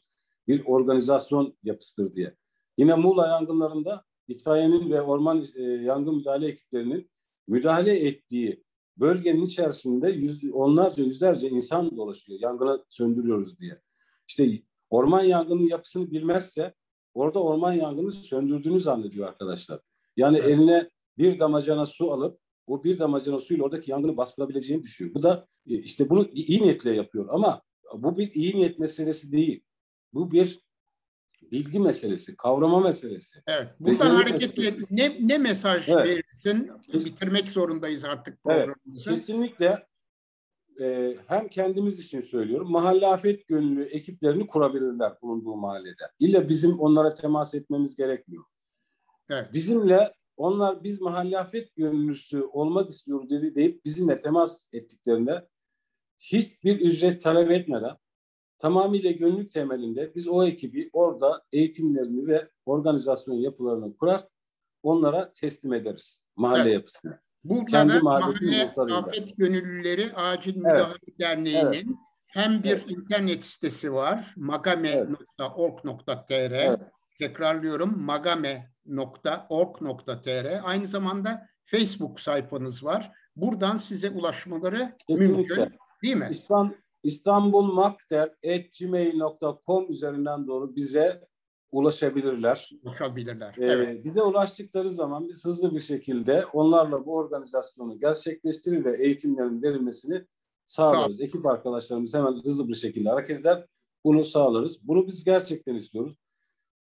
bir 0.49 0.63
organizasyon 0.67 1.57
yapısıdır 1.63 2.15
diye. 2.15 2.35
Yine 2.79 2.95
Muğla 2.95 3.29
yangınlarında 3.29 4.05
itfaiyenin 4.29 4.91
ve 4.91 5.03
orman 5.03 5.47
e, 5.55 5.63
yangın 5.63 6.17
müdahale 6.17 6.47
ekiplerinin 6.47 7.11
müdahale 7.49 8.07
ettiği 8.07 8.65
bölgenin 8.97 9.47
içerisinde 9.47 10.11
yüz, 10.11 10.45
onlarca 10.53 11.05
yüzlerce 11.05 11.51
insan 11.51 11.97
dolaşıyor. 11.97 12.39
Yangını 12.43 12.85
söndürüyoruz 12.89 13.59
diye. 13.59 13.81
İşte 14.29 14.63
orman 14.91 15.23
yangının 15.23 15.69
yapısını 15.69 16.11
bilmezse 16.11 16.75
orada 17.15 17.43
orman 17.43 17.73
yangını 17.73 18.13
söndürdüğünü 18.13 18.81
zannediyor 18.81 19.29
arkadaşlar. 19.29 19.81
Yani 20.17 20.39
evet. 20.39 20.49
eline 20.49 20.91
bir 21.19 21.39
damacana 21.39 21.87
su 21.87 22.13
alıp 22.13 22.39
o 22.67 22.85
bir 22.85 22.99
damacana 22.99 23.39
suyla 23.39 23.65
oradaki 23.65 23.91
yangını 23.91 24.17
bastırabileceğini 24.17 24.83
düşünüyor. 24.83 25.15
Bu 25.15 25.23
da 25.23 25.47
e, 25.67 25.75
işte 25.75 26.11
bunu 26.11 26.29
iyi 26.33 26.63
niyetle 26.63 26.91
yapıyor 26.91 27.29
ama 27.31 27.63
bu 27.95 28.19
bir 28.19 28.35
iyi 28.35 28.57
niyet 28.57 28.79
meselesi 28.79 29.33
değil. 29.33 29.65
Bu 30.15 30.31
bir 30.31 30.63
bilgi 31.53 31.81
meselesi, 31.81 32.37
kavrama 32.37 32.81
meselesi. 32.81 33.43
Evet. 33.47 33.69
Buradan 33.81 34.11
hareketle 34.11 34.77
ne, 34.91 35.17
ne 35.21 35.39
mesaj 35.39 35.89
evet. 35.89 36.07
verirsin? 36.07 36.71
Kes, 36.93 37.07
Bitirmek 37.07 37.49
zorundayız 37.49 38.05
artık 38.05 38.43
programımızı. 38.43 39.11
Evet, 39.11 39.19
kesinlikle 39.19 39.87
e, 40.81 41.17
hem 41.27 41.49
kendimiz 41.49 41.99
için 41.99 42.23
söylüyorum. 42.23 42.71
Mahalle 42.71 43.07
afet 43.07 43.49
gönüllü 43.49 43.85
ekiplerini 43.85 44.47
kurabilirler 44.47 45.13
bulunduğu 45.23 45.57
mahallede. 45.57 46.05
İlla 46.19 46.49
bizim 46.49 46.81
onlara 46.81 47.15
temas 47.15 47.55
etmemiz 47.55 47.97
gerekmiyor. 47.97 48.45
Evet. 49.31 49.53
Bizimle 49.53 50.15
onlar 50.37 50.85
biz 50.85 51.01
mahalle 51.01 51.39
afet 51.39 51.77
gönüllüsü 51.77 52.43
olmak 52.43 52.91
istiyoruz 52.91 53.31
dedi 53.31 53.55
deyip 53.55 53.85
bizimle 53.85 54.21
temas 54.21 54.69
ettiklerinde 54.73 55.49
hiçbir 56.19 56.81
ücret 56.81 57.23
talep 57.23 57.51
etmeden 57.51 57.97
tamamıyla 58.59 59.11
gönüllük 59.11 59.53
temelinde 59.53 60.15
biz 60.15 60.29
o 60.29 60.45
ekibi 60.45 60.91
orada 60.93 61.43
eğitimlerini 61.53 62.27
ve 62.27 62.49
organizasyon 62.67 63.35
yapılarını 63.35 63.97
kurar, 63.97 64.29
onlara 64.83 65.33
teslim 65.33 65.73
ederiz 65.73 66.25
mahalle 66.37 66.63
evet. 66.63 66.73
yapısına. 66.73 67.21
Burada 67.45 67.71
Kendi 67.71 67.99
Mahalle 67.99 68.73
Afet 68.77 69.37
Gönüllüleri 69.37 70.15
Acil 70.15 70.57
Müdahale 70.57 70.99
evet. 71.09 71.21
Derneği'nin 71.21 71.73
evet. 71.73 71.87
hem 72.27 72.63
bir 72.63 72.71
evet. 72.71 72.91
internet 72.91 73.45
sitesi 73.45 73.93
var 73.93 74.35
magame.org.tr 74.37 76.31
evet. 76.31 76.81
tekrarlıyorum 77.19 78.03
magame.org.tr 78.85 80.61
aynı 80.65 80.87
zamanda 80.87 81.47
Facebook 81.65 82.21
sayfanız 82.21 82.85
var. 82.85 83.13
Buradan 83.37 83.77
size 83.77 84.11
ulaşmaları 84.11 84.93
Kesinlikle. 85.09 85.37
mümkün 85.37 85.65
değil 86.03 86.17
mi? 86.17 86.29
İslam 86.31 86.75
İstanbulmakder.gmail.com 87.03 89.93
üzerinden 89.93 90.47
doğru 90.47 90.77
bize 90.77 91.21
ulaşabilirler. 91.73 92.71
Ulaşabilirler. 92.83 93.55
Ee, 93.59 93.65
evet. 93.65 94.05
Bize 94.05 94.23
ulaştıkları 94.23 94.91
zaman 94.91 95.29
biz 95.29 95.45
hızlı 95.45 95.75
bir 95.75 95.81
şekilde 95.81 96.45
onlarla 96.53 97.07
bu 97.07 97.17
organizasyonu 97.17 98.01
gerçekleştirir 98.01 98.85
ve 98.85 99.05
eğitimlerin 99.05 99.63
verilmesini 99.63 100.27
sağlarız. 100.67 101.17
Sağ 101.17 101.25
Ekip 101.25 101.47
arkadaşlarımız 101.47 102.15
hemen 102.15 102.45
hızlı 102.45 102.69
bir 102.69 102.75
şekilde 102.75 103.09
hareket 103.09 103.41
eder. 103.41 103.67
Bunu 104.05 104.25
sağlarız. 104.25 104.89
Bunu 104.89 105.07
biz 105.07 105.25
gerçekten 105.25 105.75
istiyoruz. 105.75 106.17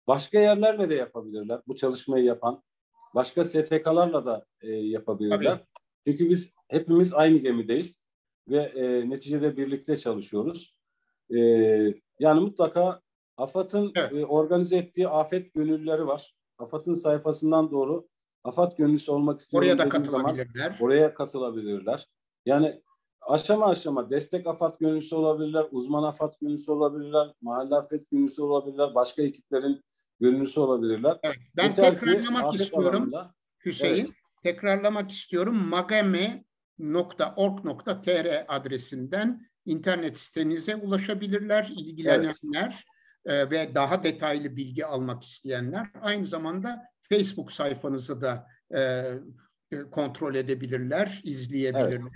Başka 0.07 0.39
yerlerle 0.39 0.89
de 0.89 0.95
yapabilirler. 0.95 1.61
Bu 1.67 1.75
çalışmayı 1.75 2.25
yapan. 2.25 2.63
Başka 3.15 3.45
STK'larla 3.45 4.25
da 4.25 4.45
e, 4.61 4.71
yapabilirler. 4.71 5.51
Tabii. 5.51 5.63
Çünkü 6.07 6.29
biz 6.29 6.53
hepimiz 6.67 7.13
aynı 7.13 7.37
gemideyiz 7.37 7.99
ve 8.47 8.57
e, 8.57 9.09
neticede 9.09 9.57
birlikte 9.57 9.97
çalışıyoruz. 9.97 10.77
E, 11.35 11.39
yani 12.19 12.39
mutlaka 12.39 13.01
AFAD'ın 13.37 13.91
evet. 13.95 14.13
e, 14.13 14.25
organize 14.25 14.77
ettiği 14.77 15.07
afet 15.07 15.53
gönüllüleri 15.53 16.07
var. 16.07 16.35
AFAD'ın 16.57 16.93
sayfasından 16.93 17.71
doğru 17.71 18.07
AFAD 18.43 18.77
gönüllüsü 18.77 19.11
olmak 19.11 19.39
istiyorum 19.39 19.67
Oraya 19.67 19.77
da 19.77 19.89
katılabilirler. 19.89 20.63
Zaman, 20.63 20.77
oraya 20.81 21.13
katılabilirler. 21.13 22.07
Yani 22.45 22.81
aşama 23.21 23.65
aşama 23.65 24.09
destek 24.09 24.47
AFAD 24.47 24.75
gönüllüsü 24.79 25.15
olabilirler, 25.15 25.67
uzman 25.71 26.03
AFAD 26.03 26.33
gönüllüsü 26.41 26.71
olabilirler, 26.71 27.33
mahalle 27.41 27.75
afet 27.75 28.11
gönüllüsü 28.11 28.41
olabilirler, 28.41 28.95
başka 28.95 29.21
ekiplerin 29.21 29.81
gönüllüsü 30.23 30.59
olabilirler. 30.59 31.17
Evet, 31.23 31.37
ben 31.57 31.69
Yeter 31.69 31.93
ki 31.93 31.99
tekrarlamak 31.99 32.43
afet 32.43 32.61
istiyorum 32.61 33.03
alanında- 33.03 33.33
Hüseyin. 33.65 34.05
Evet. 34.05 34.13
Tekrarlamak 34.43 35.11
istiyorum. 35.11 35.67
magame.org.tr 35.69 38.45
adresinden 38.47 39.47
internet 39.65 40.19
sitenize 40.19 40.75
ulaşabilirler 40.75 41.71
ilgilenenler 41.77 42.85
e, 43.25 43.49
ve 43.49 43.75
daha 43.75 44.03
detaylı 44.03 44.55
bilgi 44.55 44.85
almak 44.85 45.23
isteyenler. 45.23 45.87
Aynı 46.01 46.25
zamanda 46.25 46.83
Facebook 47.09 47.51
sayfanızı 47.51 48.21
da 48.21 48.47
e, 48.75 48.79
e, 48.79 49.19
kontrol 49.91 50.35
edebilirler, 50.35 51.21
izleyebilirler. 51.23 52.11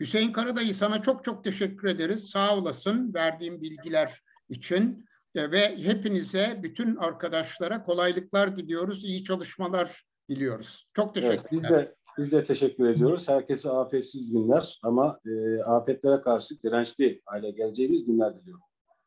Hüseyin 0.00 0.32
Karadayı 0.32 0.74
sana 0.74 1.02
çok 1.02 1.24
çok 1.24 1.44
teşekkür 1.44 1.88
ederiz. 1.88 2.30
Sağ 2.30 2.56
olasın 2.56 3.14
verdiğim 3.14 3.62
bilgiler 3.62 4.22
için 4.48 5.07
ve 5.36 5.76
hepinize 5.76 6.60
bütün 6.62 6.96
arkadaşlara 6.96 7.82
kolaylıklar 7.82 8.56
diliyoruz, 8.56 9.04
iyi 9.04 9.24
çalışmalar 9.24 10.04
diliyoruz. 10.28 10.88
Çok 10.94 11.14
teşekkürler. 11.14 11.40
Evet, 11.40 11.52
biz 11.52 11.62
de 11.62 11.94
biz 12.18 12.32
de 12.32 12.44
teşekkür 12.44 12.86
ediyoruz. 12.86 13.28
Herkese 13.28 13.70
afetsiz 13.70 14.32
günler 14.32 14.78
ama 14.82 15.20
e, 15.26 15.62
afetlere 15.62 16.20
karşı 16.20 16.62
dirençli 16.62 17.22
hale 17.24 17.50
geleceğimiz 17.50 18.06
günler 18.06 18.36
diliyorum. 18.36 18.62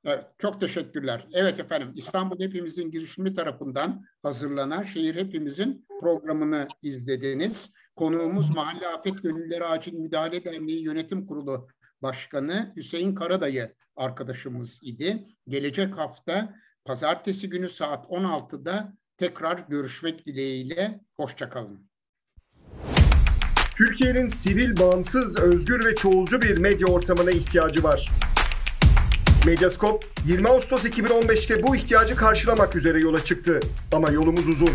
Evet, 0.06 0.26
çok 0.38 0.62
teşekkürler. 0.62 1.28
Evet 1.34 1.60
efendim, 1.60 1.92
İstanbul 1.96 2.40
Hepimizin 2.40 2.92
girişimi 2.92 3.34
tarafından 3.34 4.06
hazırlanan 4.24 4.84
Şehir 4.84 5.16
Hepimizin 5.16 5.86
programını 6.00 6.68
izlediniz. 6.82 7.72
Konuğumuz 7.96 8.56
Mahalle 8.56 8.88
Afet 8.88 9.24
Gönüllüleri 9.24 9.66
Acil 9.66 9.94
Müdahale 9.94 10.44
Derneği 10.44 10.84
Yönetim 10.84 11.28
Kurulu 11.28 11.68
Başkanı 12.02 12.74
Hüseyin 12.76 13.16
Karadayı 13.16 13.76
arkadaşımız 13.96 14.80
idi. 14.84 15.28
Gelecek 15.48 15.98
hafta 15.98 16.56
pazartesi 16.86 17.50
günü 17.50 17.70
saat 17.70 18.06
16'da 18.06 18.94
tekrar 19.18 19.66
görüşmek 19.70 20.26
dileğiyle. 20.26 21.02
Hoşçakalın. 21.18 21.92
Türkiye'nin 23.76 24.28
sivil, 24.28 24.80
bağımsız, 24.80 25.40
özgür 25.40 25.86
ve 25.86 25.96
çoğulcu 25.96 26.42
bir 26.42 26.58
medya 26.58 26.88
ortamına 26.88 27.32
ihtiyacı 27.32 27.84
var. 27.84 28.12
Medyascope 29.46 30.08
20 30.26 30.48
Ağustos 30.48 30.86
2015'te 30.86 31.64
bu 31.64 31.76
ihtiyacı 31.76 32.16
karşılamak 32.16 32.76
üzere 32.76 33.00
yola 33.00 33.24
çıktı. 33.26 33.60
Ama 33.92 34.12
yolumuz 34.12 34.50
uzun. 34.50 34.70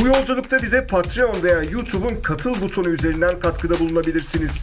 Bu 0.00 0.06
yolculukta 0.06 0.62
bize 0.62 0.86
Patreon 0.86 1.42
veya 1.42 1.62
YouTube'un 1.62 2.22
katıl 2.22 2.60
butonu 2.60 2.88
üzerinden 2.88 3.40
katkıda 3.40 3.78
bulunabilirsiniz. 3.78 4.62